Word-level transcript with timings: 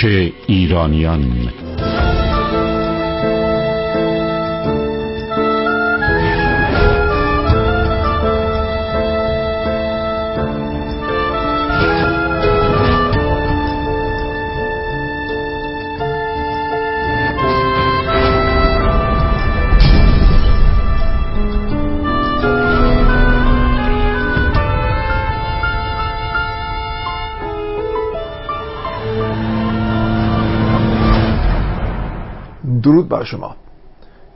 کوچ 0.00 0.04
ایرانیان 0.46 1.48
درود 33.08 33.20
بر 33.20 33.24
شما. 33.24 33.56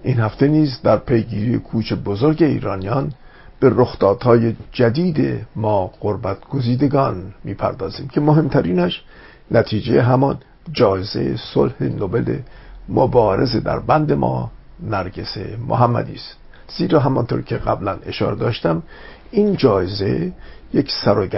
این 0.03 0.21
هفته 0.21 0.49
نیز 0.49 0.81
در 0.83 0.97
پیگیری 0.97 1.59
کوچ 1.59 1.93
بزرگ 1.93 2.43
ایرانیان 2.43 3.12
به 3.61 3.73
رخدادهای 3.77 4.57
جدید 4.73 5.47
ما 5.57 5.91
قربت 6.01 6.48
گزیدگان 6.51 7.35
می‌پردازیم 7.45 8.09
که 8.09 8.21
مهمترینش 8.21 9.03
نتیجه 9.51 10.03
همان 10.03 10.39
جایزه 10.73 11.37
صلح 11.37 11.83
نوبل 11.83 12.39
مبارزه 12.89 13.61
در 13.61 13.79
بند 13.79 14.12
ما 14.12 14.51
نرگس 14.81 15.37
محمدی 15.69 16.15
است. 16.15 16.37
زیرا 16.79 17.01
همانطور 17.01 17.43
که 17.43 17.57
قبلا 17.57 17.98
اشاره 18.07 18.37
داشتم 18.37 18.83
این 19.31 19.57
جایزه 19.57 20.33
یک 20.75 20.91
سر 21.05 21.29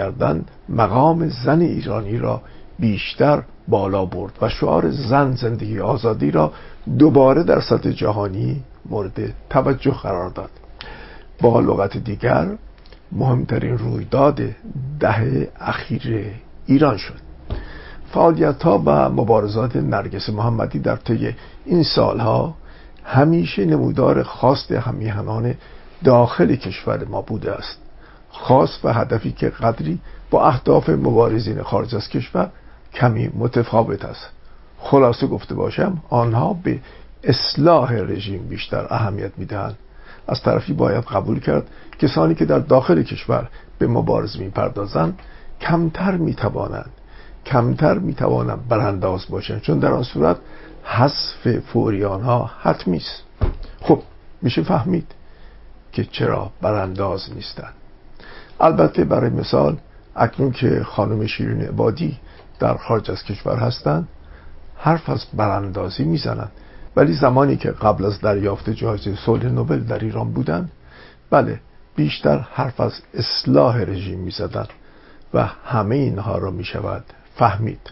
مقام 0.69 1.29
زن 1.29 1.61
ایرانی 1.61 2.17
را 2.17 2.41
بیشتر 2.79 3.43
بالا 3.67 4.05
برد 4.05 4.33
و 4.41 4.49
شعار 4.49 4.91
زن 4.91 5.31
زندگی 5.31 5.79
آزادی 5.79 6.31
را 6.31 6.51
دوباره 6.99 7.43
در 7.43 7.61
سطح 7.61 7.91
جهانی 7.91 8.63
مورد 8.89 9.33
توجه 9.49 9.91
قرار 9.91 10.29
داد. 10.29 10.49
با 11.41 11.59
لغت 11.59 11.97
دیگر 11.97 12.47
مهمترین 13.11 13.77
رویداد 13.77 14.41
دهه 14.99 15.47
اخیر 15.59 16.31
ایران 16.65 16.97
شد. 16.97 17.25
فعالیت 18.13 18.63
ها 18.63 18.83
و 18.85 19.09
مبارزات 19.09 19.75
نرگس 19.75 20.29
محمدی 20.29 20.79
در 20.79 20.95
طی 20.95 21.35
این 21.65 21.83
سالها 21.83 22.55
همیشه 23.03 23.65
نمودار 23.65 24.23
خواست 24.23 24.71
همیهنان 24.71 25.55
داخل 26.03 26.55
کشور 26.55 27.05
ما 27.05 27.21
بوده 27.21 27.51
است. 27.51 27.77
خواست 28.29 28.85
و 28.85 28.93
هدفی 28.93 29.31
که 29.31 29.49
قدری 29.49 29.99
با 30.29 30.47
اهداف 30.47 30.89
مبارزین 30.89 31.61
خارج 31.61 31.95
از 31.95 32.09
کشور 32.09 32.49
کمی 32.95 33.31
متفاوت 33.35 34.05
است. 34.05 34.29
خلاصه 34.79 35.27
گفته 35.27 35.55
باشم 35.55 36.01
آنها 36.09 36.53
به 36.53 36.79
اصلاح 37.23 37.93
رژیم 37.93 38.47
بیشتر 38.47 38.87
اهمیت 38.89 39.31
می‌دهند. 39.37 39.77
از 40.27 40.41
طرفی 40.41 40.73
باید 40.73 41.03
قبول 41.03 41.39
کرد 41.39 41.67
کسانی 41.99 42.35
که 42.35 42.45
در 42.45 42.59
داخل 42.59 43.03
کشور 43.03 43.49
به 43.79 43.87
مبارزه 43.87 44.39
می‌پردازند 44.39 45.19
کمتر 45.61 46.17
می‌توانند 46.17 46.91
کمتر 47.45 47.97
می‌توانند 47.97 48.67
برانداز 48.67 49.25
باشند. 49.29 49.61
چون 49.61 49.79
در 49.79 49.91
آن 49.91 50.03
صورت 50.03 50.37
حذف 50.83 51.59
فوری 51.59 52.05
آنها 52.05 52.51
حتمی 52.61 52.97
است. 52.97 53.23
خب 53.81 54.01
میشه 54.41 54.63
فهمید 54.63 55.11
که 55.91 56.03
چرا 56.03 56.51
برانداز 56.61 57.33
نیستند. 57.35 57.73
البته 58.59 59.03
برای 59.03 59.29
مثال 59.29 59.77
اکنون 60.15 60.51
که 60.51 60.83
خانم 60.83 61.25
شیرین 61.25 61.61
عبادی 61.61 62.17
در 62.59 62.77
خارج 62.77 63.11
از 63.11 63.23
کشور 63.23 63.55
هستند 63.55 64.07
حرف 64.77 65.09
از 65.09 65.25
براندازی 65.33 66.03
می‌زنند 66.03 66.51
ولی 66.95 67.13
زمانی 67.13 67.57
که 67.57 67.71
قبل 67.71 68.05
از 68.05 68.21
دریافت 68.21 68.69
جایزه 68.69 69.15
صلح 69.15 69.45
نوبل 69.45 69.79
در 69.79 69.99
ایران 69.99 70.31
بودند 70.33 70.71
بله 71.29 71.59
بیشتر 71.95 72.37
حرف 72.53 72.79
از 72.79 72.93
اصلاح 73.13 73.77
رژیم 73.77 74.19
می‌زدند 74.19 74.69
و 75.33 75.45
همه 75.65 75.95
اینها 75.95 76.37
را 76.37 76.51
می‌شود 76.51 77.03
فهمید. 77.35 77.91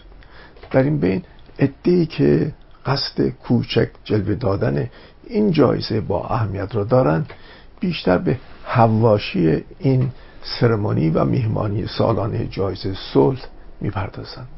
در 0.70 0.82
این 0.82 0.98
بین 0.98 1.22
ادهی 1.58 2.06
که 2.06 2.52
قصد 2.86 3.28
کوچک 3.28 3.88
جلوه 4.04 4.34
دادن 4.34 4.90
این 5.26 5.50
جایزه 5.50 6.00
با 6.00 6.26
اهمیت 6.26 6.74
را 6.74 6.84
دارند 6.84 7.32
بیشتر 7.80 8.18
به 8.18 8.38
حواشی 8.64 9.64
این 9.78 10.10
سرمانی 10.42 11.10
و 11.10 11.24
میهمانی 11.24 11.86
سالانه 11.86 12.46
جایزه 12.46 12.94
صلح 13.12 13.40
می‌پردازند. 13.80 14.48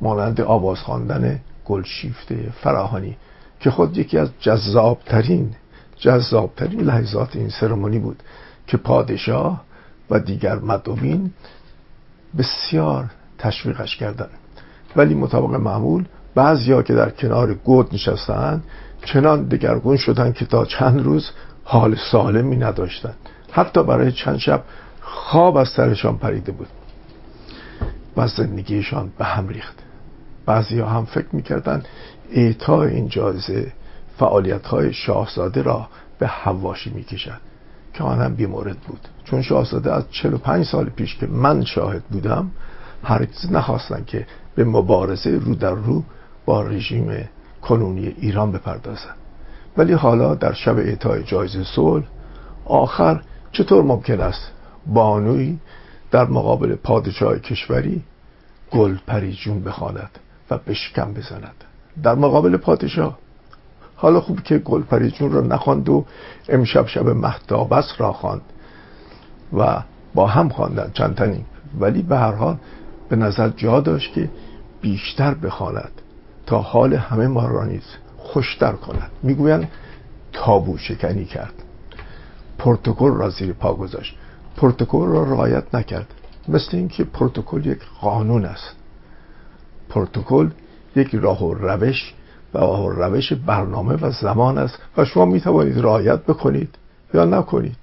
مانند 0.00 0.40
آواز 0.40 0.78
خواندن 0.78 1.40
گلشیفته 1.64 2.52
فراهانی 2.62 3.16
که 3.60 3.70
خود 3.70 3.98
یکی 3.98 4.18
از 4.18 4.28
جذابترین 4.40 5.54
جذابترین 5.96 6.80
لحظات 6.80 7.36
این 7.36 7.48
سرمونی 7.48 7.98
بود 7.98 8.22
که 8.66 8.76
پادشاه 8.76 9.64
و 10.10 10.20
دیگر 10.20 10.58
مدوین 10.58 11.30
بسیار 12.38 13.04
تشویقش 13.38 13.96
کردند. 13.96 14.30
ولی 14.96 15.14
مطابق 15.14 15.54
معمول 15.54 16.04
بعضیا 16.34 16.82
که 16.82 16.94
در 16.94 17.10
کنار 17.10 17.54
گود 17.54 17.94
نشستند 17.94 18.64
چنان 19.04 19.48
دگرگون 19.48 19.96
شدند 19.96 20.34
که 20.34 20.46
تا 20.46 20.64
چند 20.64 21.04
روز 21.04 21.30
حال 21.64 21.96
سالمی 22.12 22.56
نداشتند. 22.56 23.16
حتی 23.52 23.82
برای 23.82 24.12
چند 24.12 24.38
شب 24.38 24.62
خواب 25.00 25.56
از 25.56 25.68
سرشان 25.68 26.18
پریده 26.18 26.52
بود 26.52 26.68
و 28.16 28.28
زندگیشان 28.28 29.12
به 29.18 29.24
هم 29.24 29.48
ریخت. 29.48 29.87
بعضی 30.48 30.80
هم 30.80 31.04
فکر 31.04 31.26
می‌کردن 31.32 31.82
اعطای 32.32 32.94
این 32.94 33.08
جایزه 33.08 33.72
فعالیت 34.18 34.66
های 34.66 34.92
شاهزاده 34.92 35.62
را 35.62 35.88
به 36.18 36.26
حواشی 36.26 36.90
می‌کشد 36.90 37.40
که 37.94 38.04
آنم 38.04 38.34
بیمورد 38.34 38.80
بود. 38.80 39.00
چون 39.24 39.42
شاهزاده 39.42 39.92
از 39.92 40.04
45 40.10 40.66
سال 40.66 40.84
پیش 40.84 41.16
که 41.16 41.26
من 41.26 41.64
شاهد 41.64 42.02
بودم 42.04 42.50
هرگز 43.04 43.52
نخواستن 43.52 44.04
که 44.06 44.26
به 44.54 44.64
مبارزه 44.64 45.30
رو 45.30 45.54
در 45.54 45.74
رو 45.74 46.02
با 46.46 46.62
رژیم 46.62 47.28
کنونی 47.62 48.14
ایران 48.18 48.52
بپردازند. 48.52 49.16
ولی 49.76 49.92
حالا 49.92 50.34
در 50.34 50.52
شب 50.52 50.78
اعطای 50.78 51.24
جایزه 51.24 51.64
صلح 51.64 52.04
آخر 52.64 53.22
چطور 53.52 53.84
ممکن 53.84 54.20
است 54.20 54.52
بانوی 54.86 55.58
در 56.10 56.24
مقابل 56.24 56.74
پادشاه 56.74 57.38
کشوری 57.38 58.02
گل 58.70 58.96
پریجون 59.06 59.64
بخواند؟ 59.64 60.10
و 60.50 60.58
بشکم 60.58 61.12
بزند. 61.12 61.64
در 62.02 62.14
مقابل 62.14 62.56
پادشاه. 62.56 63.18
حالا 63.96 64.20
خوب 64.20 64.42
که 64.42 64.58
گل 64.58 65.08
جون 65.08 65.32
را 65.32 65.40
نخواند 65.40 65.88
و 65.88 66.04
امشب 66.48 66.86
شب 66.86 67.08
مهتابس 67.08 67.94
را 67.98 68.12
خواند 68.12 68.42
و 69.52 69.82
با 70.14 70.26
هم 70.26 70.48
خواندن 70.48 70.90
چند 70.94 71.14
تنی 71.14 71.44
ولی 71.80 72.02
به 72.02 72.18
هر 72.18 72.32
حال 72.32 72.56
به 73.08 73.16
نظر 73.16 73.48
جا 73.48 73.80
داشت 73.80 74.12
که 74.12 74.30
بیشتر 74.80 75.34
بخواند 75.34 75.90
تا 76.46 76.58
حال 76.58 76.94
همه 76.94 77.26
ما 77.26 77.46
را 77.46 77.64
نیز 77.64 77.84
خوشتر 78.16 78.72
کند. 78.72 79.10
می‌گویند 79.22 79.68
تابو 80.32 80.78
شکنی 80.78 81.24
کرد. 81.24 81.54
پروتکل 82.58 83.10
را 83.14 83.30
زیر 83.30 83.52
پا 83.52 83.74
گذاشت. 83.74 84.16
پروتکل 84.56 85.06
را 85.06 85.22
رعایت 85.22 85.74
نکرد. 85.74 86.14
مثل 86.48 86.76
اینکه 86.76 87.04
پروتکل 87.04 87.66
یک 87.66 87.80
قانون 88.00 88.44
است. 88.44 88.77
پروتکل 89.88 90.50
یک 90.96 91.14
راه 91.14 91.44
و 91.44 91.54
روش 91.54 92.14
و 92.54 92.58
راه 92.58 92.86
و 92.86 92.88
روش 92.88 93.32
برنامه 93.32 93.94
و 93.94 94.10
زمان 94.10 94.58
است 94.58 94.78
و 94.96 95.04
شما 95.04 95.24
می 95.24 95.40
توانید 95.40 95.78
رعایت 95.78 96.20
بکنید 96.22 96.74
یا 97.14 97.24
نکنید. 97.24 97.76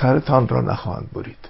سرتان 0.00 0.48
را 0.48 0.60
نخواهند 0.60 1.08
برید. 1.14 1.48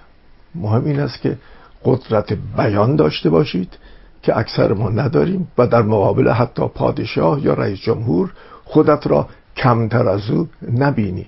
مهم 0.55 0.85
این 0.85 1.01
است 1.01 1.21
که 1.21 1.39
قدرت 1.85 2.33
بیان 2.57 2.97
داشته 2.97 3.31
باشید 3.31 3.79
که 4.23 4.39
اکثر 4.39 4.73
ما 4.73 4.89
نداریم 4.89 5.49
و 5.59 5.67
در 5.67 5.83
مقابل 5.83 6.29
حتی 6.29 6.69
پادشاه 6.69 7.45
یا 7.45 7.55
رئیس 7.55 7.79
جمهور 7.79 8.33
خودت 8.65 9.07
را 9.07 9.29
کمتر 9.57 10.09
از 10.09 10.31
او 10.31 10.49
نبینی. 10.73 11.27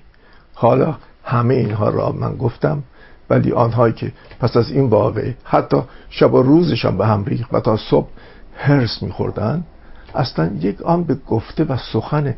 حالا 0.53 0.95
همه 1.23 1.53
اینها 1.53 1.89
را 1.89 2.11
من 2.11 2.35
گفتم. 2.35 2.83
ولی 3.29 3.51
آنهایی 3.51 3.93
که 3.93 4.11
پس 4.39 4.57
از 4.57 4.71
این 4.71 4.89
واقعه 4.89 5.35
حتی 5.43 5.77
شب 6.09 6.33
و 6.33 6.41
روزشان 6.41 6.97
به 6.97 7.07
هم 7.07 7.25
ریخت 7.25 7.53
و 7.53 7.59
تا 7.59 7.77
صبح 7.77 8.07
هرس 8.55 9.03
میخوردن 9.03 9.63
اصلا 10.15 10.51
یک 10.59 10.81
آن 10.81 11.03
به 11.03 11.15
گفته 11.15 11.63
و 11.63 11.77
سخن 11.93 12.35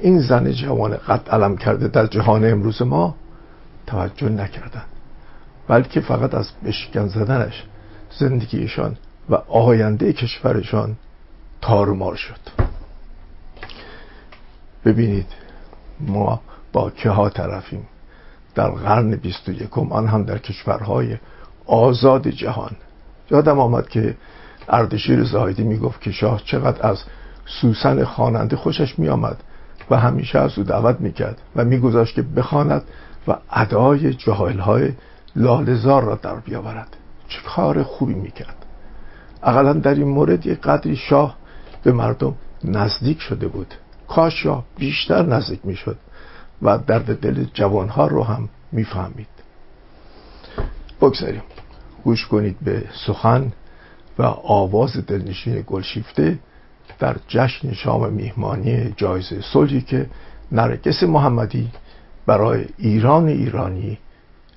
این 0.00 0.20
زن 0.20 0.50
جوان 0.50 0.96
قد 0.96 1.28
علم 1.28 1.56
کرده 1.56 1.88
در 1.88 2.06
جهان 2.06 2.44
امروز 2.44 2.82
ما 2.82 3.14
توجه 3.86 4.28
نکردن 4.28 4.84
بلکه 5.68 6.00
فقط 6.00 6.34
از 6.34 6.50
بشکن 6.64 7.08
زدنش 7.08 7.64
زندگیشان 8.18 8.96
و 9.30 9.34
آینده 9.34 10.12
کشورشان 10.12 10.96
تارمار 11.60 12.16
شد. 12.16 12.40
ببینید 14.84 15.26
ما 16.00 16.40
با 16.72 16.90
که 16.90 17.10
ها 17.10 17.28
طرفیم. 17.28 17.86
در 18.54 18.70
قرن 18.70 19.10
بیست 19.16 19.48
و 19.48 19.52
یکم 19.52 19.92
آن 19.92 20.06
هم 20.06 20.24
در 20.24 20.38
کشورهای 20.38 21.16
آزاد 21.66 22.28
جهان. 22.28 22.70
یادم 23.30 23.60
آمد 23.60 23.88
که 23.88 24.16
اردشیر 24.68 25.24
زاهدی 25.24 25.62
می‌گفت 25.62 26.00
که 26.00 26.12
شاه 26.12 26.42
چقدر 26.44 26.86
از 26.86 27.02
سوسن 27.46 28.04
خواننده 28.04 28.56
خوشش 28.56 28.98
میآمد 28.98 29.36
و 29.90 29.96
همیشه 29.96 30.38
از 30.38 30.58
او 30.58 30.64
دعوت 30.64 31.00
می‌کرد 31.00 31.40
و 31.56 31.64
میگذاشت 31.64 32.14
که 32.14 32.22
بخواند 32.22 32.82
و 33.28 33.36
ادای 33.52 34.14
جاهلهای 34.14 34.92
لالزار 35.36 36.04
را 36.04 36.14
در 36.14 36.36
بیاورد. 36.36 36.96
چه 37.28 37.40
کار 37.46 37.82
خوبی 37.82 38.14
می‌کرد. 38.14 38.56
اقلا 39.42 39.72
در 39.72 39.94
این 39.94 40.08
مورد 40.08 40.46
یک 40.46 40.60
قدری 40.60 40.96
شاه 40.96 41.36
به 41.82 41.92
مردم 41.92 42.34
نزدیک 42.64 43.20
شده 43.20 43.48
بود. 43.48 43.74
کاش 44.08 44.42
شاه 44.42 44.64
بیشتر 44.76 45.26
نزدیک 45.26 45.60
می‌شد. 45.64 45.96
و 46.64 46.78
درد 46.78 47.20
دل 47.20 47.44
جوانها 47.54 48.06
رو 48.06 48.22
هم 48.22 48.48
می‌فهمید. 48.72 49.26
بگذاریم. 51.00 51.42
گوش 52.04 52.26
کنید 52.26 52.56
به 52.60 52.84
سخن 53.06 53.52
و 54.18 54.22
آواز 54.42 55.06
دلنشین 55.06 55.64
گلشیفته 55.66 56.38
در 56.98 57.16
جشن 57.28 57.72
شام 57.72 58.12
میهمانی 58.12 58.94
جایزه 58.96 59.40
صلحی 59.52 59.80
که 59.80 60.06
نرگس 60.52 61.02
محمدی 61.02 61.70
برای 62.26 62.64
ایران 62.78 63.28
ایرانی 63.28 63.98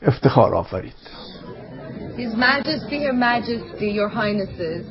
افتخار 0.02 0.56
آفرید. 0.56 0.94
His 2.18 2.34
Majesty, 2.34 2.98
Her 3.06 3.14
Majesty, 3.14 3.90
Your 4.00 4.10
Highnesses, 4.10 4.86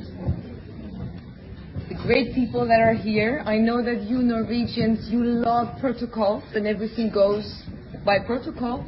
great 2.03 2.33
people 2.33 2.67
that 2.67 2.79
are 2.79 2.93
here, 2.93 3.41
I 3.45 3.57
know 3.57 3.83
that 3.83 4.03
you 4.03 4.19
Norwegians, 4.19 5.09
you 5.09 5.23
love 5.23 5.79
protocols 5.79 6.43
and 6.53 6.67
everything 6.67 7.11
goes 7.11 7.63
by 8.05 8.19
protocol. 8.19 8.85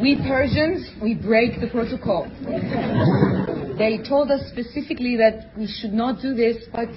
We 0.00 0.16
Persians, 0.26 0.88
we 1.02 1.14
break 1.14 1.60
the 1.60 1.68
protocol. 1.68 2.28
they 3.78 3.98
told 4.08 4.30
us 4.30 4.42
specifically 4.50 5.16
that 5.16 5.52
we 5.56 5.66
should 5.66 5.92
not 5.92 6.22
do 6.22 6.34
this, 6.34 6.64
but 6.72 6.88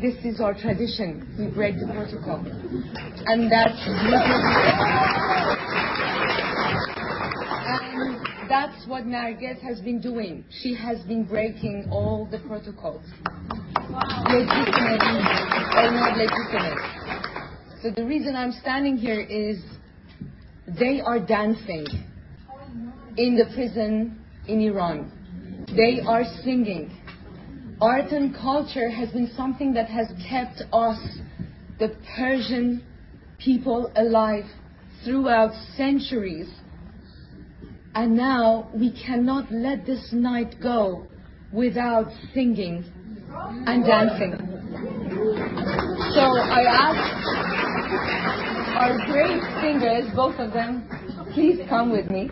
this 0.00 0.14
is 0.24 0.40
our 0.40 0.54
tradition. 0.54 1.26
We 1.38 1.48
break 1.52 1.76
the 1.80 1.86
protocol. 1.86 2.44
And 3.26 3.50
that's 3.50 3.82
and 7.66 8.50
that's 8.50 8.86
what 8.86 9.04
Nargis 9.04 9.60
has 9.60 9.80
been 9.80 10.00
doing. 10.00 10.44
She 10.62 10.74
has 10.74 11.00
been 11.02 11.24
breaking 11.24 11.88
all 11.90 12.28
the 12.30 12.38
protocols. 12.40 13.04
Legitimate 13.88 15.00
not 15.92 16.16
legitimate. 16.16 16.78
So 17.82 17.90
the 17.94 18.04
reason 18.04 18.34
I'm 18.34 18.50
standing 18.50 18.96
here 18.96 19.20
is 19.20 19.62
they 20.66 21.00
are 21.00 21.20
dancing 21.20 21.86
in 23.16 23.36
the 23.36 23.44
prison 23.54 24.18
in 24.48 24.60
Iran. 24.62 25.66
They 25.76 26.00
are 26.04 26.24
singing. 26.42 26.90
Art 27.80 28.10
and 28.10 28.34
culture 28.34 28.90
has 28.90 29.10
been 29.10 29.30
something 29.36 29.74
that 29.74 29.88
has 29.88 30.08
kept 30.28 30.62
us, 30.72 30.98
the 31.78 31.94
Persian 32.16 32.82
people, 33.38 33.92
alive 33.94 34.46
throughout 35.04 35.52
centuries. 35.76 36.48
And 37.94 38.16
now 38.16 38.68
we 38.74 38.90
cannot 39.06 39.52
let 39.52 39.86
this 39.86 40.08
night 40.12 40.56
go 40.60 41.06
without 41.52 42.08
singing 42.34 42.84
and 43.66 43.84
dancing. 43.84 44.36
So 46.14 46.22
I 46.22 46.62
ask 46.68 47.26
our 48.76 48.94
great 49.06 49.42
singers, 49.60 50.04
both 50.14 50.38
of 50.38 50.52
them, 50.52 50.88
please 51.36 51.60
come 51.68 51.92
with 51.92 52.08
me. 52.08 52.30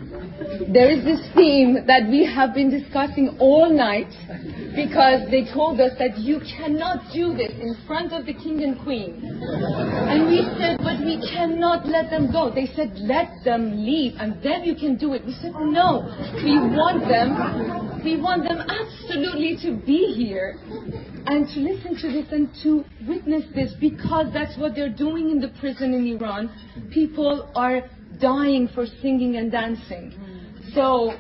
There 0.73 0.89
is 0.89 1.05
this 1.05 1.21
theme 1.37 1.85
that 1.87 2.09
we 2.09 2.25
have 2.25 2.55
been 2.55 2.71
discussing 2.71 3.37
all 3.39 3.69
night 3.69 4.09
because 4.75 5.29
they 5.31 5.45
told 5.53 5.79
us 5.79 5.93
that 5.99 6.17
you 6.17 6.41
cannot 6.57 7.13
do 7.13 7.37
this 7.37 7.53
in 7.53 7.77
front 7.87 8.15
of 8.15 8.25
the 8.25 8.33
king 8.33 8.65
and 8.65 8.81
queen. 8.83 9.21
And 9.21 10.27
we 10.27 10.41
said, 10.57 10.79
but 10.81 11.05
we 11.05 11.21
cannot 11.21 11.85
let 11.87 12.09
them 12.09 12.33
go. 12.33 12.49
They 12.49 12.73
said, 12.75 12.97
let 12.97 13.45
them 13.45 13.85
leave 13.85 14.15
and 14.19 14.43
then 14.43 14.65
you 14.65 14.75
can 14.75 14.97
do 14.97 15.13
it. 15.13 15.23
We 15.27 15.37
said, 15.37 15.53
no, 15.53 16.09
we 16.41 16.57
want 16.57 17.05
them, 17.05 18.01
we 18.03 18.17
want 18.17 18.49
them 18.49 18.65
absolutely 18.65 19.61
to 19.69 19.85
be 19.85 20.17
here 20.17 20.57
and 21.27 21.47
to 21.53 21.61
listen 21.61 21.97
to 22.01 22.09
this 22.09 22.33
and 22.33 22.49
to 22.63 22.85
witness 23.07 23.45
this 23.55 23.75
because 23.79 24.33
that's 24.33 24.57
what 24.57 24.75
they're 24.75 24.89
doing 24.89 25.31
in 25.31 25.41
the 25.41 25.53
prison 25.61 25.93
in 25.93 26.07
Iran. 26.17 26.49
People 26.91 27.53
are 27.55 27.83
dying 28.20 28.70
for 28.74 28.86
singing 29.02 29.38
and 29.38 29.52
dancing. 29.52 30.14
So 30.74 31.14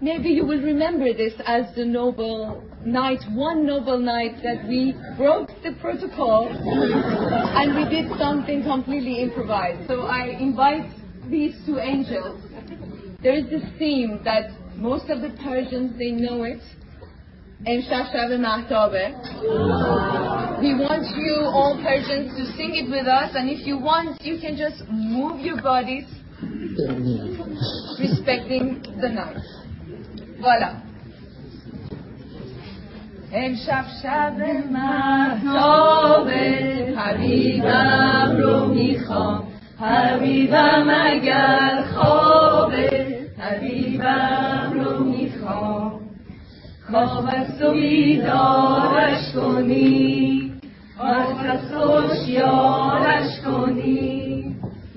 maybe 0.00 0.30
you 0.30 0.44
will 0.44 0.60
remember 0.60 1.12
this 1.12 1.34
as 1.46 1.74
the 1.74 1.84
noble 1.84 2.62
night, 2.84 3.20
one 3.32 3.66
noble 3.66 3.98
night 3.98 4.42
that 4.42 4.66
we 4.68 4.94
broke 5.16 5.48
the 5.62 5.72
protocol 5.80 6.48
and 6.48 7.74
we 7.74 7.84
did 7.90 8.10
something 8.18 8.62
completely 8.62 9.22
improvised. 9.22 9.88
So 9.88 10.02
I 10.02 10.36
invite 10.38 10.90
these 11.28 11.54
two 11.66 11.78
angels. 11.78 12.40
There 13.22 13.34
is 13.34 13.50
this 13.50 13.64
theme 13.78 14.20
that 14.24 14.50
most 14.76 15.10
of 15.10 15.20
the 15.20 15.30
Persians, 15.42 15.98
they 15.98 16.10
know 16.10 16.44
it. 16.44 16.60
امشب 17.66 18.04
شب 18.12 18.40
محتابه 18.40 19.12
We 20.60 20.74
want 20.74 21.06
you 21.16 21.36
all 21.56 21.74
Persians 21.82 22.36
to 22.36 22.44
sing 22.56 22.76
it 22.76 22.90
with 22.90 23.06
us 23.06 23.30
and 23.34 23.48
if 23.48 23.66
you 23.66 23.78
want 23.78 24.20
you 24.22 24.38
can 24.38 24.56
just 24.56 24.84
move 24.90 25.40
your 25.40 25.60
bodies 25.62 26.04
respecting 27.99 28.81
the 29.01 29.09
night. 29.09 29.37
Voilà. 30.39 30.71
امشب 33.33 33.85
شب 34.03 34.37
محتابه 34.71 36.43
حبیبم 36.97 38.37
رو 38.39 38.65
می‌خوام 38.65 39.43
حبیبم 39.79 40.87
اگر 41.05 41.83
خوابه 41.93 43.17
حبیبم 43.37 44.71
رو 44.73 45.03
می‌خوام 45.03 45.99
خواب 46.91 47.25
است 47.25 47.61
و 47.61 47.71
بیدارش 47.71 49.31
کنی 49.35 50.51
وقت 50.99 51.59
خوشیارش 51.73 53.39
کنی 53.45 54.20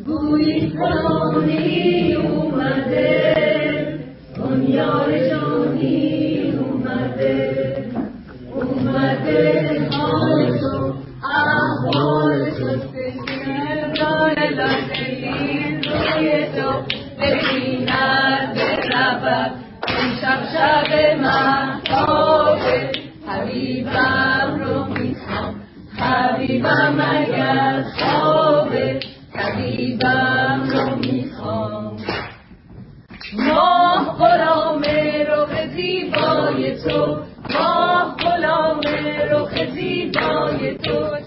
گویی 0.06 0.70
کنی 0.70 2.14
اومده 2.14 3.34
دنیای 4.36 5.34
حبیبم 29.54 30.62
رو 30.72 30.96
می‌خوام. 30.96 31.96
ماه 33.32 34.18
غلام 34.18 34.82
رخ 35.28 35.66
زیبای 35.76 36.76
تو 36.76 37.18
ماه 37.54 38.16
غلام 38.16 38.80
رخ 39.30 39.70
زیبای 39.74 40.74
تو. 40.78 41.23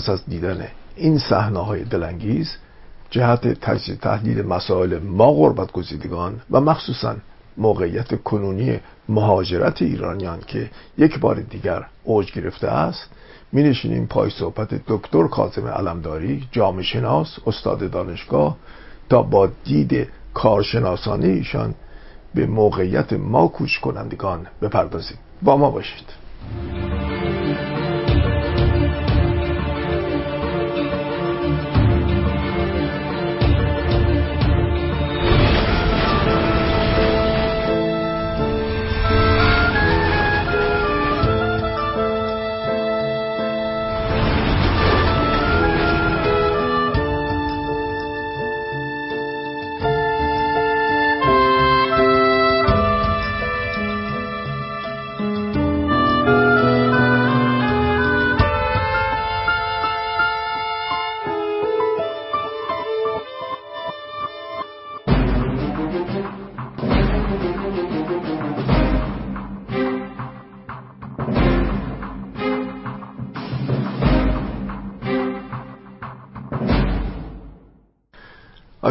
پس 0.00 0.08
از 0.08 0.24
دیدن 0.28 0.68
این 0.96 1.18
صحنه 1.18 1.58
های 1.58 1.84
دلانگیز 1.84 2.56
جهت 3.10 3.48
تجزیه 3.60 3.96
تحلیل 3.96 4.42
مسائل 4.42 4.98
ما 4.98 5.32
غربت 5.32 5.72
گزیدگان 5.72 6.40
و 6.50 6.60
مخصوصا 6.60 7.16
موقعیت 7.56 8.22
کنونی 8.22 8.80
مهاجرت 9.08 9.82
ایرانیان 9.82 10.40
که 10.46 10.70
یک 10.98 11.18
بار 11.18 11.40
دیگر 11.40 11.86
اوج 12.04 12.32
گرفته 12.32 12.68
است 12.68 13.10
می 13.52 13.62
نشینیم 13.62 14.06
پای 14.06 14.30
صحبت 14.30 14.68
دکتر 14.86 15.26
کاظم 15.26 15.66
علمداری 15.66 16.48
جامعه 16.52 16.82
شناس 16.82 17.38
استاد 17.46 17.90
دانشگاه 17.90 18.56
تا 19.08 19.22
با 19.22 19.48
دید 19.64 20.08
کارشناسانه 20.34 21.26
ایشان 21.26 21.74
به 22.34 22.46
موقعیت 22.46 23.12
ما 23.12 23.48
کوچ 23.48 23.78
کنندگان 23.78 24.46
بپردازیم. 24.62 25.18
با 25.42 25.56
ما 25.56 25.70
باشید. 25.70 26.06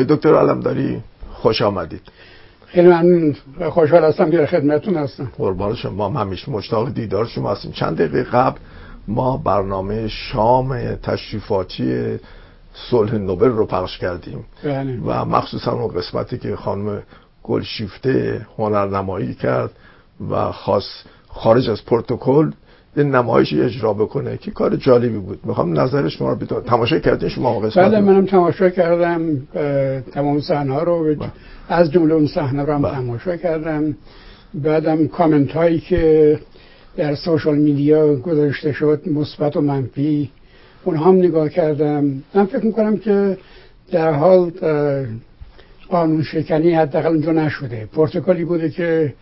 دکتر 0.10 0.36
علمداری 0.36 1.02
خوش 1.34 1.62
آمدید. 1.62 2.02
خیلی 2.66 2.88
من 2.88 3.36
خوشحال 3.70 4.04
هستم 4.04 4.32
که 4.32 4.46
خدمتتون 4.46 4.96
هستم. 4.96 5.32
قربان 5.38 5.76
شما. 5.76 6.10
ما 6.10 6.20
همیشه 6.20 6.52
مشتاق 6.52 6.90
دیدار 6.90 7.26
شما 7.26 7.52
هستیم. 7.52 7.72
چند 7.72 7.98
دقیقه 7.98 8.24
قبل 8.24 8.60
ما 9.08 9.38
برنامه 9.38 10.08
شام 10.08 10.96
تشریفاتی 10.96 12.18
صلح 12.74 13.16
نوبل 13.16 13.50
رو 13.50 13.66
پخش 13.66 13.98
کردیم. 13.98 14.46
بله. 14.64 15.00
و 15.06 15.26
مخصوصا 15.26 15.72
اون 15.72 15.88
قسمتی 15.88 16.38
که 16.38 16.56
خانم 16.56 17.04
گلشیفته 17.44 18.46
هنرنمایی 18.58 19.34
کرد 19.34 19.72
و 20.30 20.52
خاص 20.52 20.86
خارج 21.28 21.70
از 21.70 21.86
پروتکل 21.86 22.52
یه 22.98 23.04
نمایشی 23.04 23.62
اجرا 23.62 23.94
بکنه 23.94 24.38
که 24.38 24.52
کار 24.52 24.76
جالبی 24.76 25.18
بود. 25.18 25.40
می‌خوام 25.44 25.80
نظر 25.80 26.08
شما 26.08 26.30
رو 26.30 26.36
بدونم 26.36 26.62
تماشا 26.62 27.00
کردین 27.00 27.30
شما 27.30 27.60
قسمت 27.60 27.86
بله 27.86 28.00
منم 28.00 28.26
تماشا 28.26 28.70
کردم. 28.70 29.48
تمام 30.12 30.42
صحنه 30.42 30.74
ها 30.74 30.84
رو 30.84 31.16
از 31.70 31.92
جمله 31.92 32.14
اون 32.14 32.28
صحنه 32.28 32.64
رو 32.64 32.74
هم 32.74 32.82
بله. 32.82 32.92
تماشا 32.92 33.38
کردم. 33.38 33.96
بعدم 34.54 35.08
کامنت 35.08 35.52
هایی 35.52 35.80
که 35.80 36.40
در 36.98 37.16
سوشال 37.16 37.58
میدیا 37.58 38.16
گذاشته 38.16 38.72
شد 38.72 39.02
مثبت 39.06 39.58
و 39.58 39.62
منفی 39.62 40.30
اونها 40.84 41.06
هم 41.06 41.16
نگاه 41.16 41.50
کردم. 41.50 42.24
من 42.34 42.46
فکر 42.46 42.66
می‌کنم 42.66 42.98
که 42.98 43.38
در 43.92 44.12
حال 44.12 44.52
قانون 45.90 46.24
شکنی 46.24 46.74
حداقل 46.74 47.08
اونجا 47.08 47.32
نشده. 47.32 47.88
پروتکلی 47.94 48.46
بوده 48.46 48.70
که 48.70 49.14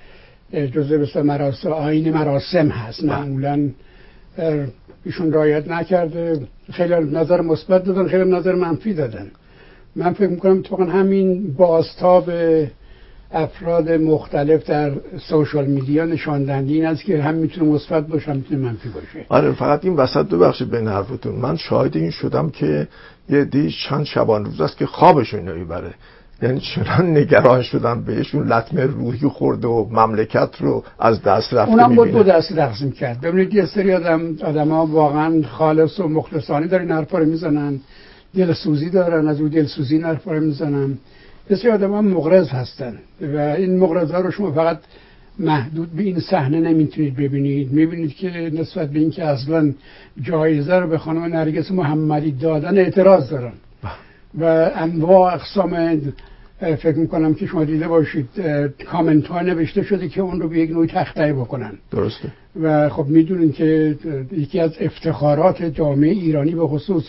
جزء 0.54 0.98
بسیار 0.98 1.24
مراسم 1.24 1.72
آین 1.72 2.14
مراسم 2.14 2.68
هست 2.68 3.04
معمولا 3.04 3.70
اه، 4.38 4.66
ایشون 5.06 5.32
رایت 5.32 5.68
نکرده. 5.68 6.42
خیلی 6.72 6.94
نظر 6.94 7.42
مثبت 7.42 7.84
دادن 7.84 8.08
خیلی 8.08 8.32
نظر 8.32 8.56
منفی 8.56 8.94
دادن. 8.94 9.32
من 9.96 10.14
فکر 10.14 10.28
می‌کنم 10.28 10.58
اتفاقا 10.58 10.86
همین 10.86 11.54
بازتاب 11.54 12.30
افراد 13.32 13.92
مختلف 13.92 14.66
در 14.66 14.92
سوشال 15.30 15.66
میدیا 15.66 16.06
نشان 16.06 16.44
دهنده 16.44 16.74
این 16.74 16.86
است 16.86 17.04
که 17.04 17.22
هم 17.22 17.36
می‌تونه 17.36 17.72
مثبت 17.72 18.08
باشه 18.08 18.32
هم 18.32 18.38
می‌تونه 18.38 18.60
منفی 18.60 18.90
باشه. 18.90 19.26
آره 19.30 19.52
فقط 19.52 19.86
این 19.86 19.96
وسط 19.96 20.26
ببخشید 20.26 20.72
بین 20.72 20.88
حرفتون 20.88 21.36
من 21.36 21.56
شاهد 21.58 21.98
این 21.98 22.12
شدم 22.12 22.50
که 22.50 22.88
یه 23.30 23.46
دی 23.46 23.74
چند 23.90 24.06
شبان 24.06 24.46
روز 24.46 24.62
است 24.62 24.78
که 24.78 24.86
خوابشون 24.86 25.50
نمی‌بره 25.50 25.94
یعنی 26.42 26.60
چنان 26.60 27.18
نگران 27.18 27.62
شدن 27.62 28.02
بهشون 28.02 28.48
لطمه 28.48 28.84
روحی 28.84 29.28
خورده 29.28 29.68
و 29.68 29.86
مملکت 29.92 30.50
رو 30.60 30.84
از 31.00 31.22
دست 31.22 31.54
رفته 31.54 31.72
اونم 31.72 31.96
بود 31.96 32.12
دو 32.12 32.24
دستی 32.24 32.56
تقسیم 32.56 32.92
کرد. 32.92 33.22
ببینید 33.22 33.54
یه 33.54 33.66
سری 33.66 33.94
آدم 33.94 34.36
آدم 34.44 34.70
ها 34.70 34.86
واقعا 34.86 35.42
خالص 35.42 36.00
و 36.00 36.08
مخلصانه 36.08 36.68
دارن 36.68 36.92
حرفا 36.92 37.18
رو 37.18 37.26
می‌زنن. 37.26 37.80
دل 38.36 38.54
سوزی 38.54 38.90
دارن 38.90 39.28
از 39.28 39.42
اون 39.42 39.50
دل 39.50 39.66
سوزی 39.66 39.96
این 39.96 40.04
حرفا 40.04 40.34
رو 40.34 40.40
می‌زنن. 40.40 40.98
بسیار 41.50 41.74
آدم 41.74 41.92
ها 41.92 42.02
مغرض 42.02 42.50
هستن 42.50 42.94
و 43.22 43.38
این 43.38 43.80
مغرض 43.80 44.12
ها 44.12 44.20
رو 44.20 44.32
شما 44.32 44.52
فقط 44.52 44.80
محدود 45.40 45.92
به 45.92 46.04
این 46.04 46.20
صحنه 46.20 46.60
نمی‌تونید 46.60 47.16
ببینید. 47.16 47.72
می‌بینید 47.72 48.16
که 48.16 48.52
نسبت 48.54 48.90
به 48.90 49.00
اینکه 49.00 49.26
اصلا 49.26 49.74
جایزه 50.22 50.76
رو 50.76 50.88
به 50.88 50.98
خانم 50.98 51.24
نرگس 51.24 51.72
محمدی 51.72 52.32
دادن 52.32 52.78
اعتراض 52.78 53.30
دارن. 53.30 53.54
و 54.40 54.72
انواع 54.76 55.34
اقسام 55.34 56.02
فکر 56.60 56.98
می‌کنم 56.98 57.34
که 57.34 57.46
شما 57.46 57.64
دیده 57.64 57.88
باشید 57.88 58.30
کامنت 58.92 59.28
ها 59.28 59.42
نوشته 59.42 59.84
شده 59.84 60.10
که 60.10 60.22
اون 60.22 60.42
رو 60.42 60.50
به 60.50 60.60
یک 60.60 60.72
نوع 60.72 60.86
تخته 60.86 61.34
بکنن. 61.34 61.72
درسته. 61.92 62.32
و 62.62 62.90
خب 62.90 63.06
می‌دونین 63.06 63.52
که 63.52 63.96
یکی 64.32 64.60
از 64.60 64.72
افتخارات 64.80 65.64
جامعه 65.64 66.12
ایرانی 66.12 66.56
به 66.56 66.68
خصوص 66.68 67.04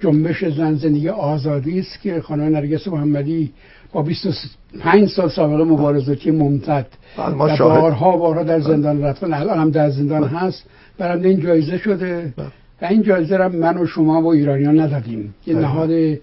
جنبش 0.00 0.44
زن 0.44 0.74
زندگی 0.74 1.08
آزادی 1.08 1.78
است 1.78 2.00
که 2.02 2.20
خانم 2.20 2.56
نرگس 2.56 2.88
محمدی 2.88 3.52
با 3.92 4.02
25 4.02 5.08
سال 5.08 5.28
سابقه 5.28 5.64
مبارزاتی 5.64 6.30
ممتد 6.30 6.86
بله، 7.16 7.34
و 7.34 7.58
بارها 7.58 8.16
بارها 8.16 8.42
در 8.42 8.60
زندان 8.60 9.02
رفتن 9.02 9.34
الان 9.34 9.58
هم 9.58 9.70
در 9.70 9.90
زندان 9.90 10.24
هست. 10.24 10.64
برنده 10.98 11.28
این 11.28 11.40
جایزه 11.40 11.78
شده. 11.78 12.32
بله. 12.36 12.46
و 12.82 12.84
این 12.84 13.02
جایزه 13.02 13.36
را 13.36 13.48
من 13.48 13.78
و 13.78 13.86
شما 13.86 14.22
و 14.22 14.26
ایرانیان 14.26 14.80
ندادیم. 14.80 15.34
یه 15.46 15.54
بله. 15.54 15.62
نهاد 15.62 16.18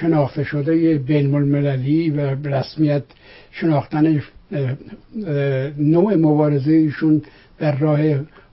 شناخته 0.00 0.44
شده 0.44 0.98
بین 0.98 1.34
المللی 1.34 2.10
و 2.10 2.20
رسمیت 2.44 3.02
شناختن 3.50 4.22
نوع 5.78 6.14
مبارزه 6.14 6.72
ایشون 6.72 7.22
در 7.58 7.76
راه 7.76 8.00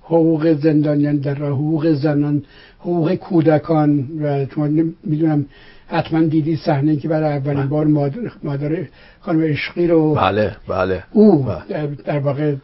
حقوق 0.01 0.53
زندانیان 0.53 1.17
در 1.17 1.35
راه 1.35 1.51
حقوق 1.51 1.93
زنان 1.93 2.43
حقوق 2.79 3.15
کودکان 3.15 4.07
و 4.21 4.45
شما 4.45 4.67
می‌دونم 5.03 5.45
حتما 5.87 6.21
دیدی 6.21 6.55
صحنه 6.55 6.95
که 6.95 7.07
برای 7.07 7.37
اولین 7.37 7.65
بار 7.65 7.85
مادر, 7.85 8.31
مادر 8.43 8.77
خانم 9.19 9.41
عشقی 9.41 9.87
رو 9.87 10.13
بله 10.15 10.55
بله 10.67 11.03
او 11.11 11.43
بله. 11.43 11.87
در 12.05 12.19
واقع 12.19 12.55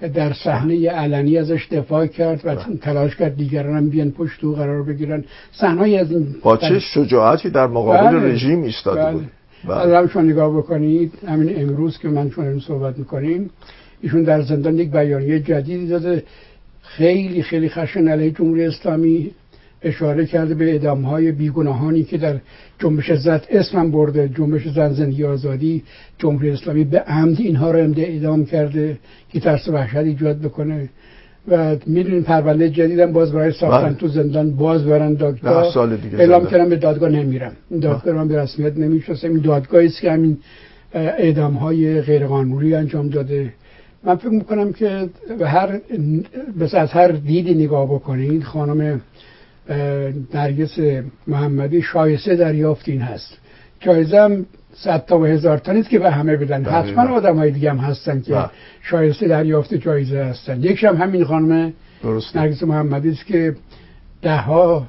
در 0.00 0.32
صحنه 0.32 0.90
علنی 0.90 1.38
ازش 1.38 1.66
دفاع 1.70 2.06
کرد 2.06 2.40
و 2.44 2.56
تلاش 2.82 3.16
کرد 3.16 3.36
دیگران 3.36 3.76
هم 3.76 3.88
بیان 3.88 4.10
پشت 4.10 4.44
او 4.44 4.52
قرار 4.54 4.82
بگیرن 4.82 5.24
صحنه 5.52 5.96
از 5.96 6.10
این 6.10 6.34
با 6.42 6.56
چه 6.56 6.78
شجاعتی 6.78 7.50
در 7.50 7.66
مقابل 7.66 8.18
بله. 8.18 8.32
رژیم 8.32 8.62
ایستاده 8.62 9.02
بله. 9.02 9.12
بود 9.12 9.26
بله. 9.68 10.08
شما 10.08 10.22
نگاه 10.22 10.56
بکنید 10.56 11.12
همین 11.28 11.62
امروز 11.62 11.98
که 11.98 12.08
من 12.08 12.30
شما 12.30 12.60
صحبت 12.60 12.98
می‌کنیم 12.98 13.50
ایشون 14.02 14.22
در 14.22 14.42
زندان 14.42 14.78
یک 14.78 14.90
بیانیه 14.90 15.40
جدیدی 15.40 15.86
داده 15.86 16.22
خیلی 16.82 17.42
خیلی 17.42 17.68
خشن 17.68 18.08
علیه 18.08 18.30
جمهوری 18.30 18.64
اسلامی 18.64 19.30
اشاره 19.82 20.26
کرده 20.26 20.54
به 20.54 20.70
اعدام 20.70 21.02
های 21.02 21.32
بیگناهانی 21.32 22.04
که 22.04 22.18
در 22.18 22.36
جنبش 22.78 23.12
زد 23.12 23.46
اسمم 23.50 23.90
برده 23.90 24.28
جنبش 24.28 24.68
زن 24.68 24.92
زندگی 24.92 25.24
آزادی 25.24 25.82
جمهوری 26.18 26.50
اسلامی 26.50 26.84
به 26.84 27.00
عمد 27.00 27.40
اینها 27.40 27.70
رو 27.70 27.78
امده 27.78 28.02
اعدام 28.02 28.44
کرده 28.44 28.98
که 29.32 29.40
ترس 29.40 29.68
وحشت 29.68 29.96
ایجاد 29.96 30.38
بکنه. 30.38 30.88
و 31.48 31.76
می‌دونین 31.86 32.22
پرونده 32.22 32.70
جدیدم 32.70 33.12
باز 33.12 33.32
برای 33.32 33.52
ساختن 33.52 33.86
بله. 33.86 33.94
تو 33.94 34.08
زندان 34.08 34.56
باز 34.56 34.84
برن 34.84 35.14
دادگاه. 35.14 35.72
سال 35.74 35.96
دیگه 35.96 36.18
اعلام. 36.18 36.46
کردم 36.46 36.68
به 36.68 36.76
دادگاه 36.76 37.08
نمیرم. 37.10 37.52
این 37.70 37.80
دادگاه 37.80 38.14
رو 38.14 38.18
من 38.18 38.28
به 38.28 38.42
رسمیت 38.42 38.76
نمی‌شناسم 38.76 39.28
این 39.28 39.40
دادگاهی 39.40 39.86
است 39.86 40.00
که 40.00 40.12
همین 40.12 40.36
اعدام 40.94 41.54
های 41.54 42.00
غیرقانونی 42.00 42.74
انجام 42.74 43.08
داده. 43.08 43.52
من 44.04 44.16
فکر 44.16 44.28
می‌کنم 44.28 44.72
که 44.72 45.08
به 45.38 45.48
هر 45.48 45.80
بس 46.60 46.74
از 46.74 46.90
هر 46.90 47.08
دیدی 47.08 47.54
نگاه 47.54 47.86
بکنید 47.94 48.42
خانم 48.42 49.00
نرگس 50.34 50.78
محمدی 51.26 51.82
شایسته 51.82 52.36
دریافت 52.36 52.88
این 52.88 53.00
هست. 53.00 53.38
جایزه 53.80 54.20
هم 54.20 54.46
صد 54.72 55.04
تا 55.04 55.18
و 55.18 55.24
هزار 55.24 55.58
تا 55.58 55.72
نیست 55.72 55.88
که 55.88 55.98
به 55.98 56.10
همه 56.10 56.36
بدن. 56.36 56.64
حتما. 56.64 57.14
آدم 57.14 57.36
های 57.36 57.50
دیگه 57.50 57.70
هم 57.70 57.76
هستن 57.76 58.20
که 58.20 58.32
بله. 58.32 58.50
شایسته 58.82 59.28
دریافت 59.28 59.74
جایزه 59.74 60.24
هستن. 60.24 60.62
یکش 60.62 60.84
هم 60.84 60.96
همین 60.96 61.24
خانم 61.24 61.72
نرگس 62.34 62.62
محمدی 62.62 63.10
است 63.10 63.26
که 63.26 63.56
ده 64.22 64.36
ها 64.36 64.86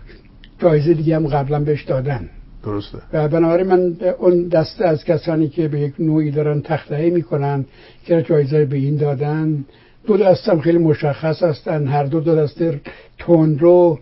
جایزه 0.60 0.94
دیگه 0.94 1.16
هم 1.16 1.28
قبلا 1.28 1.60
بهش 1.60 1.84
دادن. 1.84 2.30
درسته. 2.64 2.98
و 3.14 3.28
بنابراین 3.28 3.68
من 3.68 3.96
اون 4.20 4.48
دسته 4.48 4.86
از 4.88 5.04
کسانی 5.04 5.50
که 5.50 5.68
به 5.68 5.80
یک 5.80 5.94
نوعی 6.00 6.32
دارن 6.32 6.62
تخته 6.62 7.10
می‌کنن 7.10 7.66
که 8.06 8.22
جایزه 8.22 8.66
به 8.66 8.78
این 8.78 8.96
دادن 8.96 9.66
دو 10.08 10.18
دستم 10.18 10.60
خیلی 10.60 10.78
مشخص 10.78 11.44
هستن. 11.44 11.88
هر 11.88 12.04
دو 12.04 12.20
دو 12.20 12.36
دسته 12.36 12.82
تون 13.18 13.60
رو 13.60 14.00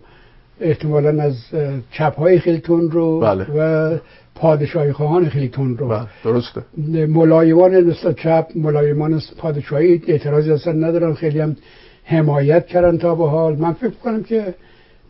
احتمالا 0.60 1.22
از 1.22 1.36
چپ 1.92 2.18
های 2.18 2.38
خیلی 2.38 2.58
تون 2.58 2.90
رو 2.90 3.20
بله. 3.20 3.46
و 3.56 3.96
پادشاهی 4.34 4.92
خواهان 4.92 5.28
خیلی 5.28 5.48
تون 5.48 5.76
رو. 5.78 5.88
بله 5.88 6.06
درسته. 6.24 6.62
ملایمان 7.06 7.80
مثل 7.80 8.12
چپ 8.12 8.46
ملایمان 8.54 9.22
پادشاهی 9.38 10.02
اعتراضی 10.06 10.50
اصلا 10.52 10.72
ندارن. 10.72 11.14
خیلی 11.14 11.40
هم 11.40 11.56
حمایت 12.04 12.66
کردن 12.66 12.98
تا 12.98 13.14
به 13.14 13.28
حال. 13.28 13.56
من 13.56 13.72
فکر 13.72 13.90
کنم 13.90 14.22
که 14.22 14.54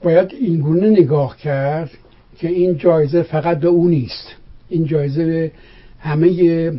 باید 0.03 0.33
اینگونه 0.41 0.91
نگاه 0.91 1.37
کرد 1.37 1.91
که 2.39 2.49
این 2.49 2.77
جایزه 2.77 3.23
فقط 3.23 3.61
به 3.61 3.69
او 3.69 3.89
نیست. 3.89 4.29
این 4.69 4.85
جایزه 4.85 5.25
به 5.27 5.53
همه 6.01 6.73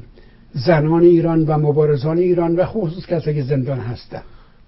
زنان 0.54 1.02
ایران 1.02 1.46
و 1.46 1.58
مبارزان 1.58 2.18
ایران 2.18 2.56
و 2.56 2.66
خصوص 2.66 3.06
کسایی 3.06 3.36
که 3.36 3.44
زندان 3.44 3.80
هستن. 3.80 4.22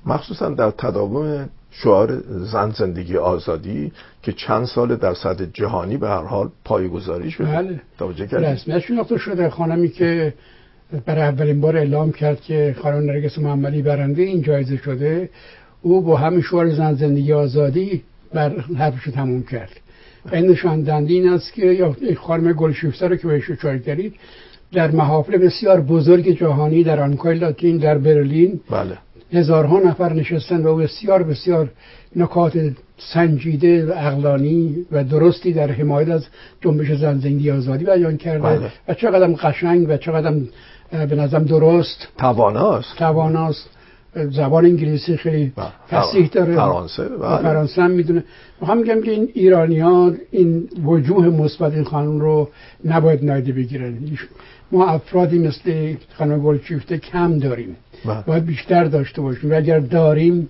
مخصوصا 0.06 0.50
در 0.50 0.72
تداوم 0.72 1.50
شعار 1.72 2.24
زن 2.28 2.72
زندگی 2.72 3.18
آزادی 3.18 3.92
که 4.24 4.32
چند 4.32 4.66
سال 4.66 4.96
در 4.96 5.14
سطح 5.14 5.46
جهانی 5.54 5.98
به 5.98 6.08
هر 6.08 6.24
حال 6.24 6.50
پایگذاری 6.66 7.32
شده. 7.32 7.48
بله. 7.48 7.82
توجه 7.98 8.38
رسمیت 8.38 8.80
شناخته 8.80 9.18
شده. 9.18 9.50
خانمی 9.50 9.90
که 9.90 10.34
برای 11.06 11.22
اولین 11.22 11.62
بار 11.62 11.78
اعلام 11.78 12.12
کرد 12.12 12.42
که 12.42 12.76
خانم 12.82 13.06
نرگس 13.06 13.38
محمدی 13.38 13.82
برنده 13.82 14.22
این 14.22 14.42
جایزه 14.42 14.78
شده 14.78 15.30
او 15.82 16.02
با 16.02 16.18
همین 16.18 16.42
شعار 16.42 16.70
زن 16.70 16.94
زندگی 16.94 17.34
آزادی 17.34 18.04
بر 18.34 18.60
حرفش 18.60 19.12
تموم 19.14 19.44
کرد. 19.44 19.72
و 20.32 20.36
این 20.36 20.48
نشان 20.48 20.82
دهنده 20.82 21.14
این 21.14 21.30
است 21.30 21.54
که 21.54 21.66
یا 21.66 21.96
خانم 22.18 22.54
گلشیفته 22.54 23.08
رو 23.08 23.16
که 23.16 23.28
بهش 23.28 23.50
اشاره 23.50 23.80
کردید 23.80 24.16
در 24.72 24.92
محافل 24.92 25.38
بسیار 25.38 25.82
بزرگ 25.82 26.30
جهانی 26.30 26.84
در 26.84 27.00
آمریکای 27.04 27.38
لاتین 27.38 27.78
در 27.78 27.98
برلین 27.98 28.60
بله. 28.70 28.98
هزارها 29.34 29.80
نفر 29.80 30.14
نشستن 30.14 30.66
و 30.66 30.76
بسیار 30.76 31.24
بسیار 31.24 31.70
نکات 32.16 32.60
سنجیده 32.98 33.86
و 33.86 33.94
اقلانی 33.98 34.86
و 34.92 35.04
درستی 35.04 35.54
در 35.54 35.72
حمایت 35.72 36.10
از 36.10 36.26
جنبش 36.62 36.92
زن 36.92 37.20
زندگی 37.20 37.52
آزادی 37.52 37.86
بیان 37.86 38.18
کرده. 38.18 38.44
بله. 38.44 38.72
و 38.88 38.94
چقدر 38.94 39.28
قشنگ 39.28 39.90
و 39.90 39.98
چقدر 39.98 40.34
به 40.92 41.16
نظرم 41.16 41.44
درست. 41.44 42.08
تواناست. 42.18 42.98
تواناست. 42.98 43.70
زبان 44.14 44.66
انگلیسی 44.66 45.18
خیلی 45.18 45.54
بله. 45.56 46.02
فسیح 46.02 46.28
داره 46.28 46.56
فرانسه 46.56 47.04
بله. 47.04 47.38
فرانسه 47.38 47.82
هم 47.82 47.92
می‌دونه 47.92 48.24
می‌خوام 48.62 48.78
میگم 48.78 49.02
که 49.02 49.12
این 49.12 49.30
ایرانیان 49.34 50.18
این 50.32 50.70
وجوه 50.84 51.28
مثبت 51.28 51.74
این 51.74 51.84
خانم 51.84 52.20
رو 52.20 52.50
نباید 52.86 53.26
نادیده 53.26 53.52
بگیرن 53.52 53.98
ما 54.72 54.88
افرادی 54.88 55.40
مثل 55.40 55.96
خانم 56.14 56.40
گلچیفته 56.40 56.98
کم 56.98 57.40
داریم 57.40 57.76
بله. 58.06 58.24
باید 58.28 58.46
بیشتر 58.46 58.84
داشته 58.84 59.22
باشیم 59.22 59.52
و 59.52 59.56
اگر 59.56 59.80
داریم 59.80 60.50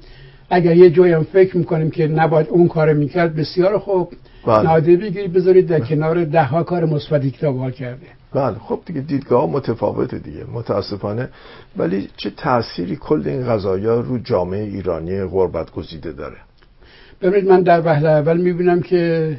اگر 0.50 0.75
یه 0.75 0.89
جایی 0.89 1.13
هم 1.13 1.24
فکر 1.24 1.58
می‌کنیم 1.58 1.91
که 1.91 2.08
نباید 2.08 2.48
اون 2.50 2.67
کار 2.67 2.93
می‌کرد 2.93 3.36
بسیار 3.36 3.78
خوب. 3.78 4.13
نادیده 4.48 5.06
بگیرید 5.06 5.34
بذارید 5.34 5.67
در 5.67 5.80
کنار 5.80 6.26
ده 6.26 6.43
ها 6.43 6.63
کار 6.63 6.86
مثبتی 6.86 7.32
که 7.32 7.38
تا 7.38 7.72
کرده 7.72 8.08
بله 8.34 8.56
خب 8.56 8.80
دیگه 8.86 9.02
دیدگاه 9.02 9.50
متفاوته 9.50 10.20
دیگه 10.20 10.44
متاسفانه. 10.54 11.30
ولی 11.78 12.10
چه 12.18 12.30
تأثیری 12.30 12.96
کل 12.96 13.24
این 13.26 13.48
قضایا 13.48 14.00
رو 14.00 14.18
جامعه 14.18 14.63
ایرانی 14.63 15.24
غربت 15.24 15.72
گزیده 15.72 16.12
داره؟ 16.12 16.38
ببینید 17.22 17.50
من 17.50 17.62
در 17.62 17.82
وهله 17.86 18.10
اول 18.10 18.38
می‌بینم 18.38 18.82
که 18.82 19.38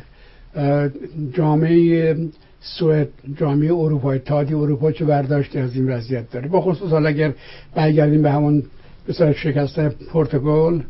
جامعه 1.33 2.16
سوئد 2.61 3.09
جامعه 3.37 3.74
اروپا 3.74 4.12
اتحادیه 4.12 4.57
اروپا 4.57 4.92
چه 4.92 5.05
برداشتی 5.05 5.59
از 5.59 5.76
این 5.76 5.90
وضعیت 5.90 6.31
داره؟ 6.31 6.48
با 6.48 6.61
خصوص 6.61 6.90
حالا 6.90 7.09
اگر 7.09 7.33
برگردیم 7.74 8.22
به 8.22 8.31
همون 8.31 8.62
مثلا 9.09 9.33
شکست 9.33 9.81
پرتغال. 9.81 10.83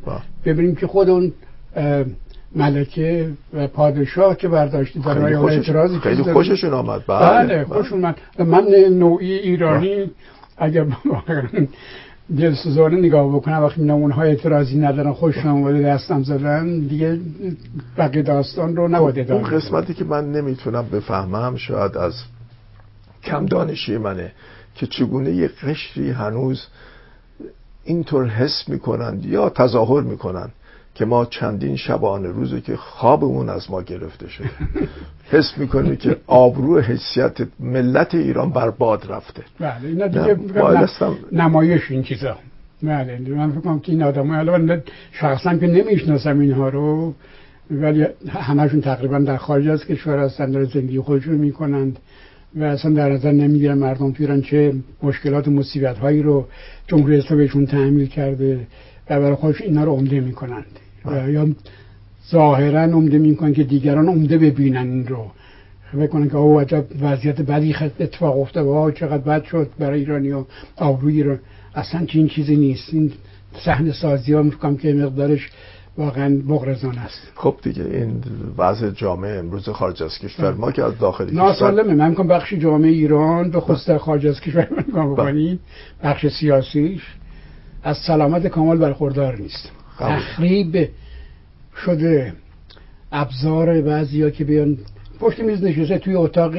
ببینیم 0.44 0.74
که 0.74 0.86
خود 0.86 1.08
اون 1.08 1.32
ملکه 2.54 3.32
و 3.54 3.66
پادشاه 3.66 4.36
که 4.36 4.48
برداشتی 4.48 5.00
داره 5.00 5.22
خیلی 5.24 5.36
خوشش 5.36 5.56
اعتراضی 5.56 5.98
خیلی. 5.98 6.22
خوششون 6.22 6.72
آمد 6.74 7.02
بله, 7.06 7.46
بله 7.46 7.64
خوشون 7.64 8.00
من 8.00 8.14
من 8.38 8.64
نوعی 8.90 9.32
ایرانی 9.32 10.10
اگر 10.58 10.86
دلسوزانه 12.38 12.96
نگاه 12.96 13.36
بکنم 13.36 13.62
وقتی 13.62 13.80
می‌بینم 13.80 13.96
اونها 13.96 14.22
اعتراضی 14.22 14.78
ندارن 14.78 15.12
خوششون 15.12 15.50
اومده 15.50 15.82
دستم 15.82 16.22
زدن 16.22 16.80
دیگه 16.80 17.20
بقیه 17.98 18.22
داستان 18.22 18.76
رو 18.76 18.88
نباید 18.88 19.18
اون 19.18 19.26
ادامه 19.26 19.48
بدم. 19.48 19.56
قسمتی 19.56 19.94
که 19.94 20.04
من 20.04 20.32
نمی‌تونم 20.32 20.86
بفهمم 20.92 21.56
شاید 21.56 21.96
از 21.96 22.14
کم 23.24 23.46
دانشی 23.46 23.98
منه 23.98 24.32
که 24.74 24.86
چگونه 24.86 25.30
یه 25.30 25.48
قشری 25.48 26.10
هنوز 26.10 26.66
اینطور 27.84 28.26
حس 28.26 28.64
می‌کنند 28.68 29.26
یا 29.26 29.50
تظاهر 29.50 30.02
می‌کنن 30.02 30.50
که 31.00 31.06
ما 31.06 31.24
چندین 31.24 31.76
شبانه 31.76 32.28
روزه 32.28 32.60
که 32.60 32.76
خوابمون 32.76 33.48
از 33.48 33.70
ما 33.70 33.82
گرفته 33.82 34.28
شده. 34.28 34.50
حس 35.30 35.58
می‌کنه 35.58 35.96
که 35.96 36.16
آبرو 36.26 36.80
حیثیت 36.80 37.38
ملت 37.60 38.14
ایران 38.14 38.50
بر 38.50 38.70
باد 38.70 39.06
رفته. 39.08 39.42
بله 39.60 39.84
اینا 39.84 40.06
دیگه. 40.06 40.36
نمایش 41.32 41.90
این 41.90 42.02
چیزا. 42.02 42.36
بله 42.82 43.18
من 43.28 43.50
فکر 43.50 43.60
کنم 43.60 43.80
که 43.80 43.92
این 43.92 44.02
آدم 44.02 44.30
الان 44.30 44.82
شخصا 45.12 45.56
که 45.56 45.66
نمی‌شناسم 45.66 46.38
اینها 46.38 46.68
رو 46.68 47.14
ولی 47.70 48.06
همشون 48.28 48.80
تقریبا 48.80 49.18
در 49.18 49.36
خارج 49.36 49.68
از 49.68 49.84
کشور 49.86 50.18
هستن 50.18 50.50
در 50.50 50.64
زندگی 50.64 51.00
خودشون 51.00 51.34
می‌کنند 51.34 51.98
و 52.56 52.64
اصلا 52.64 52.90
در 52.90 53.08
نظر 53.08 53.32
نمی‌گیرن 53.32 53.78
مردم 53.78 54.12
تو 54.12 54.22
ایران 54.22 54.42
چه 54.42 54.74
مشکلات 55.02 55.48
و 55.48 55.50
مصیبت 55.50 55.98
هایی 55.98 56.22
رو 56.22 56.46
جمهوری 56.86 57.16
اسلامی 57.16 57.42
بهشون 57.42 57.66
تحمیل 57.66 58.06
کرده 58.06 58.66
و 59.10 59.20
برای 59.20 59.34
خودش 59.34 59.60
اینا 59.60 59.84
رو 59.84 59.92
عمده 59.92 60.20
می‌کنند. 60.20 60.66
یا 61.06 61.48
ظاهرا 62.30 62.82
عمده 62.82 63.18
می‌کنن 63.18 63.52
که 63.52 63.64
دیگران 63.64 64.08
عمده 64.08 64.38
ببینن 64.38 64.76
این 64.76 65.06
رو. 65.06 65.26
فکر 65.92 66.06
کنن 66.06 66.28
که 66.28 66.36
اوه 66.36 66.62
عجب 66.62 66.84
وضعیت 67.00 67.40
بدی 67.40 67.74
اتفاق 67.74 68.40
افتاد 68.40 68.66
و 68.66 68.90
چقدر 68.90 69.18
بد 69.18 69.44
شد 69.44 69.70
برای 69.78 69.98
ایرانی 70.00 70.32
و 70.32 70.44
آبروی 70.76 71.16
ایران. 71.16 71.38
اصلا 71.74 72.06
چنین 72.06 72.28
چیزی 72.28 72.56
نیست. 72.56 72.94
این 72.94 73.12
صحنه 73.64 73.92
سازی 73.92 74.32
ها 74.32 74.42
می‌کنم 74.42 74.76
که 74.76 74.94
مقدارش 74.94 75.50
واقعا 75.98 76.42
بغرزانه 76.48 77.00
است. 77.00 77.32
خب 77.34 77.54
دیگه 77.62 77.84
این 77.84 78.22
وضع 78.58 78.90
جامعه 78.90 79.38
امروز 79.38 79.68
خارج 79.68 80.02
از 80.02 80.18
کشور 80.18 80.52
ما 80.52 80.72
که 80.72 80.84
از 80.84 80.98
داخل 80.98 81.30
ناسالمه. 81.30 81.94
من 81.94 82.08
می‌کنم 82.08 82.28
بخش 82.28 82.54
جامعه 82.54 82.90
ایران 82.90 83.50
به 83.50 83.60
خصوص 83.60 83.88
در 83.88 83.98
خارج 83.98 84.26
از 84.26 84.40
کشور 84.40 84.68
نگاه 84.88 85.12
بکنید 85.12 85.60
بخش 86.04 86.26
سیاسیش. 86.26 87.02
از 87.82 87.96
سلامت 87.96 88.46
کامل 88.46 88.76
برخوردار 88.76 89.36
نیست. 89.36 89.70
تخریب 90.00 90.88
شده 91.84 92.32
ابزار 93.12 93.80
بعضی 93.80 94.30
که 94.30 94.44
بیان 94.44 94.78
پشت 95.20 95.40
میز 95.40 95.64
نشسته 95.64 95.98
توی 95.98 96.14
اتاق 96.14 96.54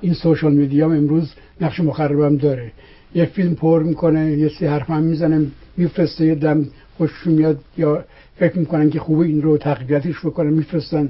این 0.00 0.14
سوشال 0.14 0.52
میدیا 0.52 0.86
امروز 0.86 1.32
نقش 1.60 1.80
مخربم 1.80 2.36
داره. 2.36 2.72
یه 3.14 3.24
فیلم 3.24 3.54
پر 3.54 3.82
می‌کنه 3.82 4.32
یه 4.32 4.48
سی 4.48 4.66
حرف 4.66 4.90
هم 4.90 5.02
می‌زنه 5.02 5.46
میفرسته 5.76 6.26
یه 6.26 6.34
دم 6.34 6.66
خوششون 6.96 7.32
میاد 7.32 7.60
یا 7.78 8.04
فکر 8.36 8.58
می‌کنن 8.58 8.90
که 8.90 9.00
خوبه 9.00 9.26
این 9.26 9.42
رو 9.42 9.58
تقویتش 9.58 10.20
بکنن 10.24 10.50
میفرستن. 10.50 11.08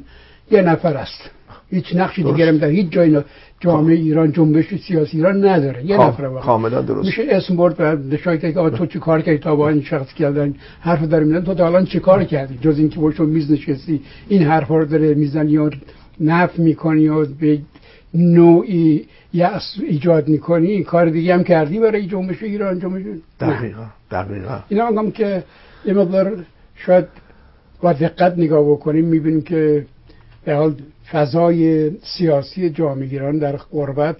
یه 0.50 0.62
نفر 0.62 0.96
است. 0.96 1.30
هیچ 1.70 1.96
نقشی. 1.96 2.22
دیگه 2.22 2.48
هم 2.48 2.58
در 2.58 2.68
هیچ 2.68 2.90
جای 2.90 3.22
جامعه 3.60 3.94
ایران 3.94 4.32
جنبش 4.32 4.74
سیاسی 4.74 5.16
ایران 5.16 5.44
نداره 5.44 5.86
یه 5.86 6.00
نفر 6.00 6.24
واقعا 6.24 6.42
کاملا 6.42 6.82
درست 6.82 7.06
میشه 7.06 7.22
اسم 7.30 7.56
برد 7.56 7.74
و 7.78 8.14
نشاید 8.14 8.40
که 8.40 8.52
تو 8.52 8.86
چی 8.86 8.98
کار 8.98 9.20
کردی 9.20 9.38
تا 9.38 9.56
با 9.56 9.68
این 9.68 9.82
شخص 9.82 10.12
کردن 10.12 10.54
حرف 10.80 11.02
داره 11.02 11.24
میزن 11.24 11.44
تو 11.44 11.54
تا 11.54 11.66
الان 11.66 11.84
چی 11.84 12.00
کار 12.00 12.24
کردی 12.24 12.58
جز 12.60 12.78
اینکه 12.78 13.00
با 13.00 13.10
شما 13.10 13.26
میز 13.26 13.52
نشستی 13.52 14.00
این 14.28 14.42
حرفا 14.42 14.76
رو 14.76 14.84
داره 14.84 15.14
می‌زنی 15.14 15.50
یا 15.50 15.70
نف 16.20 16.58
می‌کنی 16.58 17.02
یا 17.02 17.26
به 17.40 17.58
نوعی 18.14 19.06
یأس 19.32 19.76
ایجاد 19.88 20.28
می‌کنی 20.28 20.82
کار 20.84 21.08
دیگه 21.08 21.34
هم 21.34 21.44
کردی 21.44 21.78
برای 21.78 22.06
جنبش 22.06 22.42
ایران 22.42 22.78
جنبش. 22.78 23.02
دقیقا 23.40 23.86
دقیقا 24.10 24.58
اینا 24.68 24.90
میگم 24.90 25.10
که 25.10 25.44
یه 25.84 25.94
مقدار 25.94 26.44
شاید 26.74 27.04
با 27.82 27.92
دقت 27.92 28.38
نگاه 28.38 28.70
بکنیم 28.70 29.04
می‌بینیم 29.04 29.42
که 29.42 29.86
به 30.46 30.54
حال 30.54 30.74
فضای 31.12 31.90
سیاسی 32.00 32.70
جامعه 32.70 33.08
ایران 33.08 33.38
در 33.38 33.56
غربت 33.56 34.16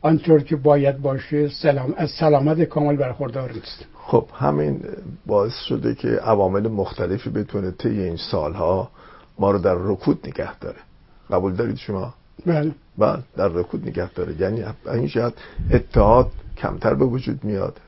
آنطور 0.00 0.42
که 0.42 0.56
باید 0.56 1.02
باشه 1.02 1.48
سلام 1.48 1.94
از 1.96 2.10
سلامت 2.10 2.62
کامل 2.62 2.96
برخوردار 2.96 3.52
نیست. 3.52 3.84
خب 3.94 4.28
همین 4.34 4.80
باعث 5.26 5.54
شده 5.68 5.94
که 5.94 6.08
عوامل 6.08 6.68
مختلفی 6.68 7.30
بتونه 7.30 7.70
طی 7.70 7.88
این 7.88 8.16
سالها 8.16 8.90
ما 9.38 9.50
رو 9.50 9.58
در 9.58 9.74
رکود 9.74 10.28
نگه 10.28 10.58
داره. 10.58 10.78
قبول 11.30 11.54
دارید 11.54 11.76
شما؟ 11.76 12.14
بله. 12.46 12.72
بله 12.98 13.18
در 13.36 13.48
رکود 13.48 13.88
نگه 13.88 14.12
داره. 14.12 14.40
یعنی 14.40 14.64
این 14.86 15.08
شاید 15.08 15.34
اتحاد 15.72 16.30
کمتر 16.56 16.94
به 16.94 17.04
وجود 17.04 17.44
میاد 17.44 17.80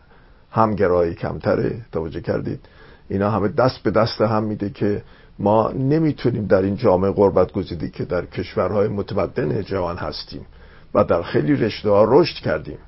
همگرایی 0.50 1.14
کمتره. 1.14 1.80
توجه 1.92 2.20
کردید؟ 2.20 2.60
اینا 3.08 3.30
همه 3.30 3.48
دست 3.48 3.82
به 3.82 3.90
دست 3.90 4.20
هم 4.20 4.42
میده 4.42 4.70
که 4.70 5.02
ما 5.40 5.72
نمی‌تونیم 5.72 6.46
در 6.46 6.62
این 6.62 6.76
جامعه 6.76 7.10
غربت 7.10 7.52
گزیده 7.52 7.88
که 7.88 8.04
در 8.04 8.26
کشورهای 8.26 8.88
متمدن 8.88 9.62
جوان 9.62 9.96
هستیم 9.96 10.46
و 10.94 11.04
در 11.04 11.22
خیلی 11.22 11.56
رشته 11.56 11.90
ها 11.90 12.04
رشد 12.08 12.34
کردیم 12.34 12.78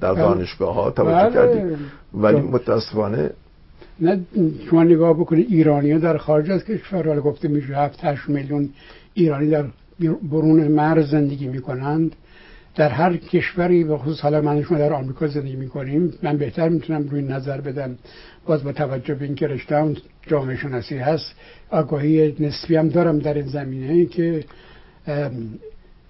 در 0.00 0.14
بله. 0.14 0.22
دانشگاه 0.22 0.74
ها 0.74 0.90
توجه 0.90 1.30
بله. 1.30 1.32
کردیم 1.34 1.78
ولی. 2.14 2.40
متاسفانه 2.40 3.30
نه 4.00 4.20
شما 4.70 4.84
نگاه 4.84 5.14
بکنید 5.14 5.46
ایرانی 5.50 5.98
در 5.98 6.16
خارج 6.16 6.50
از 6.50 6.64
کشور 6.64 7.08
حالا 7.08 7.20
گفته 7.20 7.48
میشه 7.48 7.74
7 7.74 8.04
8 8.04 8.28
میلیون 8.28 8.68
ایرانی 9.14 9.50
در 9.50 9.64
برون 10.30 10.68
مرز 10.68 11.10
زندگی 11.10 11.48
می‌کنند 11.48 12.16
در 12.76 12.88
هر 12.88 13.16
کشوری 13.16 13.84
به 13.84 13.98
خصوص 13.98 14.20
حالا 14.20 14.40
من 14.40 14.62
شما 14.62 14.78
در 14.78 14.92
آمریکا 14.92 15.26
زندگی 15.26 15.56
می‌کنیم 15.56 16.14
من 16.22 16.36
بهتر 16.36 16.68
می‌تونم 16.68 17.08
روی 17.08 17.22
نظر 17.22 17.60
بدم. 17.60 17.98
باز 18.46 18.64
با 18.64 18.72
توجه 18.72 19.14
به 19.14 19.24
اینکه 19.24 19.46
رشته‌ام 19.46 19.96
جامعه 20.26 20.56
شناسی 20.56 20.96
هست 20.96 21.34
آگاهی 21.70 22.36
نسبی 22.40 22.76
هم 22.76 22.88
دارم 22.88 23.18
در 23.18 23.34
این 23.34 23.46
زمینه 23.46 24.06
که 24.06 24.44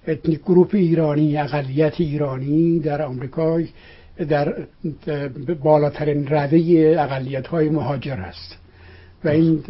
ethnic 0.09 0.40
group 0.40 0.71
ایرانی 0.75 1.37
اقلیت 1.37 2.01
ایرانی 2.01 2.79
در 2.79 3.03
آمریکا 3.03 3.61
در 4.29 4.55
بالاترین 5.62 6.27
رده 6.31 6.96
اقلیت 6.98 7.46
های 7.46 7.68
مهاجر 7.68 8.20
است 8.20 8.57
و 9.25 9.29
این 9.29 9.62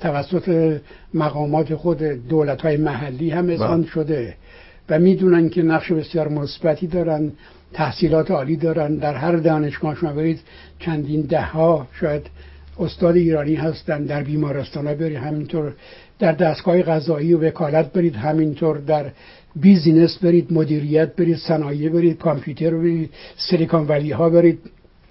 توسط 0.00 0.78
مقامات 1.14 1.74
خود 1.74 2.02
دولت 2.02 2.62
های 2.62 2.76
محلی 2.76 3.30
هم 3.30 3.50
اذعان 3.50 3.80
بله. 3.80 3.90
شده. 3.90 4.34
و 4.90 4.98
می‌دونن 4.98 5.48
که 5.48 5.62
نقش 5.62 5.92
بسیار 5.92 6.28
مثبتی 6.28 6.86
دارن 6.86 7.32
تحصیلات 7.72 8.30
عالی 8.30 8.56
دارن. 8.56 8.96
در 8.96 9.14
هر 9.14 9.36
دانشگاه 9.36 9.94
شما 9.94 10.12
برید 10.12 10.40
چندین 10.78 11.20
ده 11.20 11.42
ها 11.42 11.86
شاید 12.00 12.26
استاد 12.78 13.16
ایرانی 13.16 13.54
هستن 13.54 14.04
در 14.04 14.22
بیمارستان 14.22 14.86
ها 14.86 14.94
برید. 14.94 15.16
همینطور 15.16 15.72
در 16.18 16.32
دستگاه 16.32 16.82
غذایی 16.82 17.34
و 17.34 17.46
وکالت 17.46 17.92
برید. 17.92 18.16
همینطور 18.16 18.78
در 18.78 19.10
بیزینس 19.56 20.18
برید 20.18 20.52
مدیریت 20.52 21.16
برید 21.16 21.36
صنایع 21.36 21.90
برید 21.90 22.18
کامپیوتر 22.18 22.70
برید 22.70 23.10
سیلیکون 23.36 23.86
ولی 23.86 24.10
ها 24.10 24.30
برید. 24.30 24.58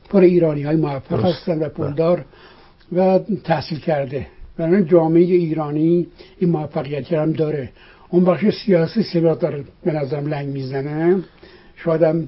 پر 0.10 0.20
ایرانی 0.20 0.64
های 0.64 0.76
موفق. 0.76 1.26
هستن 1.26 1.60
و 1.60 1.70
پولدار 1.70 2.26
و 2.92 3.20
تحصیل 3.44 3.80
کرده. 3.80 4.28
بنابراین 4.58 4.86
جامعه 4.86 5.24
ایرانی 5.24 6.08
این 6.40 6.50
موفقیت 6.50 7.14
هم 7.14 7.32
داره. 7.32 7.70
اون 8.10 8.26
بخش 8.26 8.46
سیاسی 8.66 9.04
سبب 9.04 9.40
داره 9.40 9.64
به 9.84 9.92
نظرم 9.92 10.28
لنگ 10.28 10.48
می‌زنه. 10.48 11.24
شادم 11.76 12.28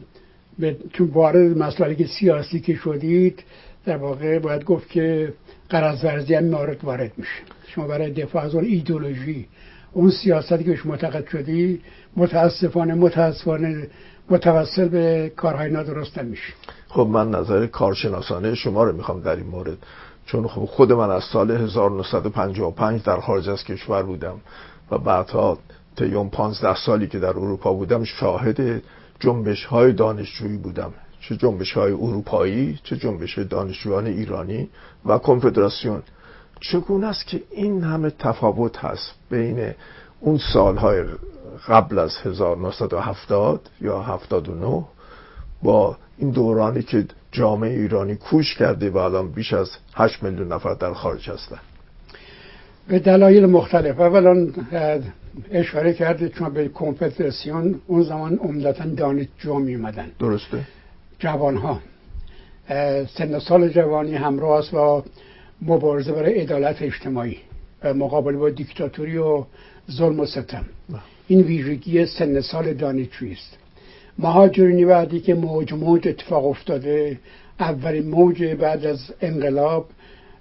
به 0.60 0.78
چون 0.94 1.08
وارد 1.08 1.58
مسائلی 1.58 1.96
که 1.96 2.08
سیاسی 2.08 2.60
که 2.60 2.76
شدید 2.76 3.44
در 3.86 3.98
واقع 3.98 4.40
باید 4.40 4.64
گفت 4.64 4.90
که 4.90 5.34
قرض 5.70 6.04
ورزی 6.04 6.34
هم 6.34 6.54
وارد 6.54 6.84
وارد 6.84 7.12
میشه. 7.18 7.42
شما 7.68 7.88
برای 7.88 8.12
دفاع 8.12 8.44
از 8.44 8.56
اون 8.56 8.66
ایدولوژی 8.66 9.48
اون 9.94 10.12
سیاستی 10.12 10.64
که 10.64 10.76
شما 10.76 10.92
معتقد 10.92 11.28
شدی 11.28 11.82
متاسفانه 12.18 12.94
متاسفانه 12.94 13.88
متوسل 14.30 14.88
به 14.88 15.32
کارهای 15.36 15.72
نادرست 15.72 16.18
میشه 16.18 16.54
خب 16.88 17.08
من 17.12 17.30
نظر 17.30 17.68
کارشناسانه 17.68 18.56
شما 18.56 18.84
رو 18.84 18.96
می‌خوام 18.96 19.22
در 19.22 19.36
این 19.36 19.48
مورد 19.48 19.78
چون 20.26 20.48
خب 20.48 20.66
خود 20.66 20.92
من 20.94 21.10
از 21.10 21.24
سال 21.24 21.52
1955 21.52 23.04
در 23.04 23.20
خارج 23.20 23.50
از 23.50 23.64
کشور 23.64 24.04
بودم. 24.04 24.42
و 24.92 24.98
بعدها 24.98 25.58
طی 25.96 26.16
اون 26.16 26.30
15 26.30 26.76
سالی 26.76 27.08
که 27.08 27.20
در 27.20 27.30
اروپا 27.30 27.74
بودم 27.74 28.04
شاهد 28.04 28.84
جنبش 29.20 29.66
های 29.66 29.94
دانشجویی 29.94 30.58
بودم. 30.58 30.94
چه 31.22 31.38
جنبش 31.38 31.74
های 31.74 31.92
اروپایی 31.92 32.80
چه 32.84 32.98
جنبش 32.98 33.40
دانشجویان 33.40 34.06
ایرانی 34.06 34.70
و 35.06 35.18
کنفدراسیون. 35.18 36.04
چگونه 36.60 37.08
است 37.08 37.28
که 37.28 37.44
این 37.52 37.84
همه 37.84 38.10
تفاوت 38.10 38.78
هست 38.78 39.14
بین 39.30 39.74
اون 40.20 40.40
سالهای 40.54 41.04
قبل 41.68 42.00
از 42.00 42.18
1970 42.24 43.70
یا 43.82 44.02
79 44.02 44.86
با 45.64 45.98
این 46.18 46.30
دورانی 46.30 46.84
که 46.84 47.06
جامعه 47.32 47.72
ایرانی 47.72 48.16
کوش 48.16 48.56
کرده 48.56 48.90
و 48.90 48.98
الان 48.98 49.32
بیش 49.32 49.54
از 49.54 49.72
8 49.96 50.24
میلیون 50.24 50.54
نفر 50.54 50.74
در 50.74 50.94
خارج 50.94 51.30
هستن؟ 51.30 51.60
به 52.92 53.00
دلایل 53.00 53.46
مختلف. 53.46 54.00
اولا 54.00 54.48
اشاره 55.52 55.94
کرده 55.94 56.30
چون 56.30 56.54
به 56.54 56.68
کنفدراسیون 56.68 57.82
اون 57.88 58.04
زمان 58.04 58.36
عمدتا 58.38 58.86
دانشجو 58.86 59.60
می 59.60 59.76
اومدن 59.76 60.12
درسته؟ 60.20 60.60
جوان 61.20 61.58
ها 61.58 61.80
سن 63.18 63.40
سال 63.40 63.70
جوانی 63.70 64.16
همراه 64.16 64.60
است 64.60 64.72
با 64.72 65.04
مبارزه 65.62 66.12
برای 66.12 66.40
عدالت 66.42 66.82
اجتماعی 66.82 67.38
و 67.84 67.94
مقابله 67.94 68.38
با 68.38 68.50
دیکتاتوری 68.50 69.18
و 69.18 69.44
ظلم 69.92 70.20
و 70.20 70.26
ستم. 70.26 70.66
این 71.28 71.42
ویژگی 71.42 72.06
سن 72.06 72.42
سال 72.42 72.74
دانشجویی 72.74 73.34
است. 73.34 73.58
مهاجرینی 74.20 74.86
بعدی 74.86 75.20
که 75.20 75.34
موج 75.34 75.74
موج 75.74 76.08
اتفاق 76.08 76.46
افتاده 76.46 77.20
اولین 77.60 78.10
موج 78.10 78.44
بعد 78.44 78.86
از 78.86 79.00
انقلاب 79.22 79.86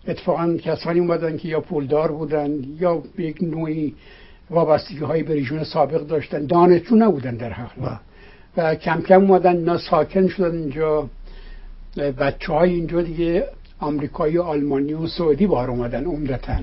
اتفاقا 0.09 0.57
کسانی 0.57 1.01
اومدن 1.01 1.37
که 1.37 1.49
یا 1.49 1.61
پولدار 1.61 2.13
بودن 2.13 2.65
یا 2.79 3.03
به 3.17 3.25
یک 3.25 3.43
نوعی 3.43 3.95
وابستگی 4.51 4.99
های 4.99 5.23
به 5.23 5.35
رژیم 5.35 5.65
سابق 5.65 6.07
داشتن. 6.07 6.47
دانشجو 6.47 6.97
نبودن 6.97 7.37
در 7.37 7.53
حقیقت 7.53 8.01
و 8.57 8.75
کم 8.75 9.01
کم 9.01 9.21
اومدن 9.21 9.57
اینا 9.57 9.79
ساکن 9.79 10.29
شدن 10.29 10.59
اینجا. 10.59 11.09
بچه 12.19 12.53
های 12.53 12.75
اینجا 12.75 13.03
دیگه 13.03 13.47
آمریکایی 13.79 14.39
و 14.39 14.43
آلمانی 14.43 14.95
و 14.95 15.07
سعودی 15.07 15.47
بار 15.47 15.71
اومدن 15.71 16.05
عمدتا. 16.05 16.57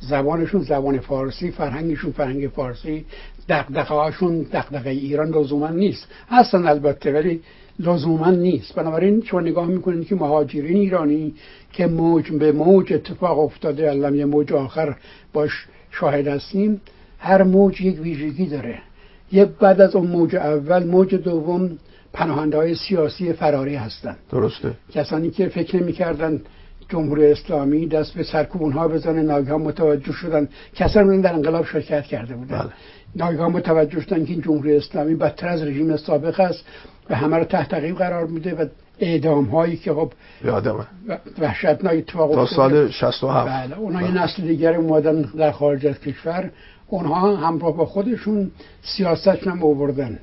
زبانشون 0.00 0.62
زبان 0.62 0.98
فارسی 0.98 1.50
فرهنگشون 1.50 2.12
فرهنگ 2.12 2.48
فارسی 2.48 3.04
دقدقه 3.48 3.94
هاشون 3.94 4.42
دقدقه 4.42 4.90
ایران 4.90 5.30
لزوما 5.30 5.68
نیست. 5.68 6.06
هستن 6.28 6.66
البته 6.66 7.12
ولی 7.12 7.40
لزوما 7.78 8.30
نیست. 8.30 8.74
بنابراین 8.74 9.22
شما 9.24 9.40
نگاه 9.40 9.66
می‌کنید 9.66 10.06
که 10.06 10.14
مهاجرین 10.14 10.76
ایرانی 10.76 11.34
که 11.72 11.86
موج 11.86 12.32
به 12.32 12.52
موج 12.52 12.92
اتفاق 12.92 13.38
افتاده 13.38 13.90
الان 13.90 14.14
یه 14.14 14.24
موج 14.24 14.52
آخر 14.52 14.96
باش 15.32 15.66
شاهد 15.90 16.28
هستیم 16.28 16.80
هر 17.18 17.42
موج 17.42 17.80
یک 17.80 18.00
ویژگی 18.00 18.46
داره. 18.46 18.78
یه 19.32 19.44
بعد 19.44 19.80
از 19.80 19.96
اون 19.96 20.06
موج 20.06 20.36
اول 20.36 20.84
موج 20.84 21.14
دوم 21.14 21.70
پناهنده 22.12 22.56
های 22.56 22.74
سیاسی 22.74 23.32
فراری 23.32 23.74
هستند. 23.74 24.16
درسته. 24.30 24.72
کسانی 24.92 25.30
که 25.30 25.48
فکر 25.48 25.82
می‌کردن 25.82 26.40
جمهوری 26.88 27.26
اسلامی 27.26 27.86
دست 27.86 28.14
به 28.14 28.22
سرکوبون 28.22 28.72
ها 28.72 28.88
بزنه 28.88 29.22
ناگهان 29.22 29.62
متوجه 29.62 30.12
شدن. 30.12 30.48
کسانی 30.74 31.22
در 31.22 31.32
انقلاب 31.32 31.66
شرکت 31.66 32.04
کرده 32.04 32.34
بودن. 32.34 32.58
بله. 32.58 32.70
ناگهان 33.16 33.52
متوجه 33.52 34.00
شدن 34.00 34.24
که 34.24 34.32
این 34.32 34.42
جمهوری 34.42 34.76
اسلامی 34.76 35.14
بدتر 35.14 35.48
از 35.48 35.62
رژیم 35.62 35.96
سابق 35.96 36.40
است. 36.40 36.64
و 37.10 37.14
همه 37.14 37.36
رو 37.36 37.44
تحت 37.44 37.68
تعقیب 37.68 37.96
قرار 37.96 38.26
میده 38.26 38.54
و 38.54 38.66
اعدام 38.98 39.44
هایی 39.44 39.76
که 39.76 39.94
خب 39.94 40.12
یادمه. 40.44 40.86
وحشتناک 41.38 41.98
اتفاق 41.98 42.34
تا. 42.34 42.46
سال 42.46 42.90
67 42.90 43.48
بله 43.48 43.78
اونها 43.78 44.02
یه 44.02 44.22
نسل 44.22 44.42
دیگر 44.42 44.74
اومدن 44.74 45.22
در 45.22 45.52
خارج 45.52 45.86
از 45.86 46.00
کشور. 46.00 46.50
اونها 46.86 47.36
همراه 47.36 47.76
با 47.76 47.86
خودشون 47.86 48.50
سیاست 48.82 49.46
هم 49.46 49.62
آوردن. 49.62 50.18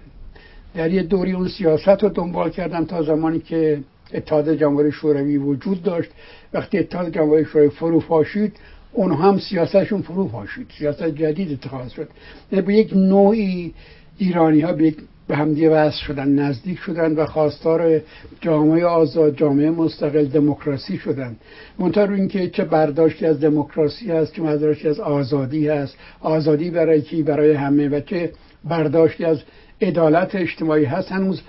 در 0.75 0.91
یه 0.91 1.03
دوری 1.03 1.31
اون 1.31 1.47
سیاست 1.47 2.03
رو 2.03 2.09
دنبال 2.09 2.49
کردن 2.49 2.85
تا 2.85 3.03
زمانی 3.03 3.39
که 3.39 3.79
اتحاد 4.13 4.55
جمهوری 4.55 4.91
شوروی 4.91 5.37
وجود 5.37 5.83
داشت. 5.83 6.09
وقتی 6.53 6.79
اتحاد 6.79 7.09
جمهوری 7.09 7.45
شوروی 7.45 7.69
فرو 7.69 7.99
پاشید 7.99 8.57
اونها 8.91 9.31
هم 9.31 9.39
سیاستشون 9.39 10.01
فرو 10.01 10.27
پاشید. 10.27 10.67
سیاست 10.77 11.07
جدید 11.07 11.51
اتخاذ 11.51 11.91
شد. 11.91 12.09
یعنی 12.51 12.65
به 12.65 12.73
یک 12.73 12.93
نوعی 12.93 13.73
ایرانی 14.17 14.61
ها 14.61 14.73
به 14.73 14.87
یک 14.87 14.97
به 15.27 15.35
همدیگه 15.35 15.69
وصل 15.69 16.05
شدن 16.05 16.29
نزدیک 16.29 16.79
شدن 16.79 17.15
و 17.15 17.25
خواستار 17.25 18.01
جامعه 18.41 18.85
آزاد 18.85 19.37
جامعه 19.37 19.69
مستقل 19.69 20.25
دموکراسی 20.25 20.97
شدن. 20.97 21.35
منتها 21.79 22.05
رو 22.05 22.13
اینکه 22.13 22.49
چه 22.49 22.63
برداشتی 22.63 23.25
از 23.25 23.39
دموکراسی 23.39 24.11
هست 24.11 24.33
چه 24.33 24.41
برداشتی 24.41 24.87
از 24.87 24.99
آزادی 24.99 25.67
هست 25.67 25.97
آزادی 26.21 26.69
برای 26.69 27.01
کی؟ 27.01 27.23
برای 27.23 27.53
همه. 27.53 27.89
و 27.89 27.99
چه 27.99 28.31
برداشتی 28.69 29.25
از 29.25 29.39
عدالت 29.81 30.35
اجتماعی 30.35 30.85
هست 30.85 31.11
هنوز 31.11 31.41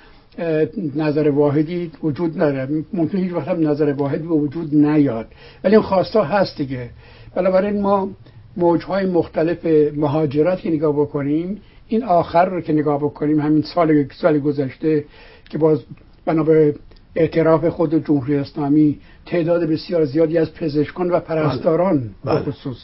نظر 0.96 1.30
واحدی 1.30 1.90
وجود 2.02 2.42
نداره. 2.42 2.84
ممکن 2.92 3.18
هیچ 3.18 3.32
وقت 3.32 3.48
هم 3.48 3.68
نظر 3.68 3.92
واحدی 3.92 4.22
به 4.22 4.34
وجود 4.34 4.74
نیاد. 4.74 5.26
ولی 5.64 5.74
این 5.74 5.84
خواستا 5.84 6.24
هست 6.24 6.56
دیگه. 6.56 6.90
بنابراین 7.34 7.80
ما 7.80 8.10
موجهای 8.56 9.06
مختلف 9.06 9.66
مهاجرت 9.96 10.60
که 10.60 10.70
نگاه 10.70 10.92
بکنیم 10.92 11.60
این 11.94 12.04
آخر 12.04 12.44
رو 12.44 12.61
که 12.61 12.72
نگاه 12.72 12.98
بکنیم 12.98 13.40
همین 13.40 13.62
سال 13.62 14.04
سال 14.12 14.38
گذشته 14.38 15.04
که 15.50 15.59
باز 15.59 15.80
بنا 16.26 16.42
به 16.42 16.74
اعتراف 17.16 17.66
خود 17.66 18.07
جمهوری 18.07 18.37
اسلامی 18.37 18.98
تعداد 19.26 19.64
بسیار 19.64 20.04
زیادی 20.04 20.38
از 20.38 20.54
پزشکان 20.54 21.11
و 21.11 21.20
پرستاران 21.20 21.98
به 21.98 22.30
بله. 22.30 22.40
خصوص 22.40 22.76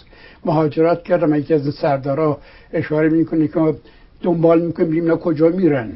مهاجرت 0.44 1.03
کردم 1.03 1.35
یکی 1.35 1.55
از 1.55 1.75
سردارا 1.75 2.38
اشاره 2.73 3.09
می‌کنه 3.09 3.49
که 3.49 3.75
دنبال 4.23 4.61
می‌کنیم 4.61 4.88
ببینیم 4.88 5.16
کجا 5.16 5.49
میرن 5.49 5.92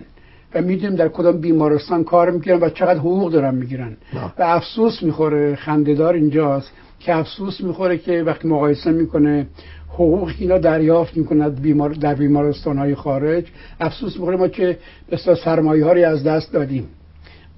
و 0.54 0.62
می‌دونیم 0.62 0.96
در 0.96 1.08
کدام 1.08 1.40
بیمارستان 1.40 2.04
کار 2.04 2.30
می‌کنن 2.30 2.54
و 2.60 2.68
چقدر 2.70 2.98
حقوق 2.98 3.32
دارن 3.32 3.54
می‌گیرن 3.54 3.96
نه. 4.14 4.24
و 4.38 4.42
افسوس 4.42 5.02
می‌خوره 5.02 5.56
خندهدار 5.56 6.14
اینجاست 6.14 6.70
که 7.00 7.16
افسوس 7.16 7.60
می‌خوره 7.60 7.98
که 7.98 8.22
وقتی 8.22 8.48
مقایسه 8.48 8.90
می‌کنه 8.90 9.46
حقوق 9.94 10.32
اینا 10.38 10.58
دریافت 10.58 11.16
می‌کنن 11.16 11.48
بیمار 11.50 11.90
در 11.90 12.14
بیمارستان 12.14 12.78
های 12.78 12.94
خارج. 12.94 13.44
افسوس 13.80 14.16
می‌خوره 14.16 14.36
ما 14.36 14.48
که 14.48 14.78
بسیار 15.10 15.36
سرمایه 15.36 15.84
ها 15.84 15.92
از 15.92 16.24
دست 16.24 16.52
دادیم. 16.52 16.86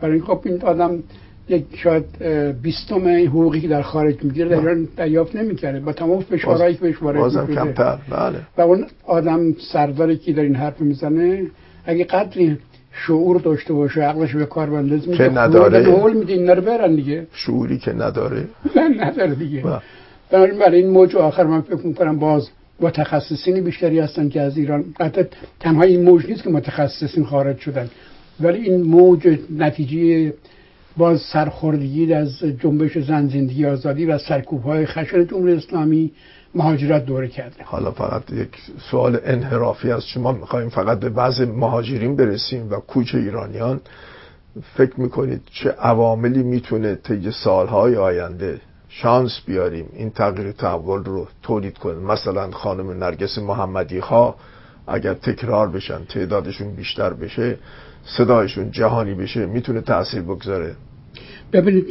برای 0.01 0.15
این 0.15 0.23
خب 0.25 0.41
این 0.45 0.63
آدم 0.63 0.99
یک 1.49 1.65
شاید 1.77 2.05
بیستم 2.63 3.09
حقوقی 3.27 3.61
که 3.61 3.69
در 3.69 3.83
خارج 3.83 4.25
می‌گیره 4.25 4.49
در 4.49 4.59
ایران 4.59 4.89
دریافت 4.97 5.37
نمی‌کرده. 5.37 5.81
با 5.81 5.93
تمام 5.93 6.21
فشارهایی 6.21 6.75
که 6.75 6.81
بهش 6.81 7.03
وارد 7.03 7.19
بازم 7.19 7.47
می‌شده. 7.49 7.65
کمتر. 7.65 7.99
بله. 8.11 8.39
و 8.59 8.61
اون 8.61 8.87
آدم 9.07 9.53
سرداری 9.73 10.17
که 10.17 10.33
در 10.33 10.43
این 10.43 10.55
حرف 10.55 10.81
می‌زنه؟ 10.81 11.47
اگه 11.85 12.05
قدری 12.05 12.59
شعور 12.93 13.41
داشته 13.41 13.73
باشه 13.73 14.01
عقلش 14.01 14.37
به 14.37 14.47
کار 14.47 14.71
بنداز 14.71 15.09
میده 15.09 15.17
که 15.17 15.35
نداره. 15.35 15.83
حول 15.83 16.13
میده 16.13 16.33
اینا 16.33 16.53
رو 16.53 16.63
برن 16.63 16.95
دیگه. 16.95 17.27
شعوری 17.33 17.79
که 17.79 17.93
نداره. 17.93 18.45
نه 18.77 19.07
نداره 19.07 19.35
دیگه. 19.35 19.61
بله. 19.63 19.81
برای 20.31 20.83
این 20.83 20.91
موج 20.91 21.17
آخر 21.17 21.45
من 21.45 21.61
فکر 21.61 21.87
می‌کنم 21.87 22.19
باز 22.19 22.49
متخصصین 22.81 23.61
بیشتری 23.61 23.99
هستن 23.99 24.29
که 24.29 24.41
از 24.41 24.57
ایران. 24.57 24.85
حتی 25.01 25.23
تنها 25.61 25.83
این 25.83 26.03
موج 26.03 26.27
نیست 26.27 26.43
که 26.43 26.51
متخصصین 26.51 27.25
خارج 27.25 27.59
شدن. 27.59 27.91
ولی 28.41 28.59
این 28.59 28.83
موج 28.83 29.39
نتیجه 29.59 30.33
باز 30.97 31.21
سرخوردگی 31.21 32.13
از 32.13 32.39
جنبش 32.39 32.99
زن 32.99 33.29
زندگی 33.29 33.67
آزادی 33.67 34.07
و 34.07 34.19
سرکوب 34.19 34.63
های 34.63 34.87
خشن 34.87 35.27
جمهوری 35.27 35.53
اسلامی 35.53 36.13
مهاجرت 36.55 37.07
دوره 37.07 37.29
کرده. 37.29 37.65
حالا 37.65 37.91
فقط 37.91 38.31
یک 38.31 38.49
سوال 38.91 39.19
انحرافی 39.25 39.91
از 39.91 40.07
شما 40.07 40.33
می‌خوایم. 40.33 40.69
فقط 40.69 41.01
به 41.01 41.09
بعض 41.09 41.41
مهاجرین 41.41 42.17
برسیم 42.17 42.71
و 42.71 42.77
کوچ 42.77 43.15
ایرانیان. 43.15 43.81
فکر 44.77 45.01
می‌کنید 45.01 45.41
چه 45.53 45.71
عواملی 45.71 46.43
می‌تونه 46.43 46.95
طی 46.95 47.31
سالهای 47.31 47.97
آینده 47.97 48.61
شانس 48.89 49.41
بیاریم 49.47 49.87
این 49.97 50.11
تغییر 50.11 50.53
تحول 50.53 51.05
رو 51.05 51.27
تولید 51.43 51.79
کنه 51.79 51.99
مثلا 51.99 52.51
خانم 52.51 52.91
نرگس 52.91 53.39
محمدی 53.39 54.01
خواه 54.01 54.37
اگر 54.87 55.15
تکرار 55.15 55.69
بشن 55.69 56.05
تعدادشون 56.09 56.75
بیشتر 56.75 57.13
بشه 57.13 57.57
صدایشون 58.05 58.71
جهانی 58.71 59.15
بشه 59.15 59.47
می‌تونه 59.47 59.81
تاثیر 59.81 60.23
بگذاره. 60.23 60.75
ببینید 61.53 61.87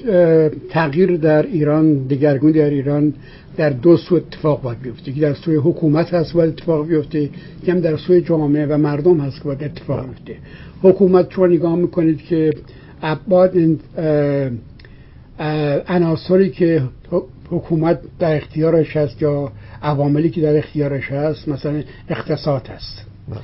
تغییر 0.70 1.18
در 1.18 1.42
ایران 1.44 2.08
دگرگونی 2.08 2.54
در 2.54 2.70
ایران 2.70 3.14
در 3.58 3.70
دو 3.70 3.98
سو 3.98 4.16
اتفاق 4.16 4.62
باید 4.62 4.82
بیفته. 4.82 5.12
که 5.12 5.22
در 5.22 5.34
سوی 5.34 5.56
حکومت 5.56 6.14
هست 6.14 6.34
باید 6.34 6.50
اتفاق 6.50 6.88
بیفته 6.88 7.30
که 7.66 7.72
هم 7.72 7.80
در 7.80 7.98
سوی 7.98 8.22
جامعه 8.22 8.66
و 8.66 8.78
مردم 8.78 9.20
هست 9.20 9.38
که 9.38 9.44
باید 9.44 9.64
اتفاق 9.64 10.08
بیفته. 10.08 10.38
حکومت 10.82 11.32
شما 11.32 11.48
نگاه 11.48 11.76
می‌کنید 11.76 12.22
که 12.22 12.54
اه، 13.98 14.50
عناصری 15.88 16.50
که 16.50 16.84
حکومت 17.50 18.00
در 18.20 18.36
اختیارش 18.36 18.98
هست 18.98 19.22
یا 19.22 19.52
عواملی 19.82 20.30
که 20.30 20.42
در 20.42 20.58
اختیارش 20.58 21.12
هست 21.12 21.48
مثلا 21.48 21.84
اقتصاد 22.10 22.68
هست. 22.68 23.06
بله. 23.30 23.40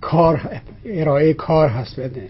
کار 0.00 0.60
ارائه 0.84 1.32
کار 1.32 1.68
هست. 1.68 2.00
بده 2.00 2.28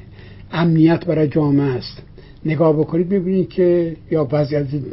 امنیت 0.53 1.05
برای 1.05 1.29
جامعه 1.29 1.75
است. 1.75 2.03
نگاه 2.45 2.73
بکنید 2.73 3.09
ببینید 3.09 3.49
که 3.49 3.97
یا 4.11 4.25
بعضی 4.25 4.57
از 4.57 4.73
این 4.73 4.85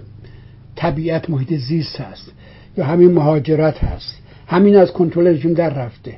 طبیعت 0.75 1.29
محیط 1.29 1.53
زیست 1.53 2.01
هست 2.01 2.31
یا 2.77 2.85
همین 2.85 3.11
مهاجرت 3.11 3.83
هست. 3.83 4.17
همین 4.47 4.75
از 4.75 4.91
کنترل 4.91 5.27
رژیم 5.27 5.53
در 5.53 5.69
رفته. 5.69 6.15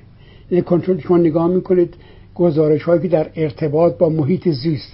این 0.49 0.61
کنترل 0.61 0.99
شما 0.99 1.17
نگاه 1.17 1.47
می‌کنید 1.47 1.93
گزارش 2.35 2.83
هایی 2.83 3.01
که 3.01 3.07
در 3.07 3.29
ارتباط 3.35 3.97
با 3.97 4.09
محیط 4.09 4.49
زیست 4.49 4.93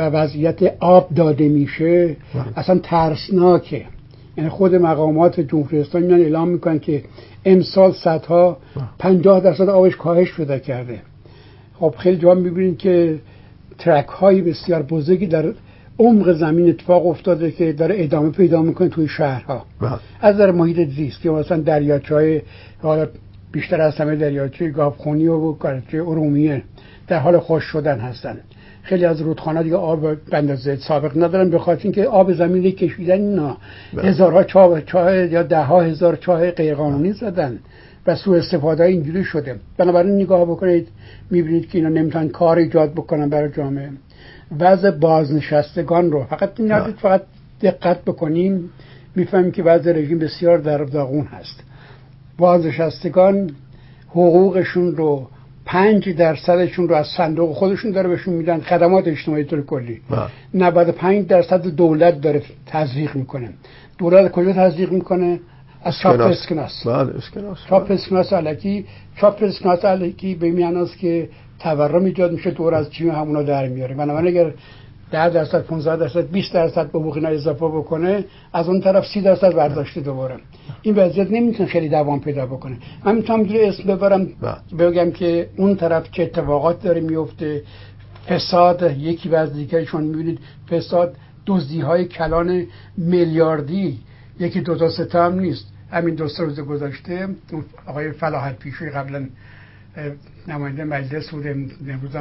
و 0.00 0.02
وضعیت 0.02 0.62
آب 0.80 1.14
داده 1.14 1.48
میشه 1.48 2.16
اصلا 2.56 2.78
ترسناکه. 2.82 3.84
یعنی 4.36 4.50
خود 4.50 4.74
مقامات 4.74 5.40
جمهوری 5.40 5.80
اسلامی 5.80 6.06
میان 6.06 6.20
اعلام 6.20 6.48
می‌کنن 6.48 6.78
که 6.78 7.02
امسال 7.44 7.92
صدها 7.92 8.58
پنجاه 8.98 9.40
درصد 9.40 9.68
آبش 9.68 9.96
کاهش 9.96 10.34
پیدا 10.34 10.58
کرده. 10.58 11.00
خب 11.74 11.94
خیلی 11.98 12.16
جا 12.16 12.34
می‌بینید 12.34 12.78
که 12.78 13.18
ترک 13.78 14.06
های 14.06 14.42
بسیار 14.42 14.82
بزرگی 14.82 15.26
در 15.26 15.52
عمق 15.98 16.32
زمین 16.32 16.68
اتفاق 16.68 17.06
افتاده 17.06 17.50
که 17.50 17.72
داره 17.72 17.94
ادامه 17.98 18.30
پیدا 18.30 18.62
می‌کنه 18.62 18.88
توی 18.88 19.08
شهرها. 19.08 19.64
بله. 19.80 19.90
از 20.20 20.36
در 20.36 20.50
محیط 20.50 20.88
زیست 20.88 21.20
که 21.20 21.30
مثلا 21.30 21.60
دریاچه 21.60 22.14
های 22.14 22.42
حالا 22.82 23.06
بیشتر 23.52 23.80
از 23.80 23.96
همه 23.96 24.16
دریاچه 24.16 24.68
گاوخونی 24.68 25.26
و 25.26 25.52
دریاچه 25.52 25.98
ارومیه 25.98 26.62
در 27.08 27.18
حال 27.18 27.38
خوش 27.38 27.64
شدن 27.64 27.98
هستن. 27.98 28.38
خیلی 28.82 29.04
از 29.04 29.20
رودخانه 29.20 29.62
دیگه 29.62 29.76
آب 29.76 30.00
به 30.00 30.36
اندازه 30.36 30.76
سابق 30.76 31.22
ندارن 31.24 31.50
به 31.50 31.58
خاطر 31.58 31.82
اینکه 31.82 32.04
آب 32.06 32.32
زمین 32.32 32.64
رو 32.64 32.70
کشیدن 32.70 33.20
اینا 33.20 33.56
بله. 33.94 34.08
هزارها 34.08 34.44
چاه 34.44 34.80
چاه 34.80 35.16
یا 35.16 35.42
ده 35.42 35.62
ها 35.62 35.80
هزار 35.80 36.16
چاه 36.16 36.50
غیرقانونی 36.50 37.12
زدن 37.12 37.58
و 38.06 38.14
سوء 38.14 38.38
استفاده 38.38 38.84
اینجوری 38.84 39.24
شده 39.24 39.56
بنابراین 39.76 40.14
نگاه 40.14 40.44
بکنید 40.44 40.88
می‌بینید 41.30 41.68
که 41.68 41.78
اینا 41.78 41.90
نمی‌تونن 41.90 42.28
کار 42.28 42.58
ایجاد 42.58 42.92
بکنن 42.92 43.28
برای 43.28 43.52
جامعه 43.52 43.90
وضع 44.58 44.90
بازنشستگان 44.90 46.12
رو 46.12 46.24
فقط 46.24 46.60
این. 46.60 46.82
فقط 46.92 47.22
دقت 47.62 48.04
بکنیم 48.04 48.70
می‌فهمیم 49.16 49.52
که 49.52 49.62
وضع 49.62 49.92
رژیم 49.92 50.18
بسیار 50.18 50.58
در 50.58 50.78
داغون 50.78 51.24
هست 51.24 51.62
بازنشستگان 52.38 53.50
حقوقشون 54.08 54.96
رو 54.96 55.28
پنج 55.70 56.08
درصدشون 56.08 56.88
رو 56.88 56.94
از 56.94 57.06
صندوق 57.06 57.52
خودشون 57.56 57.90
داره 57.90 58.08
بهشون 58.08 58.34
میدن 58.34 58.60
خدمات 58.60 59.08
اجتماعی 59.08 59.44
طور 59.44 59.66
کلی. 59.66 60.00
بله. 60.10 60.20
95 60.54 61.26
درصد 61.26 61.66
دولت 61.66 62.20
داره 62.20 62.42
تزریق 62.66 63.16
می‌کنه. 63.16 63.50
دولت 63.98 64.32
کجا 64.32 64.52
تزریق 64.52 64.92
می‌کنه؟ 64.92 65.40
از 65.82 65.98
چاپ 65.98 66.20
اسکناس. 66.20 66.86
بله 66.86 67.12
چاپ 67.68 67.90
اسکناس 67.90 68.32
علکی. 68.32 68.84
چاپ 69.16 69.42
اسکناس 69.42 69.84
علکی 69.84 70.34
به 70.34 70.52
معناست 70.52 70.98
که 70.98 71.28
تورم 71.58 72.04
ایجاد 72.04 72.32
میشه 72.32 72.50
دور 72.50 72.74
از 72.74 72.92
جیب 72.92 73.08
همونا 73.08 73.42
در 73.42 73.68
میاره. 73.68 73.94
بنابراین 73.94 74.28
اگر 74.28 74.52
10 75.10 75.30
درصد 75.30 75.62
15 75.62 75.96
درصد 75.96 76.30
20 76.30 76.54
درصد 76.54 76.92
به 76.92 76.98
حقوق 76.98 77.16
اینا 77.16 77.28
اضافه 77.28 77.66
بکنه 77.66 78.24
از 78.52 78.68
اون 78.68 78.80
طرف 78.80 79.06
30 79.06 79.20
درصد 79.20 79.54
برداشته 79.54 80.00
دوباره. 80.00 80.36
این 80.82 80.94
وضعیت 80.94 81.30
نمی‌تونه 81.30 81.68
خیلی 81.68 81.88
دوام 81.88 82.20
پیدا 82.20 82.46
بکنه. 82.46 82.76
من 83.04 83.14
می‌تونم 83.14 83.40
اینجوری 83.40 83.64
اسم 83.64 83.82
ببرم 83.82 84.28
بله. 84.40 84.90
بگم 84.90 85.10
که 85.10 85.48
اون 85.56 85.76
طرف 85.76 86.10
چه 86.10 86.22
اتفاقات 86.22 86.82
داره 86.82 87.00
میفته 87.00 87.62
فساد 88.28 88.96
یکی 88.98 89.36
از 89.36 89.52
دیگه 89.52 89.84
شما 89.84 90.00
می‌بینید 90.00 90.38
فساد 90.70 91.14
دزدی 91.46 91.80
های 91.80 92.04
کلان 92.04 92.66
میلیاردی. 92.96 93.98
یکی 94.40 94.60
دو 94.60 94.76
تا 94.76 94.90
سه 94.90 95.08
هم 95.12 95.40
نیست. 95.40 95.66
همین 95.90 96.14
دو 96.14 96.28
سه 96.28 96.42
روز 96.42 96.60
گذشته 96.60 97.28
آقای 97.86 98.12
فلاحت 98.12 98.58
پیشوی 98.58 98.90
قبلا 98.90 99.26
نماینده 100.48 100.84
مجلس 100.84 101.30
بود 101.30 101.46
امروز 101.46 102.16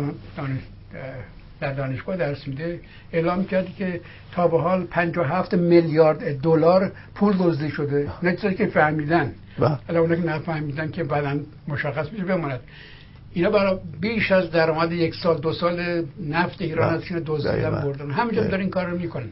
در 1.62 1.74
دانشگاه 1.74 2.18
درس 2.18 2.48
میده 2.48 2.80
اعلام 3.12 3.46
کرد 3.46 3.76
که 3.76 4.02
تا 4.32 4.48
به 4.48 4.62
حال 4.62 4.84
57 4.84 5.54
میلیارد 5.54 6.42
دلار 6.42 6.92
پول 7.16 7.38
دزدی 7.40 7.70
شده. 7.70 8.08
نه 8.24 8.36
چیزی 8.36 8.56
که 8.56 8.66
فهمیدن. 8.66 9.32
بله. 9.60 9.78
حالا 9.88 10.00
اونا 10.00 10.16
که 10.16 10.22
نفهمیدن 10.22 10.92
که 10.92 11.04
بعدا 11.04 11.40
مشخص 11.68 12.12
میشه 12.12 12.26
بماند. 12.26 12.60
اینا 13.34 13.50
برای 13.50 13.78
بیش 14.02 14.32
از 14.32 14.52
درآمد 14.52 14.92
یک 14.92 15.16
سال 15.16 15.38
دو 15.38 15.54
سال 15.54 16.06
نفت 16.28 16.62
ایران 16.62 16.88
بله. 16.88 16.98
از 16.98 17.04
که 17.06 17.22
دزدیدن. 17.26 17.70
بردن. 17.70 18.12
همینجا. 18.12 18.44
دارن 18.44 18.62
این 18.62 18.70
کار 18.70 18.86
رو 18.86 18.98
می‌کنن. 18.98 19.30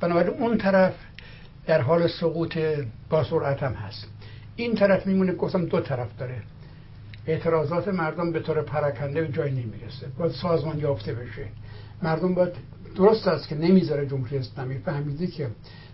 بنابراین 0.00 0.34
اون 0.38 0.58
طرف 0.58 0.94
در 1.66 1.80
حال 1.80 2.08
سقوط 2.08 2.58
با 3.10 3.24
سرعت 3.24 3.62
هم 3.62 3.72
هست. 3.72 4.08
این 4.56 4.74
طرف 4.74 5.06
میمونه 5.06 5.32
گفتم 5.32 5.66
دو 5.66 5.80
طرف 5.80 6.08
داره. 6.18 6.34
اعتراضات 7.26 7.88
مردم 7.88 8.32
به 8.32 8.40
طور 8.40 8.62
پراکنده 8.62 9.22
به 9.22 9.32
جای 9.32 9.50
نمی‌رسه. 9.50 10.06
باید 10.18 10.32
سازمان 10.32 10.78
یافته 10.78 11.12
بشه. 11.12 11.46
مردم 12.02 12.34
باید 12.34 12.52
درست 12.96 13.28
است 13.28 13.48
که 13.48 13.54
نمی‌ذاره 13.54 14.06
جمهوری 14.06 14.38
اسلامی 14.38 14.78
فهمیده 14.78 15.26
که 15.26 15.48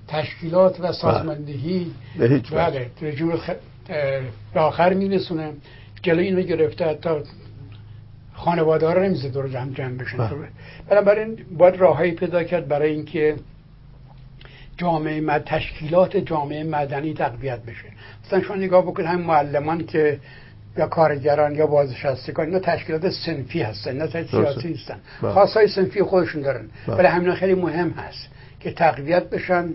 تشکیلات 0.09 0.81
و 0.81 0.93
سازماندهی 0.93 1.91
به 2.19 2.29
هیچ 2.29 2.53
وجه. 2.53 2.91
بله 3.01 3.37
خ... 3.37 3.51
به 4.55 4.61
آخر 4.61 4.95
میرسونه 4.95 5.53
جلوی 6.03 6.27
اینو 6.27 6.41
گرفته 6.43 6.85
حتی 6.85 7.11
خانواده 8.35 8.87
ها 8.87 8.93
رو 8.93 9.03
نمیزه 9.03 9.29
دور 9.29 9.49
جمع 9.49 9.73
جمع 9.73 9.97
بشن 9.97 10.17
بله. 10.17 10.49
بنابراین 10.89 11.39
باید 11.59 11.77
راههایی 11.77 12.13
پیدا 12.13 12.45
کرد 12.45 12.69
برای 12.69 12.91
اینکه 12.91 13.37
جامعه 14.77 15.21
مد... 15.21 15.43
تشکیلات 15.47 16.17
جامعه 16.17 16.65
مدنی 16.65 17.15
تقویت 17.15 17.63
بشه 17.63 17.85
مثلا 18.27 18.43
شما 18.43 18.57
نگاه 18.57 18.83
بکنید 18.83 19.09
همین 19.09 19.27
معلمان 19.27 19.87
که 19.87 20.21
یا 20.77 20.87
کارگران 20.87 21.55
یا 21.55 21.67
بازنشستگان 21.67 22.47
اینا 22.47 22.59
تشکیلات 22.59 23.11
سنفی 23.11 23.63
هستن 23.63 23.97
نه 23.97 24.07
سیاسی 24.31 24.69
نیستن. 24.69 24.97
بله. 25.23 25.33
خاصای 25.33 25.69
سنفی 25.69 26.03
خودشون 26.03 26.43
دارن. 26.43 26.69
بله. 26.87 26.97
ولی 26.97 27.07
همین 27.07 27.35
خیلی 27.35 27.55
مهم 27.55 27.91
هست 27.91 28.29
که 28.61 28.73
تقویت 28.73 29.31
بشن 29.31 29.69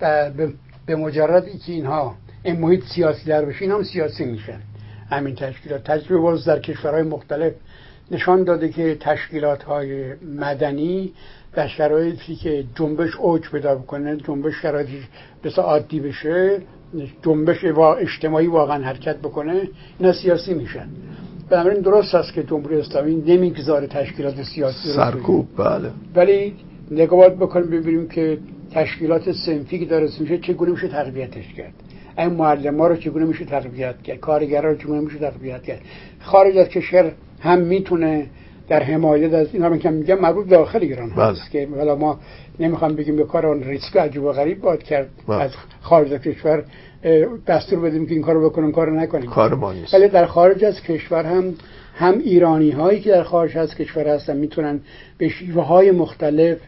و 0.00 0.30
به- 0.30 0.52
به 0.86 0.96
مجردی 0.96 1.58
که 1.58 1.72
اینها 1.72 2.14
این 2.42 2.60
محیط 2.60 2.84
سیاسی 2.84 3.24
در 3.24 3.44
بشه 3.44 3.62
این 3.62 3.70
هم 3.70 3.82
سیاسی 3.82 4.24
میشن. 4.24 4.60
همین 5.10 5.34
تشکیلات. 5.34 5.84
تجربه 5.84 6.16
باز 6.16 6.44
در 6.44 6.58
کشورهای 6.58 7.02
مختلف 7.02 7.52
نشان 8.10 8.44
داده 8.44 8.68
که 8.68 8.96
تشکیلات 9.00 9.62
های 9.62 10.14
مدنی 10.14 11.12
در 11.54 11.68
شرایطی 11.68 12.36
که 12.36 12.64
جنبش 12.74 13.16
اوج 13.16 13.42
پیدا 13.50 13.74
بکنه 13.74 14.16
جنبش 14.16 14.54
شرایطی 14.62 15.02
بس 15.44 15.58
عادی 15.58 16.00
بشه 16.00 16.58
جنبش 17.22 17.64
وا- 17.64 17.96
اجتماعی 17.98 18.46
واقعا 18.46 18.84
حرکت 18.84 19.16
بکنه 19.16 19.68
اینا 19.98 20.12
سیاسی 20.12 20.54
میشن. 20.54 20.86
بنابراین 21.50 21.80
درست 21.80 22.14
است 22.14 22.32
که 22.32 22.42
جمهوری 22.42 22.76
اسلامی 22.76 23.14
نمی‌گذاره 23.14 23.86
تشکیلات 23.86 24.42
سیاسی 24.42 24.88
سرکوب 24.96 25.46
بله. 25.56 25.90
ولی 26.14 26.54
نگاه 26.90 27.28
بکنیم 27.28 27.70
ببینیم 27.70 28.08
که 28.08 28.38
تشکیلات 28.74 29.32
سنفی 29.32 29.78
که 29.78 29.84
داره 29.84 30.08
میشه 30.20 30.38
چگونه 30.38 30.70
میشه 30.70 30.88
تقویتش 30.88 31.52
کرد؟ 31.56 31.72
این 32.18 32.28
معلم 32.28 32.80
ها 32.80 32.86
رو 32.86 32.96
چگونه 32.96 33.24
میشه 33.24 33.44
تقویت 33.44 34.02
کرد؟ 34.02 34.18
کارگرا 34.18 34.70
رو 34.70 34.76
چگونه 34.76 35.00
میشه 35.00 35.18
تقویت 35.18 35.62
کرد؟ 35.62 35.80
خارج 36.20 36.56
از 36.56 36.68
کشور 36.68 37.12
هم 37.40 37.58
می‌تونه 37.60 38.26
در 38.68 38.82
حمایت 38.82 39.32
از 39.32 39.48
اینا 39.52 39.76
که 39.76 39.90
میگم 39.90 40.18
مربوط 40.18 40.48
داخل 40.48 40.78
ایران 40.82 41.10
بله. 41.10 41.24
هست 41.24 41.50
که 41.50 41.68
حالا 41.76 41.94
ما 41.94 42.20
نمی‌خوام 42.60 42.96
بگیم 42.96 43.16
به 43.16 43.24
کار 43.24 43.46
اون 43.46 43.62
ریسک 43.62 43.96
عجیب 43.96 44.22
و 44.22 44.32
غریب 44.32 44.60
باید 44.60 44.82
کرد 44.82 45.08
بله. 45.28 45.42
از 45.42 45.50
خارج 45.80 46.12
از 46.12 46.20
کشور 46.20 46.64
دستور 47.46 47.80
بدیم 47.80 48.06
که 48.06 48.12
این 48.12 48.22
کارو 48.22 48.50
بکنیم 48.50 48.72
کارو 48.72 48.94
نکنیم 48.94 49.30
کار 49.30 49.54
ما 49.54 49.72
نیست 49.72 49.94
ولی 49.94 50.08
در 50.08 50.26
خارج 50.26 50.64
از 50.64 50.82
کشور 50.82 51.24
هم 51.24 51.54
هم 51.94 52.18
ایرانی 52.18 52.70
هایی 52.70 53.00
که 53.00 53.10
در 53.10 53.22
خارج 53.22 53.58
از 53.58 53.74
کشور 53.74 54.08
هستن 54.08 54.36
می‌تونن 54.36 54.80
به 55.18 55.28
شیوه 55.28 55.62
های 55.62 55.90
مختلف 55.90 56.58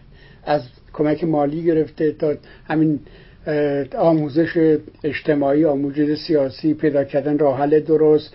از 0.44 0.62
کمک 0.92 1.24
مالی 1.24 1.62
گرفته 1.62 2.12
تا 2.12 2.35
همین 2.68 3.00
آموزش 3.98 4.78
اجتماعی 5.04 5.64
آموزش 5.64 6.14
سیاسی 6.14 6.74
پیدا 6.74 7.04
کردن 7.04 7.38
راه 7.38 7.59
حل 7.59 7.80
درست 7.80 8.35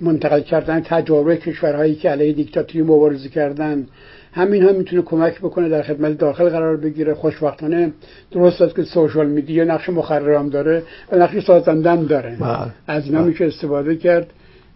منتقل 0.00 0.40
کردن 0.40 0.80
تجربه 0.80 1.36
کشورهایی 1.36 1.94
که 1.94 2.10
علیه 2.10 2.32
دیکتاتوری 2.32 2.84
مبارزه 2.84 3.28
کردن. 3.28 3.86
همین 4.32 4.62
هم 4.62 4.74
می‌تونه 4.74 5.02
کمک 5.02 5.38
بکنه 5.38 5.68
در 5.68 5.82
خدمت 5.82 6.18
داخل 6.18 6.48
قرار 6.48 6.76
بگیره. 6.76 7.14
خوشبختانه 7.14 7.92
درست 8.30 8.62
است 8.62 8.76
که 8.76 8.82
سوشال 8.82 9.26
میدیا 9.26 9.64
نقش 9.64 9.88
مخررم 9.88 10.48
داره 10.48 10.82
و 11.12 11.16
نقش 11.16 11.44
سازنده 11.44 11.90
هم 11.90 12.06
داره. 12.06 12.36
بله. 12.40 12.58
از 12.86 13.06
اینا. 13.06 13.22
میشه 13.22 13.44
استفاده 13.44 13.96
کرد 13.96 14.26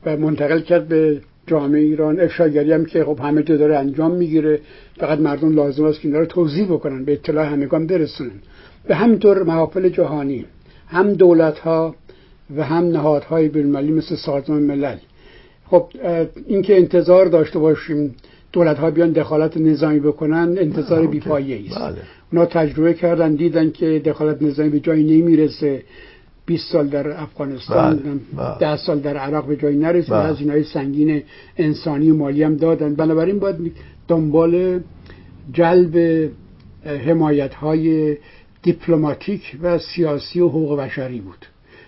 و 0.06 0.16
منتقل 0.16 0.60
کرد 0.60 0.88
به 0.88 1.20
جامعه 1.46 1.80
ایران. 1.80 2.20
افشاگری 2.20 2.72
هم 2.72 2.84
که 2.84 3.04
خب 3.04 3.18
همه 3.22 3.42
جا 3.42 3.56
داره 3.56 3.78
انجام 3.78 4.10
می‌گیره. 4.10 4.60
فقط 4.96 5.18
مردم 5.18 5.54
لازم 5.54 5.84
است 5.84 6.00
که 6.00 6.08
اینا 6.08 6.20
رو 6.20 6.26
توضیح 6.26 6.66
بکنن 6.66 7.04
به 7.04 7.12
اطلاع 7.12 7.46
همگان 7.46 7.86
برسونن. 7.86 8.30
به 8.88 8.94
همینطور 8.94 9.42
محافل 9.42 9.88
جهانی 9.88 10.44
هم 10.88 11.12
دولت 11.12 11.58
ها 11.58 11.94
و 12.56 12.64
هم 12.64 12.84
نهادهای 12.84 13.48
بین‌المللی 13.48 13.92
مثل 13.92 14.16
سازمان 14.16 14.62
ملل 14.62 14.96
خب 15.66 15.88
اینکه 16.46 16.76
انتظار 16.76 17.26
داشته 17.26 17.58
باشیم 17.58 18.14
دولت 18.52 18.78
ها 18.78 18.90
بیان 18.90 19.12
دخالت 19.12 19.56
نظامی 19.56 20.00
بکنن 20.00 20.54
انتظار. 20.58 21.06
بیپایه 21.06 21.60
است 21.66 21.78
بله 21.78 21.96
اونا 22.32 22.46
تجربه 22.46 22.94
کردن 22.94 23.34
دیدن 23.34 23.70
که 23.70 24.02
دخالت 24.04 24.42
نظامی 24.42 24.68
به 24.68 24.80
جایی 24.80 25.20
نمی‌رسه 25.20 25.82
20 26.46 26.72
سال 26.72 26.88
در 26.88 27.20
افغانستان 27.22 27.96
بله، 27.96 28.12
بله. 28.36 28.58
10 28.58 28.76
سال 28.76 28.98
در 29.00 29.16
عراق 29.16 29.46
به 29.46 29.56
جایی 29.56 29.76
نرسید 29.76 30.10
بله. 30.10 30.18
از 30.18 30.40
اینهای 30.40 30.64
سنگین 30.64 31.22
انسانی 31.56 32.10
و 32.10 32.14
مالی 32.14 32.42
هم 32.42 32.56
دادن 32.56 32.94
بنابراین 32.94 33.38
باید 33.38 33.72
دنبال 34.08 34.80
جلب 35.52 36.30
حمایت 36.84 37.54
های 37.54 38.16
دیپلماتیک 38.62 39.56
و 39.62 39.78
سیاسی 39.78 40.40
و 40.40 40.48
حقوق 40.48 40.80
بشری 40.80 41.20
بود 41.20 41.46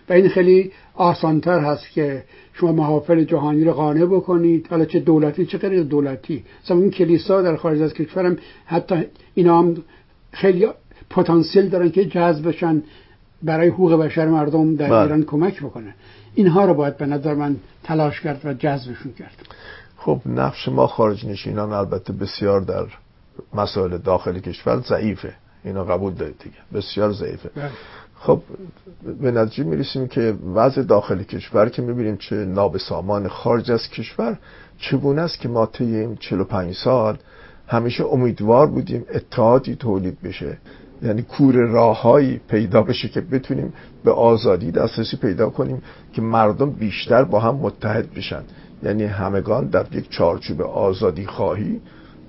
و 0.08 0.12
این 0.12 0.28
خیلی 0.28 0.72
آسانتر 0.94 1.60
هست 1.60 1.90
که 1.90 2.24
شما 2.52 2.72
محافل 2.72 3.24
جهانی 3.24 3.64
رو 3.64 3.72
قانع 3.72 4.06
بکنید. 4.06 4.66
حالا 4.70 4.84
چه 4.84 5.00
دولتی 5.00 5.46
چه 5.46 5.58
غیر 5.58 5.82
دولتی. 5.82 6.44
مثلا 6.64 6.76
این 6.76 6.90
کلیسا 6.90 7.42
در 7.42 7.56
خارج 7.56 7.82
از 7.82 7.92
کشورم 7.92 8.36
حتی 8.66 9.04
اینا 9.34 9.58
هم 9.58 9.76
خیلی 10.32 10.68
پتانسیل 11.10 11.68
دارن 11.68 11.90
که 11.90 12.04
جذب 12.04 12.48
بشن 12.48 12.82
برای 13.42 13.68
حقوق 13.68 13.92
بشر 13.92 14.28
مردم 14.28 14.76
در 14.76 14.88
بله. 14.88 14.98
ایران 14.98 15.22
کمک 15.22 15.62
بکنه. 15.62 15.94
اینها 16.34 16.64
رو 16.64 16.74
باید 16.74 16.96
به 16.96 17.06
نظر 17.06 17.34
من 17.34 17.56
تلاش 17.84 18.20
کرد 18.20 18.40
و 18.44 18.54
جذبشون 18.54 19.12
کرد. 19.12 19.46
خب 19.96 20.20
نقش 20.26 20.68
ما 20.68 20.86
خارج 20.86 21.26
نشینان 21.26 21.72
البته 21.72 22.12
بسیار 22.12 22.60
در 22.60 22.86
مسائل 23.54 23.98
داخل 23.98 24.38
کشور 24.38 24.80
ضعیفه. 24.80 25.34
اینا 25.64 25.84
قبول 25.84 26.14
دارید 26.14 26.38
دیگه. 26.38 26.56
بسیار 26.74 27.12
ضعیفه. 27.12 27.50
بله. 27.56 27.70
خب 28.18 28.40
به 29.20 29.30
نتیجه 29.30 29.64
می‌رسیم 29.64 30.08
که 30.08 30.34
وضع 30.54 30.82
داخل 30.82 31.22
کشور 31.22 31.68
که 31.68 31.82
می‌بینیم 31.82 32.16
چه 32.16 32.36
نابسامان 32.36 33.28
خارج 33.28 33.72
از 33.72 33.88
کشور 33.88 34.38
چگونه 34.78 35.22
است 35.22 35.40
که 35.40 35.48
ما 35.48 35.66
طی 35.66 35.84
این 35.84 36.16
45 36.16 36.74
سال 36.74 37.18
همیشه 37.66 38.04
امیدوار 38.04 38.66
بودیم 38.66 39.04
اتحادی 39.14 39.74
تولید 39.74 40.20
بشه. 40.22 40.58
یعنی 41.02 41.22
کور 41.22 41.54
راههایی 41.54 42.40
پیدا 42.48 42.82
بشه 42.82 43.08
که 43.08 43.20
بتونیم 43.20 43.72
به 44.04 44.10
آزادی 44.10 44.70
دسترسی 44.70 45.16
پیدا 45.16 45.50
کنیم 45.50 45.82
که 46.12 46.22
مردم 46.22 46.70
بیشتر 46.70 47.24
با 47.24 47.40
هم 47.40 47.54
متحد 47.54 48.14
بشن. 48.14 48.42
یعنی 48.82 49.04
همگان 49.04 49.66
در 49.66 49.86
یک 49.92 50.10
چارچوب 50.10 50.62
آزادی 50.62 51.26
خواهی 51.26 51.80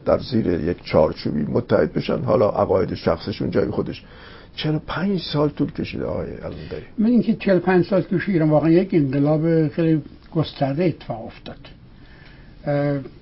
در 0.05 0.19
زیر 0.19 0.47
یک 0.47 0.83
چارچوبی 0.83 1.41
متحد 1.41 1.93
بشن. 1.93 2.23
حالا 2.23 2.49
عقاید 2.49 2.93
شخصشون 2.93 3.51
جای 3.51 3.71
خودش. 3.71 4.05
45 4.57 5.21
سال 5.21 5.49
طول 5.49 5.71
کشیده 5.71 6.05
آقای 6.05 6.31
علمداری 6.31 6.85
من 6.97 7.05
اینکه 7.05 7.33
45 7.33 7.85
سال 7.85 8.01
توش 8.01 8.29
ایران 8.29 8.49
واقعا 8.49 8.69
یک 8.69 8.89
انقلاب 8.93 9.67
خیلی 9.67 10.01
گسترده 10.31 10.83
اتفاق 10.83 11.25
افتاد 11.25 11.57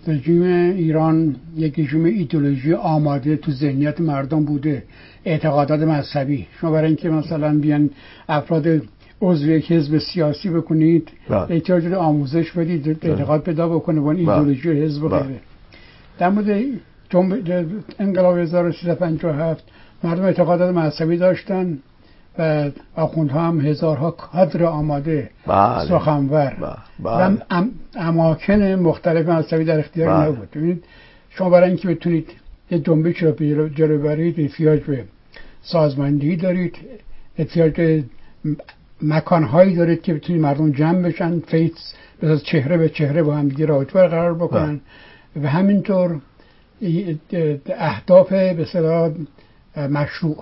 رژیم 0.08 0.44
ایران 0.72 1.36
یک 1.58 1.80
رژیم 1.80 2.06
ایدولوژی 2.06 2.74
آماده 2.74 3.38
تو 3.38 3.52
ذهنیت 3.52 4.02
مردم 4.02 4.46
بوده 4.46 4.84
اعتقادات 5.26 5.80
مذهبی 5.80 6.48
شما 6.62 6.72
برای 6.72 6.88
اینکه 6.88 7.10
مثلا 7.10 7.60
بیان 7.60 7.90
افراد 8.30 8.82
عضو 9.22 9.52
یک 9.52 9.72
حزب 9.72 9.98
سیاسی 9.98 10.50
بکنید 10.50 11.12
بله. 11.30 11.52
احتیاج 11.52 11.86
آموزش 11.94 12.52
بدید 12.52 12.88
اعتقاد 12.88 13.42
پیدا 13.42 13.70
بکنه 13.70 14.02
با 14.02 14.12
این 14.12 14.26
بله. 14.26 14.36
ایدولوژی 14.36 14.70
حزب 14.70 15.04
و 15.04 15.10
بله. 15.10 15.20
غیره 15.20 15.40
در 16.20 16.30
مورد. 16.30 16.64
انقلاب 18.00 18.38
1357 18.38 19.64
مردم 20.04 20.24
اعتقادات 20.24 20.76
مذهبی 20.76 21.18
داشتن 21.18 21.78
و 22.40 22.70
آخوندها 22.96 23.42
هم 23.42 23.62
هزارها 23.62 24.12
کادر 24.12 24.64
آماده 24.64 25.30
بله. 25.48 25.86
سخنور. 25.90 26.50
بله. 26.50 26.70
و 27.04 27.18
بله. 27.18 27.38
ام... 27.52 27.72
اماکن 27.96 28.62
مختلف 28.62 29.30
مذهبی 29.30 29.64
در 29.66 29.80
اختیار 29.80 30.14
بله. 30.14 30.28
نبود. 30.28 30.52
ببینید 30.52 30.84
شما 31.30 31.50
برای 31.50 31.70
اینکه 31.70 31.88
بتونید 31.88 32.30
یه 32.72 32.80
جنبش 32.80 33.24
رو 33.24 33.70
جلو- 33.70 34.04
برید 34.04 34.40
احتیاج 34.40 34.80
به 34.80 35.04
سازماندهی 35.62 36.36
دارید 36.36 36.76
احتیاج 37.38 37.72
به 37.74 38.04
مکانهایی 39.02 39.76
دارید 39.76 40.02
که 40.02 40.14
بتونید 40.14 40.42
مردم 40.42 40.72
جمع 40.72 41.02
بشن 41.02 41.42
بذار 42.22 42.38
چهره 42.38 42.78
به 42.78 42.90
چهره 42.90 43.24
با 43.24 43.36
هم 43.36 43.48
دیگه 43.48 43.66
رابطه 43.66 43.94
برقرار 43.94 44.34
بکنن. 44.34 44.82
و 45.44 45.48
همینطور 45.50 46.22
اهداف 47.70 48.30
به 48.30 48.62
اصطلاح 48.62 49.12
مشروع. 49.78 50.38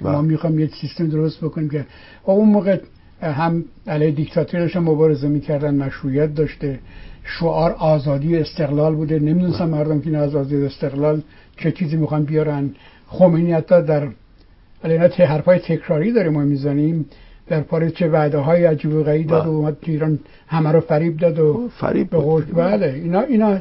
بله. 0.00 0.12
ما 0.12 0.22
می‌خوام 0.22 0.58
یه 0.58 0.70
سیستم 0.80 1.08
درست 1.08 1.44
بکنیم 1.44 1.70
که 1.70 1.84
خب 2.22 2.30
اون 2.30 2.48
موقع 2.48 2.78
هم 3.22 3.64
علیه 3.86 4.10
دیکتاتوری 4.10 4.62
داشتن 4.62 4.80
مبارزه 4.80 5.28
می‌کردن 5.28 5.74
مشروعیت 5.74 6.34
داشته. 6.34 6.78
شعار 7.24 7.72
آزادی 7.72 8.36
و 8.36 8.40
استقلال 8.40 8.94
بوده. 8.94 9.18
نمی‌دونستن 9.18 9.68
مردم 9.68 10.00
که 10.00 10.06
این 10.06 10.16
آزادی 10.16 10.56
و 10.56 10.64
استقلال 10.64 11.22
چه 11.56 11.72
چیزی 11.72 11.96
می‌خوان 11.96 12.24
بیارن. 12.24 12.70
خمینی 13.08 13.52
حتی 13.52 13.82
در 13.82 14.08
علیه 14.84 15.08
ته 15.08 15.24
حرفای 15.24 15.58
تکراری 15.58 16.12
داریم 16.12 16.32
ما 16.32 16.40
می‌زنیم. 16.40 17.06
در 17.48 17.60
پاریس 17.60 17.92
چه 17.92 18.08
وعده 18.08 18.38
های 18.38 18.64
عجیب 18.64 18.94
و 18.94 19.02
غریبی 19.02 19.24
داد 19.24 19.46
و 19.46 19.50
بله. 19.50 19.58
اومد 19.58 19.76
ایران 19.82 20.18
همه 20.46 20.72
رو 20.72 20.80
فریب 20.80 21.16
داد 21.16 21.38
و 21.38 21.68
فریب 21.80 22.10
به 22.10 22.18
قول 22.18 22.44
بله. 22.44 22.86
اینا 22.86 23.20
اینا 23.20 23.58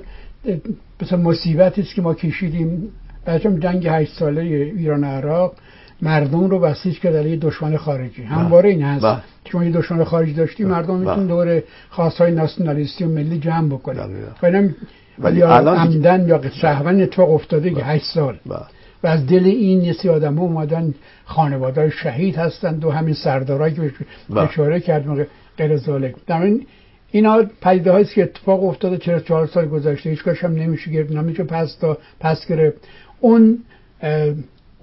مثلا 1.01 1.19
مصیبتی 1.19 1.81
است 1.81 1.95
که 1.95 2.01
ما 2.01 2.13
کشیدیم 2.13 2.89
بچم 3.27 3.59
جنگ 3.59 3.87
هشت 3.87 4.13
ساله 4.13 4.41
ایران 4.41 5.03
و 5.03 5.07
عراق 5.07 5.53
مردم 6.01 6.49
رو 6.49 6.59
بسیج 6.59 6.99
کرد 6.99 7.15
علیه 7.15 7.35
دشمن 7.35 7.77
خارجی 7.77 8.23
همواره 8.23 8.69
این 8.69 8.83
هست 8.83 9.05
بله. 9.05 9.21
شما 9.51 9.63
یه 9.63 9.71
دشمن 9.71 10.03
خارجی 10.03 10.33
داشتی 10.33 10.63
مردم 10.63 11.03
بله. 11.03 11.09
میتون 11.09 11.27
دور 11.27 11.63
خواستهای 11.89 12.31
ناسیونالیستی 12.31 13.03
و 13.03 13.07
ملی 13.07 13.39
جمع 13.39 13.67
بکنه 13.67 13.95
دقیقا. 13.95 14.31
خب 14.41 14.75
ولی 15.19 15.43
الان 15.43 15.77
عمدن 15.77 16.27
یا 16.27 16.41
شهوان 16.49 17.01
اتفاق 17.01 17.31
افتاده 17.31 17.71
که 17.71 17.83
هشت 17.83 18.05
سال 18.05 18.39
بله. 18.45 18.59
و 19.03 19.07
از 19.07 19.27
دل 19.27 19.45
این 19.45 19.81
یه 19.81 19.93
سی 19.93 20.09
آدم 20.09 20.39
اومدن 20.39 20.93
خانواده 21.25 21.89
شهید 21.89 22.35
هستند 22.35 22.85
و 22.85 22.91
همین 22.91 23.13
سردارایی 23.13 23.75
که 23.75 23.91
بله. 24.29 24.41
اشاره 24.41 24.79
کردیم 24.79 25.25
غیر 25.57 25.77
ذالک 25.77 26.15
در 26.27 26.41
این 26.41 26.65
اینا 27.11 27.43
پدیده 27.61 27.91
هایی 27.91 28.05
که 28.05 28.23
اتفاق 28.23 28.63
افتاده 28.63 28.97
چرا 28.97 29.19
چهار 29.19 29.47
سال 29.47 29.65
گذشته؟ 29.65 30.09
هیچ 30.09 30.27
هم 30.27 30.55
نمیشه 30.55 30.91
گرفت. 30.91 31.11
نمیشه 31.11 31.43
پس 31.43 31.75
تا 31.75 31.97
پس 32.19 32.47
گرفت. 32.47 32.77
اون 33.19 33.59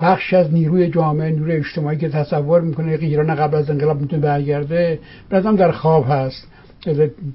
بخش 0.01 0.35
از 0.35 0.53
نیروی 0.53 0.89
جامعه 0.89 1.31
نیروی 1.31 1.53
اجتماعی 1.53 1.99
که 1.99 2.09
تصور 2.09 2.61
می‌کنه 2.61 2.99
که 2.99 3.07
ایران 3.07 3.35
قبل 3.35 3.57
از 3.57 3.71
انقلاب 3.71 4.01
می‌تونه 4.01 4.23
برگرده 4.23 4.99
بعدم 5.31 5.57
در 5.57 5.71
خواب 5.71 6.07
هست. 6.09 6.49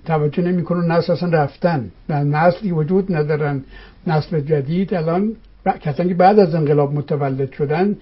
توجه 0.05 0.43
نمی‌کنه 0.43 0.97
نسل 0.97 1.13
اصلا 1.13 1.29
رفتن. 1.29 1.91
نسلی 2.09 2.71
وجود 2.71 3.15
ندارن. 3.15 3.63
نسل 4.07 4.39
جدید 4.39 4.93
الان 4.93 5.35
کسانی 5.81 6.09
که 6.09 6.15
بعد 6.15 6.39
از 6.39 6.55
انقلاب 6.55 6.93
متولد 6.93 7.51
شدن 7.51 7.95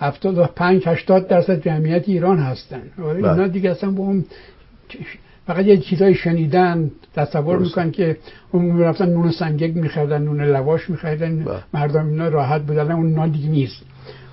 75 0.00 0.82
80 0.86 1.28
درصد 1.28 1.62
جمعیت 1.62 2.08
ایران 2.08 2.38
هستن. 2.38 2.82
اینا 2.98 3.34
بله. 3.34 3.48
دیگه 3.48 3.70
اصلا 3.70 3.90
با 3.90 4.02
اون 4.02 4.24
فقط 5.46 5.66
یه 5.66 5.76
چیزای 5.76 6.14
شنیدن 6.14 6.90
تصور 7.16 7.58
می‌کنن 7.58 7.90
که 7.90 8.16
اون 8.52 8.64
می‌رفتن 8.64 9.08
نون 9.08 9.30
سنگک 9.30 9.76
میخردن 9.76 10.22
نون 10.22 10.40
لواش 10.42 10.90
میخردن 10.90 11.44
بله. 11.44 11.56
مردم 11.74 12.08
اینا 12.08 12.28
راحت 12.28 12.62
بودن 12.62 12.90
اون 12.92 13.12
نا 13.12 13.26
دیگه 13.26 13.48
نیست. 13.48 13.82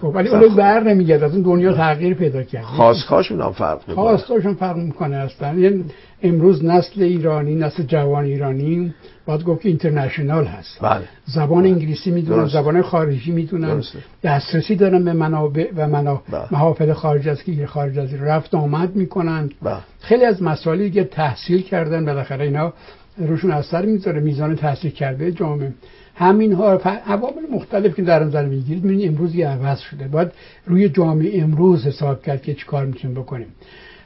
خب 0.01 0.07
ولی 0.15 0.29
اون 0.29 0.55
بر 0.55 0.83
نمیگرد 0.83 1.23
از 1.23 1.33
اون 1.33 1.41
دنیا 1.41 1.73
تغییر 1.73 2.13
پیدا 2.13 2.43
کرد. 2.43 2.63
خواستهاشون 2.63 3.41
هم 3.41 3.51
فرق 3.51 3.79
می‌کنه. 3.79 3.95
خواستهاشون 3.95 4.53
فرق 4.53 4.77
می‌کنه 4.77 5.15
اصلا. 5.15 5.53
یعنی 5.59 5.83
امروز 6.23 6.65
نسل 6.65 7.01
ایرانی 7.01 7.55
نسل 7.55 7.83
جوان 7.83 8.25
ایرانی 8.25 8.93
باید 9.25 9.43
گفت 9.43 9.61
که 9.61 9.69
اینترنشنال 9.69 10.45
هست 10.45 10.77
بله. 10.81 11.03
زبان 11.25 11.63
بله. 11.63 11.71
انگلیسی 11.71 12.11
می‌دونن 12.11 12.47
زبان 12.47 12.81
خارجی 12.81 13.31
می‌دونن 13.31 13.83
دسترسی 14.23 14.75
دارن 14.75 15.05
به 15.05 15.13
منابع 15.13 15.67
و 15.75 15.87
منا... 15.87 16.21
بله. 16.31 16.41
محافل 16.51 16.93
خارج 16.93 17.29
از 17.29 17.43
که 17.43 17.67
خارج 17.67 17.99
از 17.99 18.13
رفت 18.13 18.55
آمد 18.55 18.95
می‌کنن 18.95 19.49
بله. 19.61 19.77
خیلی 19.99 20.25
از 20.25 20.43
مسائلی 20.43 20.91
که 20.91 21.03
تحصیل 21.03 21.61
کردن 21.61 22.05
بالاخره 22.05 22.45
اینا 22.45 22.73
روشون 23.17 23.51
اثر 23.51 23.85
می‌ذاره 23.85 24.19
میزان 24.19 24.55
تحصیل 24.55 24.91
کرده 24.91 25.31
جامعه 25.31 25.73
همین 26.15 26.53
ها 26.53 26.71
عوامل 27.07 27.41
مختلف 27.51 27.95
که 27.95 28.01
در 28.01 28.23
نظر 28.23 28.45
می‌گیرید 28.45 28.83
می‌بینید 28.83 29.07
امروز 29.07 29.35
یه 29.35 29.47
عوض 29.47 29.79
شده 29.79 30.07
باید 30.07 30.31
روی 30.65 30.89
جامعه 30.89 31.41
امروز 31.41 31.85
حساب 31.85 32.23
کرد 32.23 32.41
که 32.41 32.53
چیکار 32.53 32.85
می‌تونیم 32.85 33.21
بکنیم 33.21 33.47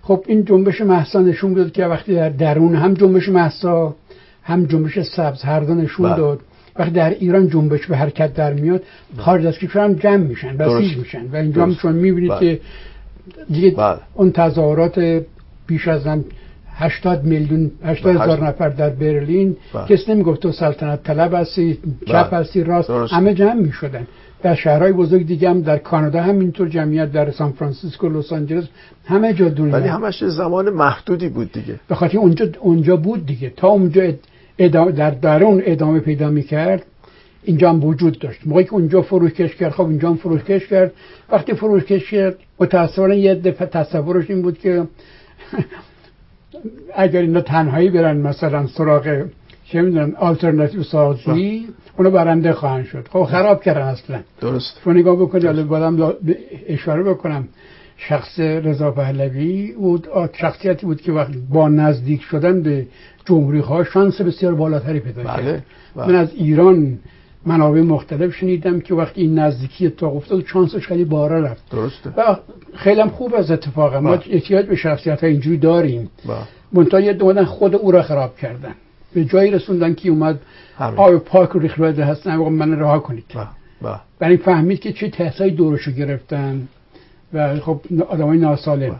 خب 0.01 0.23
این 0.27 0.45
جنبش 0.45 0.81
محسا 0.81 1.21
نشون 1.21 1.53
داد 1.53 1.71
که 1.71 1.85
وقتی 1.85 2.15
در 2.15 2.29
درون 2.29 2.75
هم 2.75 2.93
جنبش 2.93 3.29
محسا 3.29 3.95
هم 4.45 4.65
جنبش 4.65 4.99
سبز 4.99 5.41
هر 5.41 5.59
دو 5.59 5.75
نشون 5.75 6.09
بله. 6.09 6.17
داد. 6.17 6.39
وقتی 6.75 6.91
در 6.91 7.09
ایران 7.09 7.49
جنبش 7.49 7.87
به 7.87 7.97
حرکت 7.97 8.33
در 8.33 8.53
میاد 8.53 8.83
خارج 9.17 9.45
از 9.45 9.57
کشور 9.57 9.83
هم 9.83 9.93
جمع 9.93 10.17
میشن 10.17 10.57
بسیج 10.57 10.97
میشن. 10.97 11.25
و 11.33 11.35
اینجا 11.35 11.71
چون 11.81 11.95
می‌بینید 11.95 12.31
بله. 12.31 12.39
که 12.39 12.59
دیگه 13.49 13.71
بله. 13.71 13.97
اون 14.13 14.31
تظاهرات 14.31 15.23
بیش 15.67 15.87
از 15.87 16.07
هم 16.07 16.25
80 16.77 17.23
میلیون 17.23 17.71
80 17.83 18.15
هزار 18.15 18.47
نفر 18.47 18.69
در 18.69 18.89
برلین. 18.89 19.57
کس 19.89 20.09
نمی‌گفت 20.09 20.41
تو 20.41 20.51
سلطنت 20.51 21.03
طلب 21.03 21.33
هستی 21.33 21.77
چپ 22.07 22.33
هستی 22.33 22.63
راست. 22.63 22.89
همه 22.89 23.33
جمع 23.33 23.53
می‌شدن. 23.61 24.07
در 24.43 24.55
شهرهای 24.55 24.91
بزرگ 24.91 25.27
دیگه 25.27 25.49
هم 25.49 25.61
در 25.61 25.77
کانادا 25.77 26.21
هم 26.21 26.39
اینطور 26.39 26.69
جمعیت 26.69 27.11
در 27.11 27.31
سان 27.31 27.51
فرانسیسکو 27.51 28.09
لس 28.09 28.33
آنجلس 28.33 28.63
همه 29.05 29.33
جا 29.33 29.49
دنیا. 29.49 29.73
ولی 29.73 29.87
همش 29.87 30.23
زمان 30.23 30.69
محدودی 30.69 31.29
بود 31.29 31.51
دیگه. 31.51 31.75
به 31.87 31.95
خاطر 31.95 32.17
اونجا 32.17 32.45
اونجا 32.59 32.95
بود 32.97 33.25
دیگه. 33.25 33.53
تا 33.57 33.67
اونجا 33.67 34.01
در 34.57 35.09
درون 35.09 35.61
ادامه 35.65 35.99
پیدا 35.99 36.29
می‌کرد. 36.29 36.85
اینجا 37.43 37.69
هم 37.69 37.83
وجود 37.83 38.19
داشت. 38.19 38.39
موقعی 38.45 38.63
که 38.63 38.73
اونجا 38.73 39.01
فروشکش 39.01 39.55
کرد 39.55 39.71
خب 39.71 39.87
اینجا 39.87 40.09
هم 40.09 40.15
فروشکش 40.15 40.67
کرد. 40.67 40.93
وقتی 41.29 41.53
فروشکش 41.53 42.11
کرد 42.11 42.35
متاسفانه 42.59 43.17
یه 43.17 43.35
دفعه 43.35 43.67
تصورش 43.67 44.29
این 44.29 44.41
بود 44.41 44.59
که 44.59 44.83
اگر 46.95 47.21
اینا 47.21 47.41
تنهایی 47.41 47.89
برن 47.89 48.17
مثلا 48.17 48.67
سراغ 48.67 49.25
چه 49.65 49.81
می‌دونم 49.81 50.15
آلترناتیو 50.15 50.83
سازی 50.83 51.67
اونو 51.97 52.11
برنده 52.11 52.53
خواهند 52.53 52.85
شد. 52.85 53.07
خب 53.11 53.23
خراب 53.23 53.63
کردن 53.63 53.81
اصلا. 53.81 54.19
درست. 54.41 54.81
تو 54.83 54.93
نگاه 54.93 55.15
بکنی 55.15 55.45
حالا 55.45 55.63
بادم 55.63 56.13
اشاره 56.67 57.03
بکنم. 57.03 57.47
شخص 57.97 58.39
رضا 58.39 58.91
پهلوی 58.91 59.71
بود. 59.71 60.07
شخصیتی 60.33 60.85
بود 60.85 61.01
که 61.01 61.11
وقت 61.11 61.31
با 61.49 61.69
نزدیک 61.69 62.21
شدن 62.21 62.61
به 62.61 62.85
جمهوری 63.25 63.59
ها 63.59 63.83
شانس 63.83 64.21
بسیار 64.21 64.55
بالاتری 64.55 64.99
پیدا 64.99 65.23
کرد. 65.23 65.43
بله. 65.43 65.63
بله. 65.95 66.07
من 66.07 66.15
از 66.15 66.33
ایران 66.33 66.97
منابع 67.45 67.81
مختلف 67.81 68.35
شنیدم 68.35 68.79
که 68.79 68.93
وقتی 68.93 69.21
این 69.21 69.39
نزدیکی 69.39 69.87
اتفاق 69.87 70.15
افتاد 70.15 70.45
شانسش 70.45 70.87
خیلی 70.87 71.05
بالا 71.05 71.39
رفت. 71.39 71.69
درسته. 71.71 72.09
و 72.17 72.35
خیلی 72.75 73.01
هم 73.01 73.09
خوب 73.09 73.35
از 73.35 73.51
اتفاق 73.51 73.95
ما 73.95 74.17
بله. 74.17 74.23
احتیاج 74.29 74.65
به 74.65 74.75
شخصیت 74.75 75.21
های 75.23 75.31
اینجوری 75.31 75.57
داریم. 75.57 76.09
بله. 76.25 76.37
منتها 76.71 76.99
یه 76.99 77.43
خود 77.43 77.75
او 77.75 77.91
را 77.91 78.01
خراب 78.01 78.37
کردن. 78.37 78.75
به 79.13 79.25
جایی 79.25 79.51
رسوندن 79.51 79.93
که 79.93 80.09
اومد 80.09 80.39
آب 80.79 81.17
پاک 81.17 81.49
رو 81.49 81.59
ریخ 81.59 81.79
بده 81.79 82.05
هستن. 82.05 82.35
من 82.35 82.79
رها 82.79 82.99
کنید. 82.99 83.25
برای 84.19 84.37
فهمید 84.37 84.79
که 84.79 84.93
چه 84.93 85.09
تحصیل 85.09 85.55
دورشو 85.55 85.91
گرفتن. 85.91 86.67
و 87.33 87.59
خب 87.59 87.81
آدم 88.09 88.27
های 88.27 88.37
ناسالم. 88.37 88.99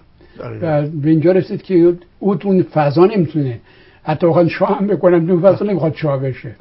و 0.62 0.82
به 0.88 1.10
اینجا 1.10 1.32
رسید 1.32 1.62
که 1.62 1.94
او 2.20 2.38
اون 2.44 2.64
فضا 2.64 3.06
نمی‌تونه. 3.06 3.60
حتی 4.04 4.28
بخواد 4.28 4.48
شاه 4.48 4.78
هم 4.80 4.88
بکنن 4.88 5.30
اون 5.30 5.42
فضا 5.42 5.66
نمی‌خواد 5.66 5.96
شاه 5.96 6.20
بشه. 6.20 6.56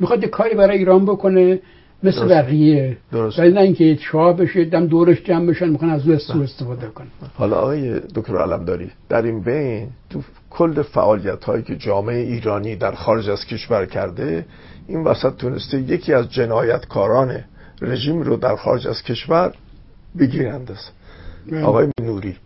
می‌خواد 0.00 0.24
کاری 0.24 0.54
برای 0.54 0.78
ایران 0.78 1.04
بکنه 1.04 1.58
مثل 2.02 2.28
بقیه. 2.28 2.96
ولی 3.38 3.52
نه 3.52 3.60
اینکه 3.60 3.98
شاه 4.00 4.36
بشه 4.36 4.64
دم 4.64 4.86
دورش 4.86 5.22
جمع 5.22 5.46
بشن 5.46 5.68
می‌خوان 5.68 5.90
از 5.90 6.08
او 6.08 6.14
استفاده 6.42 6.86
کنن. 6.86 7.06
حالا 7.34 7.56
آقای 7.56 8.00
دکتر 8.14 8.36
علمداری 8.36 8.90
در 9.08 9.22
این 9.22 9.40
بین 9.40 9.88
تو 10.10 10.20
کل 10.50 10.82
فعالیت 10.82 11.44
هایی 11.44 11.62
که 11.62 11.76
جامعه 11.76 12.16
ایرانی 12.16 12.76
در 12.76 12.92
خارج 12.92 13.30
از 13.30 13.46
کشور 13.46 13.86
کرده 13.86 14.44
این 14.88 15.04
وسط 15.04 15.36
تونسته 15.36 15.80
یکی 15.80 16.12
از 16.14 16.32
جنایتکاران 16.32 17.44
رژیم 17.82 18.22
رو 18.22 18.36
در 18.36 18.56
خارج 18.56 18.88
از 18.88 19.02
کشور 19.02 19.52
بگیرند 20.18 20.66
بله. 20.66 20.76
آقای 21.62 21.88
نوری 22.00 22.36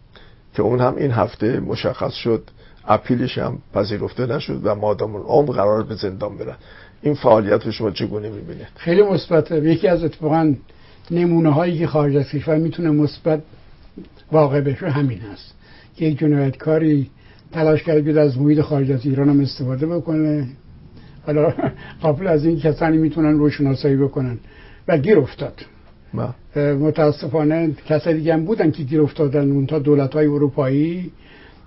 که 0.54 0.62
اون 0.62 0.80
هم 0.80 0.96
این 0.96 1.10
هفته 1.10 1.60
مشخص 1.60 2.12
شد 2.12 2.42
اپیلش 2.88 3.38
هم 3.38 3.58
پذیرفته 3.74 4.26
نشد 4.26 4.60
و 4.64 4.74
مادام 4.74 5.16
عمر 5.16 5.52
قرار 5.52 5.82
به 5.82 5.94
زندان 5.94 6.38
برن. 6.38 6.56
این 7.02 7.14
فعالیت 7.14 7.66
رو 7.66 7.72
شما 7.72 7.90
چگونه 7.90 8.28
می‌بینید؟ 8.28 8.66
خیلی 8.76 9.02
مثبته. 9.02 9.64
یکی 9.64 9.88
از 9.88 10.04
اتفاقا 10.04 10.54
نمونه 11.10 11.50
هایی 11.50 11.78
که 11.78 11.86
خارج 11.86 12.16
از 12.16 12.28
کشور 12.28 12.56
می‌تونه 12.56 12.90
مثبت 12.90 13.42
واقع 14.32 14.60
بشه 14.60 14.90
همین 14.90 15.18
هست. 15.18 15.54
که 15.96 16.04
یک 16.04 16.18
جنایتکاری 16.18 17.10
تلاش 17.52 17.82
کرده 17.82 18.00
بیاد 18.00 18.18
از 18.18 18.38
محیط 18.38 18.60
خارج 18.60 18.90
از 18.90 19.06
ایران 19.06 19.28
هم 19.28 19.40
استفاده 19.40 19.86
بکنه. 19.86 20.48
حالا 21.26 21.54
قابل 22.00 22.26
از 22.26 22.44
این 22.44 22.60
کسانی 22.60 22.96
می‌تونن 22.96 23.38
روشناسایی 23.38 23.96
بکنن. 23.96 24.38
و 24.88 24.98
گیر 24.98 25.18
افتاد. 25.18 25.64
متاسفانه 26.56 27.70
کسایی 27.86 28.16
دیگه 28.16 28.34
هم 28.34 28.44
بودن 28.44 28.70
که 28.70 28.82
گیر 28.82 29.02
افتادن 29.02 29.50
اون 29.50 29.66
تا 29.66 29.78
دولت 29.78 30.14
های 30.14 30.26
اروپایی 30.26 31.10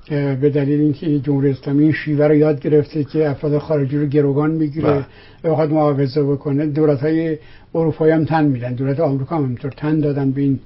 به 0.10 0.50
دلیل 0.50 0.82
اینکه 0.82 1.20
جمهوری 1.20 1.50
اسلامی 1.50 1.84
این 1.84 1.92
شیوه 1.92 2.28
رو 2.28 2.36
یاد 2.36 2.62
گرفته 2.62 3.04
که 3.04 3.30
افراد 3.30 3.58
خارجی 3.58 3.98
رو 3.98 4.06
گروگان 4.06 4.52
می‌گیره 4.52 4.92
بله. 4.92 5.06
و 5.44 5.52
بخواد 5.52 5.72
معاوضه 5.72 6.24
بکنه 6.24 6.66
دولت 6.66 7.00
های 7.00 7.38
اروپایی 7.76 8.14
هم 8.14 8.26
تن 8.26 8.46
میدن. 8.46 8.74
دولت 8.74 9.00
آمریکا 9.00 9.36
هم 9.36 9.44
همینطور 9.44 9.72
تن 9.72 10.00
دادن 10.00 10.32
به 10.32 10.42
این 10.42 10.60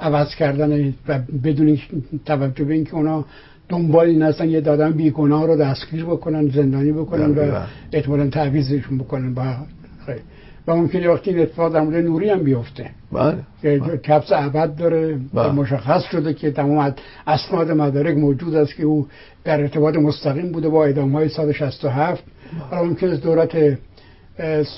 عوض 0.00 0.34
کردن 0.34 0.94
و 1.08 1.18
بدون 1.44 1.78
توجه 2.26 2.64
به 2.64 2.74
اینکه 2.74 2.94
اونا 2.94 3.24
دنبال 3.68 4.06
این 4.06 4.22
هستن 4.22 4.48
یه 4.48 4.60
دادن 4.60 4.92
بیگناه 4.92 5.46
رو 5.46 5.56
دستگیر 5.56 6.04
بکنن 6.04 6.48
زندانی 6.48 6.92
بکنن 6.92 7.30
و 7.38 7.60
احتمالا 7.92 8.26
تعویزشون 8.26 8.98
بکنن. 8.98 9.34
با 9.34 9.54
خیلی 10.06 10.20
و 10.68 10.74
ممکنه 10.74 11.08
وقتی 11.08 11.30
این 11.30 11.40
اتفاق 11.40 11.72
در 11.72 11.80
مورد 11.80 12.04
نوری 12.04 12.30
هم 12.30 12.38
بیفته. 12.38 12.90
بله 13.12 13.38
که 13.62 13.78
کپس 13.78 14.32
عبد 14.32 14.76
داره 14.76 15.18
بله. 15.34 15.52
مشخص 15.52 16.02
شده 16.02 16.34
که 16.34 16.50
تمام 16.50 16.94
اسناد 17.26 17.70
مدارک 17.70 18.16
موجود 18.16 18.54
است 18.54 18.74
که 18.74 18.82
او 18.82 19.06
در 19.44 19.60
ارتباط 19.60 19.96
مستقیم 19.96 20.52
بوده 20.52 20.68
با 20.68 20.84
اعدام 20.84 21.12
های 21.12 21.28
سال 21.28 21.52
67 21.52 22.24
حالا 22.70 22.84
ممکن 22.84 23.08
است 23.08 23.22
دولت 23.22 23.78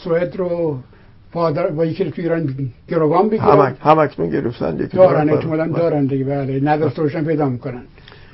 سوئد 0.05 0.37
رو 0.37 0.79
پادر 1.33 1.67
با 1.67 1.85
یکی 1.85 2.11
تو 2.11 2.23
ایران 2.23 2.55
گروگان 2.89 3.29
بگیرن 3.29 3.77
هم 3.81 3.99
اکنون 3.99 4.31
گرفتن 4.31 4.81
یکی 4.81 4.97
دارن 4.97 5.31
احتمالا 5.31 5.69
دارن 5.69 6.07
دیگه 6.07 6.25
بله. 6.25 6.61
نداشته 6.65 7.03
روشن 7.03 7.25
پیدا 7.25 7.49
می‌کنن. 7.49 7.83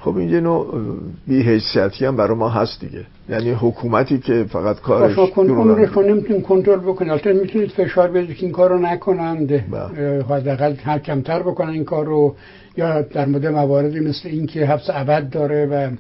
خب 0.07 0.17
این 0.17 0.29
یه 0.29 0.41
نوع 0.41 0.67
بی‌حیثیتی 1.27 2.05
هم 2.05 2.17
برای 2.17 2.37
ما 2.37 2.49
هست 2.49 2.81
دیگه. 2.81 3.05
یعنی 3.29 3.51
حکومتی 3.51 4.19
که 4.19 4.45
فقط 4.49 4.81
کارش 4.81 5.15
شما 5.15 5.27
کنترل 5.27 5.87
رو 5.87 6.03
نمی‌تونید 6.03 6.43
کنترل 6.43 6.79
بکنید 6.79 7.11
البته 7.11 7.33
می‌تونید 7.33 7.71
فشار 7.71 8.09
بدید 8.09 8.37
که 8.37 8.47
این 8.47 8.53
کار 8.53 8.71
رو 8.71 8.79
نکنند 8.79 9.71
بله. 9.71 10.25
حداقل 10.29 10.99
کمتر 10.99 11.43
بکنن 11.43 11.71
این 11.71 11.85
کار 11.85 12.05
رو 12.07 12.35
یا 12.77 13.03
در 13.03 13.27
مورد 13.27 13.47
مواردی 13.47 14.01
مثل 14.01 14.29
اینکه 14.29 14.67
حبس 14.67 14.91
ابد 14.91 15.31
داره 15.31 15.67
و 15.67 15.91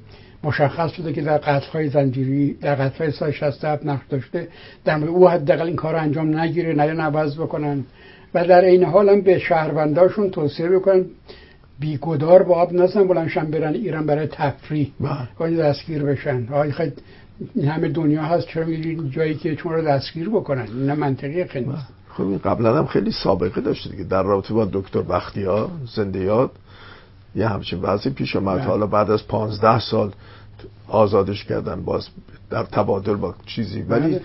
مشخص 0.44 0.92
شده 0.92 1.12
که 1.12 1.22
در 1.22 1.38
قتل‌های 1.38 1.88
زنجیری 1.88 2.54
در 2.54 2.74
قتل‌های 2.74 3.10
سال 3.10 3.30
67 3.30 3.86
نقش 3.86 4.06
داشته. 4.08 4.48
در 4.84 4.96
مورد 4.96 5.10
او 5.10 5.28
حداقل 5.28 5.66
این 5.66 5.76
کار 5.76 5.94
رو 5.94 6.00
انجام 6.00 6.38
نگیره 6.38 6.74
نه 6.74 7.02
عوض 7.02 7.38
بکنن. 7.38 7.84
و 8.34 8.44
در 8.44 8.64
این 8.64 8.84
حال 8.84 9.08
هم 9.08 9.20
به 9.20 9.38
شهرونداشون 9.38 10.30
توصیه 10.30 10.68
بکنن. 10.68 11.04
بیگدار 11.80 12.42
با 12.42 12.54
آب 12.54 12.72
نزن 12.72 13.08
بلنشن 13.08 13.50
برن 13.50 13.74
ایران 13.74 14.06
برای 14.06 14.26
تفریح. 14.26 14.92
بله. 15.00 15.28
و 15.40 15.56
دستگیر 15.56 16.02
بشن. 16.02 16.48
آی 16.52 16.72
خیلی 16.72 16.92
همه 17.66 17.88
دنیا 17.88 18.22
هست 18.22 18.46
چرا 18.48 18.64
میرین 18.64 19.10
جایی 19.10 19.34
که 19.34 19.56
چون 19.56 19.72
رو 19.72 19.82
دستگیر 19.82 20.28
بکنن؟ 20.28 20.66
نه 20.86 20.94
منطقی 20.94 21.44
خیلی 21.44 21.66
نیست. 21.66 21.86
خب 22.08 22.22
این 22.22 22.38
قبلا 22.38 22.78
هم 22.78 22.86
خیلی 22.86 23.10
سابقه 23.10 23.60
داشته 23.60 23.90
دیگه. 23.90 24.04
در 24.04 24.22
رابطه 24.22 24.54
با 24.54 24.68
دکتر 24.72 25.02
بختیار 25.02 25.70
زنده 25.96 26.18
یاد 26.18 26.50
یه 27.34 27.48
همچین 27.48 27.80
وضعی 27.82 28.12
پیش 28.12 28.36
آمد 28.36 28.58
بله. 28.58 28.66
حالا 28.66 28.86
بعد 28.86 29.10
از 29.10 29.26
پانزده 29.28 29.80
سال 29.80 30.12
آزادش 30.88 31.44
کردن 31.44 31.82
باز 31.82 32.08
در 32.50 32.62
تبادل 32.62 33.14
با 33.14 33.34
چیزی. 33.46 33.82
ولی 33.82 34.20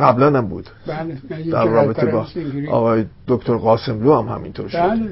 قبلا 0.00 0.38
هم 0.38 0.46
بود. 0.48 0.70
بله. 0.86 1.18
در 1.50 1.66
رابطه 1.66 2.06
با. 2.06 2.26
آقای 2.70 3.04
دکتر 3.28 3.56
قاسملو 3.56 4.22
هم 4.22 4.28
همینطور 4.28 4.68
شد. 4.68 4.78
بله. 4.78 5.10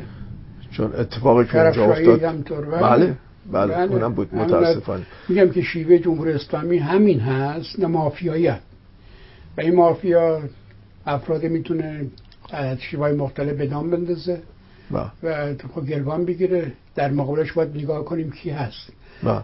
چون 0.76 0.92
اتفاقی 0.92 1.44
که 1.44 1.60
اونجا 1.60 1.84
افتاد 1.84 2.20
بله. 2.20 2.80
بله 2.80 3.16
بله, 3.52 3.74
بله. 3.74 3.92
اونم 3.92 4.12
بود 4.14 4.34
متاسفانه 4.34 5.06
میگم 5.28 5.50
که 5.50 5.62
شیوه 5.62 5.98
جمهوری 5.98 6.32
اسلامی 6.32 6.78
همین 6.78 7.20
هست 7.20 7.80
نه 7.80 7.86
مافیایی. 7.86 8.48
و 8.48 9.60
این 9.60 9.74
مافیا 9.74 10.42
افراد 11.06 11.44
می‌تونه 11.44 12.06
از 12.50 12.78
شیوه 12.80 13.12
مختلف 13.12 13.56
به 13.56 13.66
دام 13.66 13.90
بندازه 13.90 14.38
و 14.92 15.04
خب 15.74 15.86
گرگان 15.86 16.24
بگیره 16.24 16.72
در 16.94 17.10
مقابلش 17.10 17.52
باید 17.52 17.76
نگاه 17.76 18.04
کنیم 18.04 18.30
کی 18.30 18.50
هست 18.50 18.92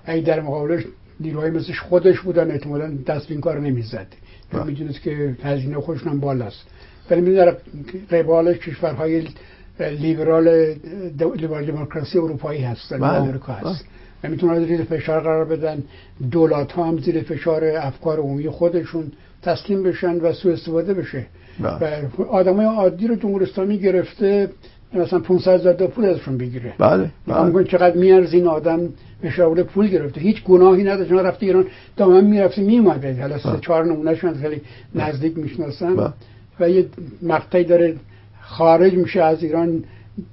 اگه 0.05 0.23
در 0.23 0.41
مقابلش 0.41 0.85
نیروهای 1.21 1.51
مثل 1.51 1.73
خودش 1.73 2.21
بودن 2.21 2.51
احتمالا 2.51 2.93
دست 3.07 3.31
این 3.31 3.41
کار 3.41 3.61
نمی‌زد. 3.61 4.07
می‌دونست 4.67 5.03
که 5.03 5.37
هزینه 5.43 5.81
خودشون 5.81 6.09
هم 6.13 6.21
بالاست 6.21 6.67
ولی 7.11 7.21
می 7.21 7.35
در 7.35 7.57
قبال 8.11 8.55
کشورهای 8.55 9.29
لیبرال 9.89 10.75
لیبرال 11.19 11.65
دموکراسی 11.65 12.19
اروپایی 12.19 12.63
هستن 12.63 12.97
و 12.97 12.99
بله. 12.99 13.19
آمریکا 13.19 13.53
هست. 13.53 13.85
و 14.25 14.29
می‌تونن 14.29 14.67
زیر 14.67 14.85
فشار 14.85 15.21
قرار 15.21 15.45
بدن. 15.45 15.83
دولت 16.31 16.73
ها 16.73 16.85
هم 16.85 16.99
زیر 16.99 17.23
فشار 17.23 17.65
افکار 17.65 18.19
عمومی 18.19 18.49
خودشون 18.49 19.13
تسلیم 19.43 19.83
بشن 19.83 20.15
و 20.15 20.33
سوء 20.33 20.53
استفاده 20.53 20.95
بشه. 20.95 21.27
بله 21.61 22.09
و 22.19 22.23
آدمای 22.23 22.67
عادی 22.67 23.07
رو 23.07 23.15
جمهوری 23.15 23.45
اسلامی 23.45 23.79
گرفته 23.79 24.49
مثلا 24.95 25.19
500 25.19 25.55
هزار 25.55 25.75
پول 25.75 26.05
ازشون 26.05 26.39
بگیره 26.39 26.73
بله 26.79 27.11
بله. 27.27 27.65
چقدر 27.65 27.97
میارزه 27.97 28.37
این 28.37 28.47
آدم 28.47 28.89
مشاور 29.25 29.63
پول 29.63 29.89
گرفته. 29.89 30.21
هیچ 30.21 30.45
گناهی 30.45 30.85
نداشت. 30.85 31.11
شما 31.11 31.21
رفته 31.21 31.47
ایران 31.47 31.67
دائما 31.97 32.21
می‌رفته 32.21 32.63
میومده 32.63 33.21
حالا 33.21 33.39
سه. 33.39 33.59
چهار 33.61 33.85
نمونهش 33.85 34.25
من 34.25 34.35
خیلی 34.35 34.61
نزدیک 34.95 35.39
می‌شناسم. 35.39 36.15
و 36.61 36.71
یه 36.71 36.87
مقطعی 37.23 37.65
داره 37.65 37.97
خارج 38.51 38.95
میشه 38.95 39.23
از 39.23 39.43
ایران 39.43 39.85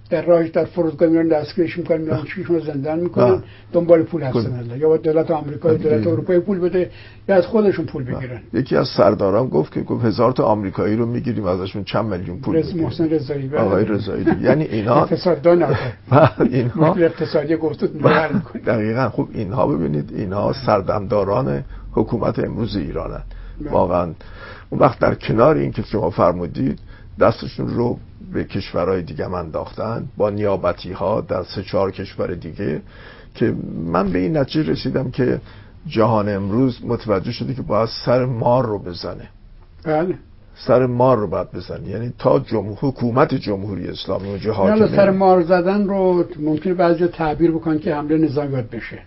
در 0.10 0.26
راهش 0.26 0.50
در 0.50 0.66
فرودگاه 0.66 1.10
میرن 1.10 1.28
دستگیرش 1.28 1.78
می‌کنن 1.78 2.02
میرن 2.02 2.24
چیشون 2.24 2.56
رو 2.56 2.60
زندان 2.60 3.00
می‌کنن 3.00 3.32
بله. 3.32 3.44
دنبال 3.74 4.04
پول 4.04 4.22
هستن. 4.24 4.72
یا 4.78 4.88
باید 4.88 5.02
دولت 5.02 5.32
آمریکا 5.32 5.72
یا 5.72 5.78
بله. 5.78 5.90
دولت 5.90 6.08
اروپایی 6.08 6.40
پول 6.40 6.60
بده 6.60 6.92
یا 7.30 7.36
از 7.36 7.46
خودشون 7.46 7.86
پول 7.86 8.04
بگیرن 8.04 8.42
یکی 8.54 8.76
از 8.76 8.88
سرداران 8.88 9.48
گفت 9.48 9.74
که 9.74 9.82
گفت 9.82 10.06
هزار 10.06 10.32
تا 10.32 10.44
آمریکایی 10.44 10.96
رو 10.96 11.06
می‌گیریم 11.06 11.46
ازشون 11.46 11.84
چند 11.84 12.06
میلیون 12.06 12.40
پول 12.40 12.56
رز 12.56 12.66
می‌گیریم 12.66 12.84
محسن 12.84 13.10
رضایی 13.10 13.48
بله. 13.48 13.60
آقای 13.62 13.86
رضایی 13.86 14.26
یعنی 14.42 14.64
اینا 14.64 14.96
اقتصاددان. 15.04 15.60
بله، 16.12 16.30
اینها 16.40 16.96
اقتصادی 16.96 17.56
گفتید 17.56 17.94
می‌کنه 17.94 18.42
دقیقا 18.66 19.10
خب 19.10 19.28
اینها 19.34 19.68
ببینید 19.68 20.14
اینها 20.16 20.54
سردمداران 20.66 21.64
حکومت 21.92 22.40
امروز 22.40 22.76
ایرانن 22.76 23.24
بله. 23.62 23.72
واقعا 23.72 24.14
اون 24.70 24.82
وقت 24.82 25.00
در 25.00 25.16
کنار 25.16 25.56
این 25.56 25.72
که 25.72 25.82
شما 25.82 26.10
فرمودید 26.10 26.80
دستشون 27.20 27.68
رو 27.68 27.98
به 28.34 28.44
کشورهای 28.44 29.02
دیگه 29.02 29.26
هم 29.26 29.34
انداختن 29.34 30.08
با 30.18 30.30
نیابتی 30.30 30.92
ها 30.92 31.22
در 31.22 31.44
سه 31.44 31.64
چهار 31.64 31.92
کشور 31.92 32.34
دیگه 32.34 32.82
که 33.36 33.56
من 33.86 34.12
به 34.12 34.20
این 34.20 34.38
نتیجه 34.38 34.72
رسیدم 34.72 35.12
که 35.12 35.42
جهان 35.88 36.30
امروز 36.30 36.80
متوجه 36.86 37.32
شده 37.32 37.54
که 37.54 37.62
باید 37.62 37.90
سر 38.06 38.26
مار 38.26 38.66
رو 38.66 38.80
بزنه. 38.80 39.30
بله. 39.84 40.16
سر 40.56 40.86
مار 40.86 41.18
رو 41.18 41.28
باید 41.28 41.52
بزنه. 41.52 41.88
یعنی 41.88 42.14
تا 42.18 42.40
جمهور 42.40 42.78
حکومت 42.82 43.34
جمهوری 43.34 43.88
اسلامی 43.88 44.30
اونجا 44.30 44.54
سر 44.54 44.58
حاکمه 44.58 45.10
مار 45.12 45.42
زدن 45.42 45.88
رو 45.88 46.24
ممکنه 46.40 46.74
بعضی 46.74 47.08
تعبیر 47.08 47.52
بکنن 47.52 47.80
که 47.80 47.96
حمله 47.96 48.18
نظامی 48.18 48.52
باید 48.52 48.70
بشه. 48.70 49.00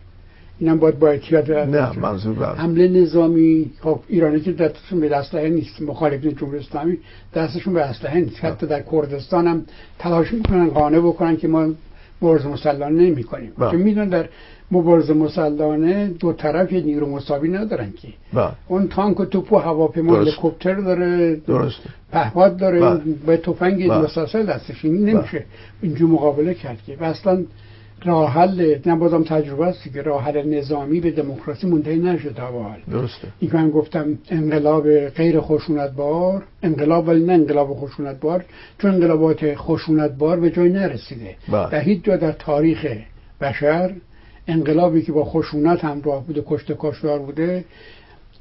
اینم 0.60 0.78
باید 0.78 0.98
با 0.98 1.08
احتیاط 1.08 1.50
نه 1.50 1.98
منظور 1.98 2.34
بر 2.34 2.54
حمله 2.54 2.88
نظامی 2.88 3.70
خب 3.80 4.00
ایرانی 4.08 4.40
که 4.40 4.52
دستشون 4.52 5.00
به 5.00 5.16
اسلحه 5.16 5.48
نیست 5.48 5.82
مخالفین 5.82 6.34
جمهوری 6.34 6.58
اسلامی 6.58 6.98
دستشون 7.34 7.74
به 7.74 7.82
اسلحه 7.82 8.20
نیست. 8.20 8.44
حتی 8.44 8.66
در 8.66 8.82
کردستان 8.92 9.46
هم 9.46 9.64
تلاش 9.98 10.32
می‌کنن 10.32 10.68
قانع 10.68 10.98
بکنن 10.98 11.36
که 11.36 11.48
ما 11.48 11.68
مبارزه 12.22 12.48
مسلحانه 12.48 13.10
نمی 13.10 13.22
کنیم 13.22 13.52
بله. 13.58 13.70
که 13.70 13.76
می‌دونن 13.76 14.08
در 14.08 14.28
مبارزه 14.70 15.12
مسلحانه 15.12 16.08
دو 16.08 16.32
طرف 16.32 16.72
یه 16.72 16.80
نیرو 16.80 17.06
مساوی 17.06 17.48
ندارن 17.48 17.92
که. 18.02 18.08
بله. 18.32 18.50
اون 18.68 18.88
تانک 18.88 19.20
و 19.20 19.24
توپ 19.24 19.52
و 19.52 19.56
هواپیما 19.56 20.14
درست. 20.14 20.28
هلیکوپتر 20.28 20.74
داره 20.74 21.36
درسته 21.36 21.90
پهپاد 22.12 22.56
داره 22.56 22.80
بله. 22.80 23.00
به 23.26 23.36
تفنگ 23.36 23.88
بله. 23.88 23.98
مسلسل 23.98 24.46
دستش 24.46 24.84
این 24.84 25.04
نمیشه. 25.04 25.44
اینجور 25.82 26.10
مقابله 26.10 26.54
کرد 26.54 26.78
که. 26.86 26.96
و 27.00 27.04
اصلا 27.04 27.44
راه 28.04 28.32
حل 28.32 28.78
نه 28.86 28.96
بازم 28.96 29.22
تجربه 29.22 29.66
است 29.66 29.92
که 29.92 30.02
راه 30.02 30.24
حل 30.24 30.42
نظامی 30.58 31.00
به 31.00 31.10
دموکراسی 31.10 31.66
منتهی 31.66 31.98
نشده 31.98 32.32
تا 32.32 32.52
به 32.52 32.62
حال. 32.62 32.78
درسته. 32.90 33.28
این 33.40 33.50
که 33.50 33.56
من 33.56 33.70
گفتم 33.70 34.18
انقلاب 34.30 35.08
غیر 35.08 35.40
خشونتبار 35.40 36.42
انقلاب 36.62 37.08
ولی 37.08 37.24
نه 37.24 37.32
انقلاب 37.32 37.74
خشونتبار 37.74 38.44
چون 38.78 38.94
انقلابات 38.94 39.54
خشونتبار 39.54 40.40
به 40.40 40.50
جای 40.50 40.68
نرسیده. 40.68 41.36
بله. 41.48 41.70
در 41.70 41.80
هیچ 41.80 42.04
جا 42.04 42.16
در 42.16 42.32
تاریخ 42.32 42.86
بشر 43.40 43.92
انقلابی 44.48 45.02
که 45.02 45.12
با 45.12 45.24
خشونت 45.24 45.84
همراه 45.84 46.26
بوده 46.26 46.44
کشته 46.46 46.76
کشتار 46.78 47.18
بوده 47.18 47.64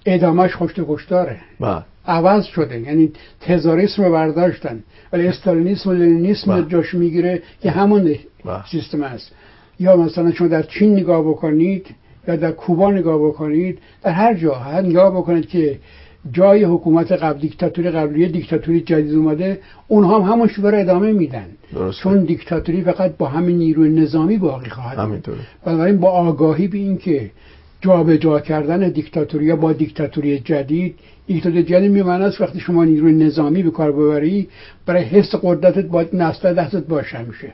ادامهش 0.05 0.51
کشته 0.59 0.85
کشتاره 0.87 1.37
بله. 1.59 1.83
عوض 2.07 2.45
شده. 2.45 2.79
یعنی 2.79 3.11
تزاریسم 3.41 4.03
رو 4.03 4.11
برداشتن. 4.11 4.83
ولی 5.13 5.27
استالینیسم 5.27 5.89
و 5.89 5.93
لنینیسم 5.93 6.55
بله. 6.55 6.69
جاش 6.69 6.93
می‌گیره 6.93 7.41
که 7.61 7.71
همون 7.71 8.15
بله. 8.45 8.65
سیستم 8.71 9.03
است. 9.03 9.31
یا 9.79 9.97
مثلا 9.97 10.31
شما 10.31 10.47
در 10.47 10.63
چین 10.63 10.93
نگاه 10.93 11.21
بکنید 11.21 11.87
یا 12.27 12.35
در 12.35 12.51
کوبا 12.51 12.91
نگاه 12.91 13.27
بکنید 13.27 13.79
در 14.03 14.11
هر 14.11 14.33
جا 14.33 14.53
هر 14.53 14.81
نگاه 14.81 15.11
بکنید 15.11 15.49
که 15.49 15.79
جای 16.31 16.63
حکومت 16.63 17.11
قبل 17.11 17.39
دیکتاتوری 17.39 17.89
قبلی 17.91 18.27
دیکتاتوری 18.27 18.81
جدید 18.81 19.15
اومده 19.15 19.59
اونها 19.87 20.19
هم 20.19 20.31
همون 20.31 20.47
شیوه 20.47 20.71
ادامه 20.73 21.11
میدن 21.11 21.45
درسته. 21.73 22.03
چون 22.03 22.23
دیکتاتوری 22.23 22.81
فقط 22.81 23.17
با 23.17 23.25
همین 23.25 23.57
نیروی 23.57 23.89
نظامی 23.89 24.37
باقی 24.37 24.69
خواهد. 24.69 24.99
همینطوره 24.99 25.37
بنابراین 25.65 25.97
با 25.97 26.09
آگاهی 26.09 26.67
به 26.67 26.77
این 26.77 26.97
که 26.97 27.31
جابجا 27.81 28.39
کردن 28.39 28.89
دیکتاتوری 28.89 29.45
یا 29.45 29.55
با 29.55 29.73
دیکتاتوری 29.73 30.39
جدید 30.39 30.95
دیکتاتوری 31.27 31.63
جدید 31.63 31.91
میمعنی 31.91 32.23
است 32.23 32.41
وقتی 32.41 32.59
شما 32.59 32.85
نیروی 32.85 33.13
نظامی 33.13 33.63
به 33.63 33.71
کار 33.71 33.91
ببری 33.91 34.47
برای 34.85 35.03
حس 35.03 35.35
قدرتت 35.43 35.85
باید 35.85 36.15
نسل 36.15 36.53
دستت 36.53 36.87
باشه 36.87 37.23
میشه 37.23 37.53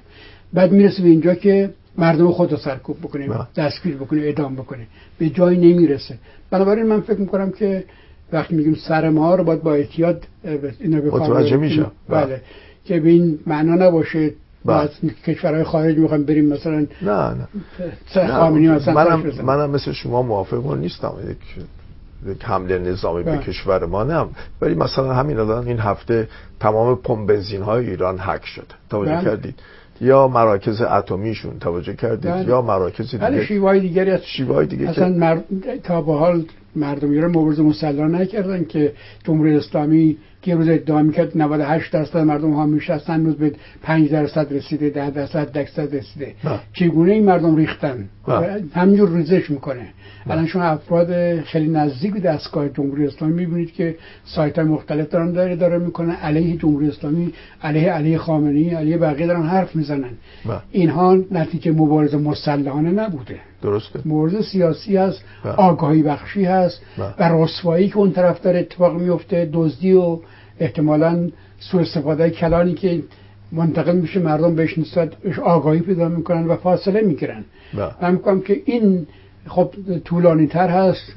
بعد 0.54 0.72
می‌رسه 0.72 1.04
به 1.04 1.10
اینجا 1.10 1.36
که 1.36 1.70
مردم 1.98 2.32
خود 2.32 2.52
رو 2.52 2.58
سرکوب 2.58 2.98
بکنه 3.00 3.28
بله. 3.28 3.48
دستگیر 3.56 3.96
بکنه 3.96 4.22
اعدام 4.22 4.56
بکنه 4.56 4.88
به 5.18 5.30
جایی 5.30 5.58
نمی‌رسه 5.74 6.18
بنابراین 6.52 6.86
من 6.86 7.02
فکر 7.02 7.20
می‌کنم 7.20 7.52
که 7.52 7.84
وقتی 8.34 8.56
میگیم 8.56 8.76
سر 8.88 9.10
ما 9.10 9.36
رو 9.36 9.44
باید 9.44 9.62
با 9.64 9.74
احتیاط 9.74 10.18
اینو 10.80 10.98
متوجه 10.98 11.30
ببریم. 11.30 11.60
میشم. 11.60 11.92
بله 12.10 12.26
بله. 12.26 12.42
که 12.86 13.00
به 13.00 13.10
این 13.10 13.40
معنا 13.48 13.88
نباشه 13.88 14.32
ما 14.66 14.74
بله. 14.74 14.82
از 14.82 14.90
کشورهای 15.26 15.64
خارج 15.64 15.98
می‌خوایم 15.98 16.24
بریم 16.24 16.46
مثلا 16.46 16.88
نه 17.02 17.36
نه 18.16 18.28
خامنی 18.28 18.68
مثلا 18.68 18.94
منم. 18.94 19.46
منم 19.46 19.70
مثل 19.70 19.92
شما 19.92 20.22
موافق 20.22 20.76
نیستم 20.78 21.14
یک 21.30 21.66
یک 22.32 22.46
حمله 22.46 22.80
نظامی 22.80 23.24
به. 23.24 23.38
کشور 23.38 23.86
ما 23.86 24.04
نه 24.04 24.26
ولی 24.62 24.76
مثلا 24.76 25.14
همین 25.14 25.40
الان 25.40 25.68
این 25.68 25.80
هفته 25.80 26.28
تمام 26.60 26.96
پمپ 26.96 27.28
بنزین 27.30 27.62
های 27.62 27.90
ایران 27.90 28.18
هک 28.20 28.46
شده 28.46 28.66
توجه. 28.90 29.22
کردید 29.22 29.56
یا 30.02 30.28
مراکز 30.28 30.82
اتمیشون 30.82 31.60
توجه 31.60 31.94
کردید 31.94 32.32
بله. 32.32 32.48
یا 32.48 32.62
مراکز 32.62 33.16
ولی 33.16 33.36
دیگه 33.36 33.46
شیوهای 33.48 33.80
دیگری 33.80 34.12
از 34.12 34.26
شیوهای 34.26 34.68
دیگه 34.68 34.90
اصلا 34.90 35.10
مر... 35.10 35.38
تا 35.84 36.02
به 36.02 36.14
حال 36.14 36.46
مردم 36.76 37.12
ایران 37.12 37.30
مبارزه 37.30 37.64
مسلح 37.64 38.08
نکردن 38.08 38.64
که 38.64 38.94
جمهوری 39.24 39.56
اسلامی 39.56 40.18
که 40.42 40.56
روز 40.56 40.70
ادعا 40.70 41.02
می‌کرد 41.02 41.38
98 41.38 41.92
درصد 41.92 42.18
مردم 42.18 42.54
حامیش 42.54 42.90
هستن 42.90 43.14
امروز 43.14 43.36
به 43.36 43.52
5 43.84 44.10
درصد 44.10 44.54
رسیده 44.54 44.90
10 44.90 45.10
درصد 45.10 45.52
درصد 45.52 45.96
رسیده. 45.96 46.34
بله. 46.44 46.60
چگونه 46.74 47.12
این 47.12 47.26
مردم 47.26 47.56
ریختن؟ 47.56 48.06
بله. 48.28 48.64
همینجور 48.74 49.10
ریزش 49.10 49.50
می‌کنه. 49.50 49.88
الان 50.30 50.46
شما 50.46 50.64
افراد 50.64 51.42
خیلی 51.42 51.68
نزدیک 51.68 52.14
به 52.14 52.20
دستگاه 52.20 52.70
جمهوری 52.70 53.08
اسلامی 53.08 53.34
می‌بینید 53.34 53.74
که 53.74 53.96
سایت 54.26 54.58
های 54.60 54.68
مختلف 54.68 55.10
دارن 55.10 55.32
داره 55.32 55.56
داره 55.56 55.78
می‌کنن 55.78 56.12
علیه 56.12 56.58
جمهوری 56.58 56.88
اسلامی 56.88 57.34
علیه 57.64 57.92
علیه 57.92 58.18
خامنه‌ای 58.18 58.70
علیه 58.70 58.98
بقیه 58.98 59.28
دارن 59.28 59.44
حرف 59.44 59.76
می‌زنن. 59.76 60.12
بله. 60.46 60.60
اینها 60.72 61.18
نتیجه 61.32 61.72
مبارزه 61.72 62.18
مسلحانه 62.18 62.92
نبوده. 62.92 63.40
درسته 63.62 64.00
مبارزه 64.06 64.42
سیاسی 64.42 64.98
هست 64.98 65.24
بله. 65.44 65.54
آگاهی 65.54 66.04
بخشی 66.04 66.46
هست 66.46 66.82
بله. 66.98 67.14
و 67.20 67.44
رسوایی 67.44 67.90
که 67.90 67.98
اون 67.98 68.12
طرف 68.12 68.42
داره 68.42 68.60
اتفاق 68.60 68.94
میفته 69.02 69.50
دزدی 69.54 69.94
و 69.94 70.20
احتمالا 70.60 71.30
سوء 71.60 71.82
استفاده 71.82 72.30
کلانی 72.30 72.74
که 72.74 73.04
منتقل 73.52 73.96
میشه 73.96 74.20
مردم 74.20 74.56
بهش 74.56 74.78
نسبت 74.78 75.10
آگاهی 75.44 75.80
پیدا 75.80 76.10
می‌کنن 76.10 76.48
و 76.48 76.56
فاصله 76.56 77.02
می‌گیرن 77.02 77.44
بله. 77.74 77.92
من 78.02 78.12
می‌کنم 78.12 78.42
که 78.42 78.62
این 78.66 79.08
خب 79.48 79.70
طولانی 80.06 80.48
تر 80.48 80.70
هست 80.70 81.14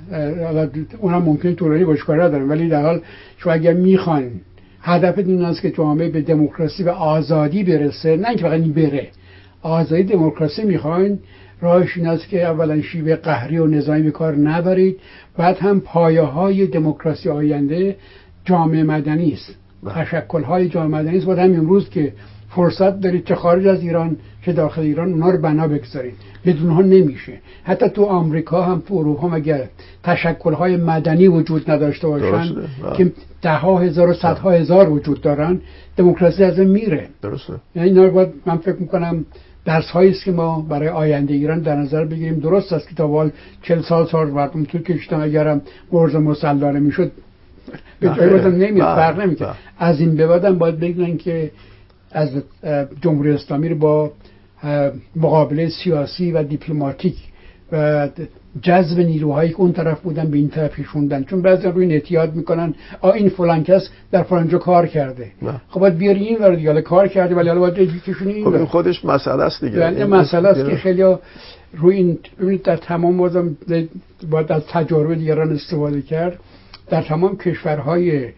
اونم 0.99 1.23
ممکن 1.23 1.55
طولانی 1.55 1.85
باشه 1.85 2.03
کار 2.03 2.23
ندارم 2.23 2.51
ولی 2.51 2.69
در 2.69 2.83
حال 2.83 3.01
شما 3.39 3.53
اگر 3.53 3.73
می‌خوان 3.73 4.31
هدف 4.83 5.19
این 5.19 5.45
است 5.45 5.63
که 5.63 5.71
جامعه 5.71 6.09
به 6.09 6.21
دموکراسی 6.21 6.83
و 6.83 6.89
آزادی 6.89 7.65
برسه 7.65 8.17
نه 8.17 8.29
اینکه 8.29 8.45
فقط 8.45 8.61
این 8.61 8.73
بره 8.73 9.09
آزادی 9.63 10.03
دموکراسی 10.03 10.65
می‌خواین 10.65 11.19
راهش 11.61 11.97
این 11.97 12.07
است 12.07 12.29
که 12.29 12.47
اولا 12.47 12.83
شیوه 12.83 13.17
قهری 13.17 13.59
و 13.59 13.67
نظامی 13.67 14.03
به 14.03 14.11
کار 14.11 14.37
نبرید. 14.37 15.01
بعد 15.37 15.59
هم 15.59 15.81
پایه 15.81 16.23
های 16.23 16.67
دموکراسی 16.67 17.29
آینده 17.29 17.97
جامعه 18.45 18.83
مدنی 18.83 19.33
است. 19.33 19.55
بله. 19.83 20.05
تشکل 20.05 20.43
های 20.43 20.69
جامعه 20.69 21.01
مدنی 21.01 21.17
است. 21.17 21.27
باید 21.27 21.39
همین 21.39 21.59
امروز 21.59 21.91
که 21.91 22.13
فرصت 22.51 23.01
دارید 23.01 23.25
چه 23.25 23.35
خارج 23.35 23.67
از 23.67 23.83
ایران 23.83 24.17
چه 24.45 24.53
داخل 24.53 24.83
ایران 24.83 25.13
اونها 25.13 25.31
رو 25.31 25.39
بنا 25.39 25.69
بگذارید. 25.69 26.15
بدون 26.47 26.71
ها 26.71 26.83
نمیشه. 26.83 27.33
حتی 27.65 27.89
تو 27.89 28.05
آمریکا 28.05 28.63
هم 28.63 28.83
تو 28.89 28.95
اروپا 28.95 29.29
هم 29.29 29.35
اگر 29.35 29.69
تشکل 30.03 30.53
های 30.53 30.77
مدنی 30.77 31.29
وجود 31.29 31.71
نداشته 31.71 32.07
باشن. 32.07 32.55
بله. 32.55 32.97
که 32.97 33.13
ده 33.43 33.55
ها 33.55 33.79
هزار 33.79 34.09
و 34.09 34.15
صدها 34.15 34.51
هزار 34.51 34.91
وجود 34.91 35.21
دارن 35.21 35.61
دموکراسی 35.97 36.45
از 36.45 36.59
این 36.59 36.69
میره. 36.69 37.09
درسته. 37.23 37.53
یعنی 37.77 37.89
اینا 37.89 38.05
رو 38.05 38.11
باید 38.11 38.29
من 38.47 38.57
فکر 38.57 38.77
می‌کنم 38.77 39.25
درس 39.69 39.91
هایی 39.91 40.11
است 40.11 40.25
که 40.25 40.33
ما 40.33 40.61
برای 40.61 40.89
آینده 40.89 41.35
ایران 41.35 41.61
در 41.61 41.77
نظر 41.77 42.05
بگیریم 42.05 42.39
درست 42.39 42.73
است 42.73 42.89
که 42.89 42.95
تا 42.95 43.09
حال 43.09 43.31
40 43.63 43.83
سال 43.83 44.07
سال 44.07 44.31
مردم 44.31 44.65
تو 44.65 44.79
کشتن 44.79 45.21
اگرم 45.21 45.63
مرز 45.93 46.15
مسلانه 46.15 46.79
می‌شد 46.79 47.13
به 48.01 48.09
جای 48.09 48.29
بله. 48.29 48.29
بازم 48.29 48.57
نمیاد 48.57 48.87
بله. 48.87 48.97
فرق 48.97 49.21
نمی‌کنه 49.21 49.49
بله. 49.49 49.57
از 49.79 50.01
این 50.01 50.17
به 50.17 50.27
بعدم 50.27 50.59
باید 50.59 50.81
بگن 50.81 51.17
که 51.17 51.51
از 52.13 52.31
جمهوری 53.01 53.31
اسلامی 53.31 53.69
رو 53.69 53.79
با 53.79 54.13
مقابله 55.17 55.69
سیاسی 55.69 56.33
و 56.33 56.43
دیپلماتیک 56.43 57.17
و 57.73 58.09
جذب 58.63 58.99
نیروهایی 58.99 59.51
که 59.51 59.61
اون 59.61 59.73
طرف 59.73 60.01
بودن 60.01 60.31
به 60.31 60.37
این 60.37 60.49
طرف 60.49 60.81
کشوندن. 60.81 61.25
چون 61.25 61.43
بعضی 61.43 61.69
روی 61.69 61.93
اعتیاد 61.93 62.35
می‌کنن 62.35 62.75
آ 63.01 63.11
این 63.11 63.29
فلان 63.29 63.65
کس 63.65 63.89
در 64.11 64.23
فلان 64.23 64.49
جا 64.49 64.59
کار 64.59 64.87
کرده. 64.87 65.27
نه. 65.43 65.61
خب 65.69 65.81
باید 65.81 65.99
بیاری 65.99 66.25
این 66.25 66.39
ور 66.39 66.55
دیگه 66.55 66.83
کار 66.83 67.09
کرده 67.09 67.35
ولی 67.35 67.49
حالا 67.49 67.61
باید 67.61 68.03
کشونی 68.07 68.33
این 68.33 68.45
خب. 68.45 68.55
این 68.55 68.65
خودش 68.65 69.05
مسئله 69.05 69.43
است 69.43 69.65
دیگه. 69.65 69.79
یعنی 69.79 69.97
این- 69.97 70.07
مسئله 70.07 70.49
است 70.49 70.67
که 70.71 70.77
خیلی 70.77 71.03
روی 71.77 71.97
این 71.97 72.19
ببینید 72.41 72.63
در 72.63 72.77
تمام 72.77 73.17
بازم 73.17 73.57
باید 74.31 74.53
از 74.53 74.63
تجارب 74.67 75.15
دیگران 75.15 75.53
استفاده 75.53 76.03
کرد. 76.03 76.39
در 76.91 77.03
تمام 77.03 77.37
کشورهای 77.37 78.29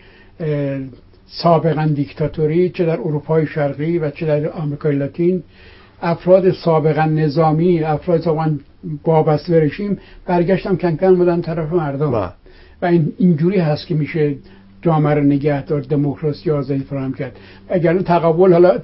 سابقا 1.26 1.91
دیکتاتوری 1.95 2.70
چه 2.70 2.85
در 2.85 3.01
اروپای 3.01 3.47
شرقی 3.47 3.99
و 3.99 4.11
چه 4.11 4.26
در 4.26 4.49
آمریکای 4.49 4.97
لاتین 4.97 5.43
افراد 6.03 6.53
سابقا 6.53 7.05
نظامی 7.05 7.83
افراد 7.83 8.21
سابقا 8.21 8.51
وابسته 9.05 9.53
به 9.53 9.61
رژیم 9.61 9.99
برگشتم 10.27 10.77
کم 10.77 10.97
کم 10.97 11.15
بودن 11.15 11.41
طرف 11.41 11.73
مردم. 11.73 12.11
بله. 12.11 12.31
و 12.83 12.87
این 12.87 13.13
اینجوری 13.19 13.59
هست 13.59 13.87
که 13.87 13.95
میشه 13.95 14.35
جامعه 14.83 15.15
رو 15.15 15.23
نگه 15.23 15.65
دار 15.65 15.81
دموکراسی 15.81 16.51
آزادی 16.51 16.81
فراهم 16.81 17.13
کرد. 17.13 17.33
اگر 17.69 17.99
تقابل 17.99 18.53
حالا 18.53 18.79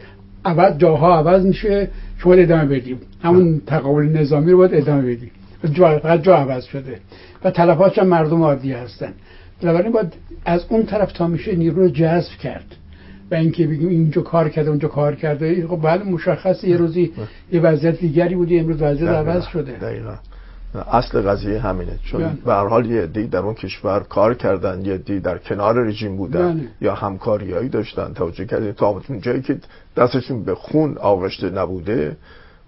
عوض 0.45 0.79
جاها 0.79 1.17
عوض 1.19 1.47
میشه 1.47 1.89
شما 2.19 2.33
ادامه 2.33 2.64
بدیم. 2.64 3.01
همون 3.23 3.62
تقابل 3.67 4.03
نظامی 4.03 4.53
رو 4.53 4.59
باید 4.59 4.75
ادامه 4.75 5.03
بدیم. 5.03 5.31
جا 5.73 5.99
فقط 5.99 6.23
جا 6.23 6.37
عوض 6.37 6.64
شده. 6.64 6.99
و 7.45 7.51
تلفاتش 7.51 7.99
هم 7.99 8.07
مردم 8.07 8.43
عادی 8.43 8.73
هستن. 8.73 9.12
بنابراین 9.62 9.93
باید 9.93 10.12
از 10.45 10.64
اون 10.69 10.87
طرف 10.87 11.12
تا 11.12 11.27
میشه 11.27 11.57
نیرو 11.57 11.83
رو 11.83 11.89
جذب 11.89 12.33
کرد. 12.43 12.77
و 13.31 13.35
اینکه 13.35 13.66
بگیم 13.66 13.89
اینجا 13.89 14.22
کار 14.22 14.49
کرده 14.49 14.70
اونجا 14.70 14.89
کار 14.89 15.14
کرده 15.14 15.66
خب 15.66 15.83
بله 15.83 16.05
مشخصه 16.05 16.68
یه 16.68 16.77
روزی 16.77 17.12
یه 17.53 17.61
وضعیت 17.61 18.01
دیگری 18.01 18.35
بودی 18.35 18.59
امروز 18.59 18.83
وضعیت. 18.83 19.11
عوض 19.11 19.45
شده 19.45 19.72
دقیقاً 19.72 20.14
اصل 20.91 21.20
قضیه 21.22 21.61
همینه 21.61 21.99
چون 22.05 22.20
بله. 22.20 22.33
به 22.45 22.53
هر 22.53 22.66
حال 22.66 22.87
یه 22.87 23.03
عده‌ای 23.03 23.27
در 23.27 23.39
اون 23.39 23.55
کشور 23.55 24.01
کار 24.01 24.35
کردن 24.35 24.85
یه 24.85 24.95
عده‌ای 24.95 25.20
در 25.20 25.39
کنار 25.39 25.85
رژیم 25.85 26.16
بودن 26.16 26.55
بله. 26.55 26.68
یا 26.81 26.95
همکاریایی 26.95 27.68
داشتن 27.68 28.12
توجه 28.12 28.45
کردین 28.45 28.72
تا 28.72 28.87
اون 28.87 29.20
جایی 29.20 29.43
که 29.43 29.59
دستشون 29.97 30.45
به 30.45 30.55
خون 30.55 30.99
آغشته 30.99 31.51
نبوده 31.51 32.16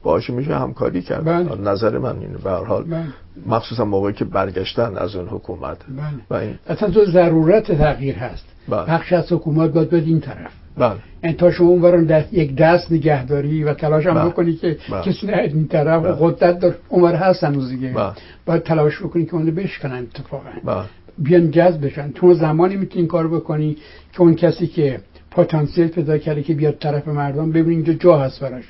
باهاش 0.03 0.31
میشه 0.31 0.55
همکاری 0.55 1.03
کرد 1.03 1.25
بله. 1.25 1.71
نظر 1.71 1.99
من 1.99 2.19
اینه 2.19 2.39
به 2.39 2.51
هر 2.51 2.65
حال 2.65 2.85
بله. 2.85 3.05
مخصوصا 3.47 3.85
موقعی 3.85 4.13
که 4.13 4.25
برگشتن 4.25 4.97
از 4.97 5.17
اون 5.17 5.29
حکومت 5.29 5.77
بله. 5.89 6.07
و 6.31 6.35
این 6.35 6.59
اصلا 6.69 6.91
تو 6.91 7.05
ضرورت 7.05 7.73
تغییر 7.73 8.15
هست. 8.15 8.45
بخش 8.71 9.13
از 9.13 9.33
حکومت 9.33 9.71
باید 9.71 9.91
به 9.91 9.97
این 9.97 10.21
طرف 10.21 10.53
بله 10.79 10.95
این 11.23 11.33
تا 11.33 11.51
شما 11.51 11.69
اونورون 11.69 12.05
دست 12.05 12.33
یک 12.33 12.57
دست 12.57 12.93
نگهداری 12.93 13.65
و 13.65 13.75
تلاش 13.75 14.07
هم 14.07 14.15
بله. 14.15 14.29
بکنی 14.29 14.53
که 14.53 14.77
بله. 14.91 15.03
کسی 15.03 15.27
نه 15.27 15.37
این 15.37 15.69
طرف 15.69 16.03
بله. 16.03 16.17
قدرت 16.21 16.59
دار 16.59 16.75
اونور 16.89 17.15
هست 17.15 17.45
هنوز 17.45 17.69
دیگه 17.69 17.93
بله. 17.93 18.13
باید 18.47 18.63
تلاش 18.63 19.03
بکنی 19.03 19.25
که 19.25 19.35
اونو 19.35 19.51
بشکنن 19.51 19.99
اتفاقا 19.99 20.51
بله 20.65 20.85
بیان 21.19 21.51
جذب 21.51 21.87
بشن 21.87 22.13
تو 22.13 22.35
زمانی 22.35 22.77
می‌تونی 22.77 23.01
این 23.01 23.09
کار 23.09 23.29
بکنی 23.29 23.77
که 24.13 24.21
اون 24.21 24.35
کسی 24.35 24.67
که 24.67 25.01
پتانسیل 25.31 25.89
پیدا 25.89 26.19
کرده 26.19 26.43
که 26.43 26.55
بیاد 26.55 26.79
طرف 26.79 27.09
مردم 27.09 27.53
ببین 27.53 27.71
اینجا 27.71 27.93
جا 27.93 28.19
هست 28.19 28.41
براش 28.41 28.65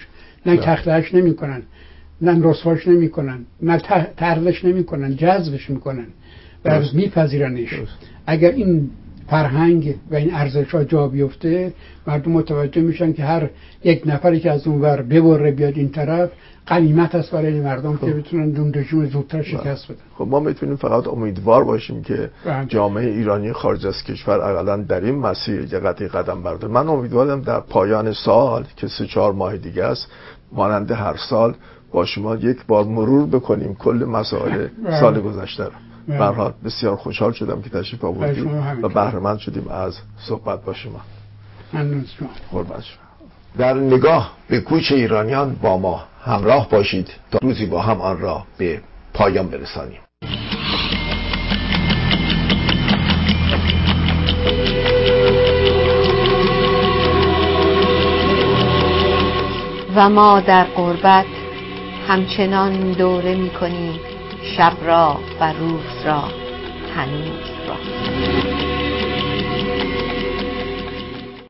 نه 0.46 0.56
بله. 0.56 0.66
تخلهش 0.66 1.14
نمی‌کنن 1.14 1.62
نه 2.20 2.40
رسواش 2.42 2.88
نمی‌کنن 2.88 3.38
نه 3.62 3.78
طردش 4.16 4.64
نمی‌کنن 4.64 5.16
جذبش 5.16 5.70
می‌کنن 5.70 6.06
و. 6.64 6.80
میپذیرنش. 6.94 7.74
اگر 8.26 8.50
این 8.50 8.90
فرهنگ 9.30 9.94
و 10.10 10.14
این 10.14 10.34
ارزش 10.34 10.74
ها 10.74 10.84
جا 10.84 11.08
بیفته 11.08 11.72
مردم 12.06 12.32
متوجه 12.32 12.82
میشن 12.82 13.12
که 13.12 13.24
هر 13.24 13.50
یک 13.84 14.02
نفری 14.06 14.40
که 14.40 14.50
از 14.50 14.66
اون 14.66 14.80
ور 14.80 15.02
ببره 15.02 15.50
بیاد 15.50 15.76
این 15.76 15.88
طرف 15.88 16.30
قنیمت 16.66 17.14
است 17.14 17.30
برای 17.30 17.60
مردم 17.60 17.96
که 17.96 18.06
بتونن 18.06 18.56
اون 18.56 18.74
رژیم 18.74 19.06
زودتر 19.06 19.42
شکست 19.42 19.84
بدن 19.84 20.00
خب 20.14 20.26
ما 20.28 20.40
می‌تونیم 20.40 20.76
فقط 20.76 21.08
امیدوار 21.08 21.64
باشیم 21.64 22.02
که 22.02 22.30
بله. 22.44 22.66
جامعه 22.66 23.10
ایرانی 23.10 23.52
خارج 23.52 23.86
از 23.86 24.02
کشور 24.04 24.40
اقلا 24.40 24.76
در 24.76 25.00
این 25.00 25.14
مسیر 25.14 25.60
یه 25.72 25.78
قدم 26.08 26.42
برداره 26.42 26.74
من 26.74 26.88
امیدوارم 26.88 27.40
در 27.40 27.60
پایان 27.60 28.12
سال 28.12 28.64
که 28.76 28.88
سه 28.88 29.06
چهار 29.06 29.32
ماه 29.32 29.56
دیگه 29.56 29.84
است 29.84 30.06
مانند 30.52 30.90
هر 30.90 31.16
سال 31.30 31.54
با 31.92 32.04
شما 32.04 32.36
یک 32.36 32.58
بار 32.66 32.84
مرور 32.84 33.26
بکنیم 33.26 33.74
کل 33.74 34.04
مسائل 34.04 34.68
بله. 34.84 35.00
سال 35.00 35.20
گذشته 35.20 35.64
رو 35.64 35.70
به 36.08 36.14
هر 36.14 36.32
حال 36.32 36.52
بسیار 36.64 36.96
خوشحال 36.96 37.32
شدم 37.32 37.62
که 37.62 37.70
تشریف 37.70 38.04
آوردید 38.04 38.44
شما 38.44 38.58
و 38.58 38.60
همینطور. 38.60 38.92
بهره 38.92 39.18
مند 39.18 39.38
شدیم 39.38 39.68
از 39.68 39.98
صحبت 40.18 40.64
با 40.64 40.74
شما. 40.74 41.00
شما. 41.72 42.28
در 43.58 43.74
نگاه 43.74 44.32
به 44.48 44.60
کوچ 44.60 44.92
ایرانیان 44.92 45.54
با 45.62 45.78
ما 45.78 46.04
همراه 46.24 46.68
باشید 46.68 47.08
تا 47.30 47.38
روزی 47.42 47.66
با 47.66 47.82
هم 47.82 48.00
آن 48.00 48.20
را 48.20 48.44
به 48.58 48.80
پایان 49.14 49.48
برسانیم. 49.48 50.00
و 59.96 60.08
ما 60.08 60.40
در 60.40 60.64
قربت 60.64 61.26
همچنان 62.08 62.92
دوره 62.92 63.34
می 63.34 63.50
کنیم 63.50 64.00
شب 64.56 64.72
را 64.82 65.20
و 65.40 65.52
روز 65.52 66.06
را 66.06 66.24
هنوز 66.94 67.50
را. 67.68 68.57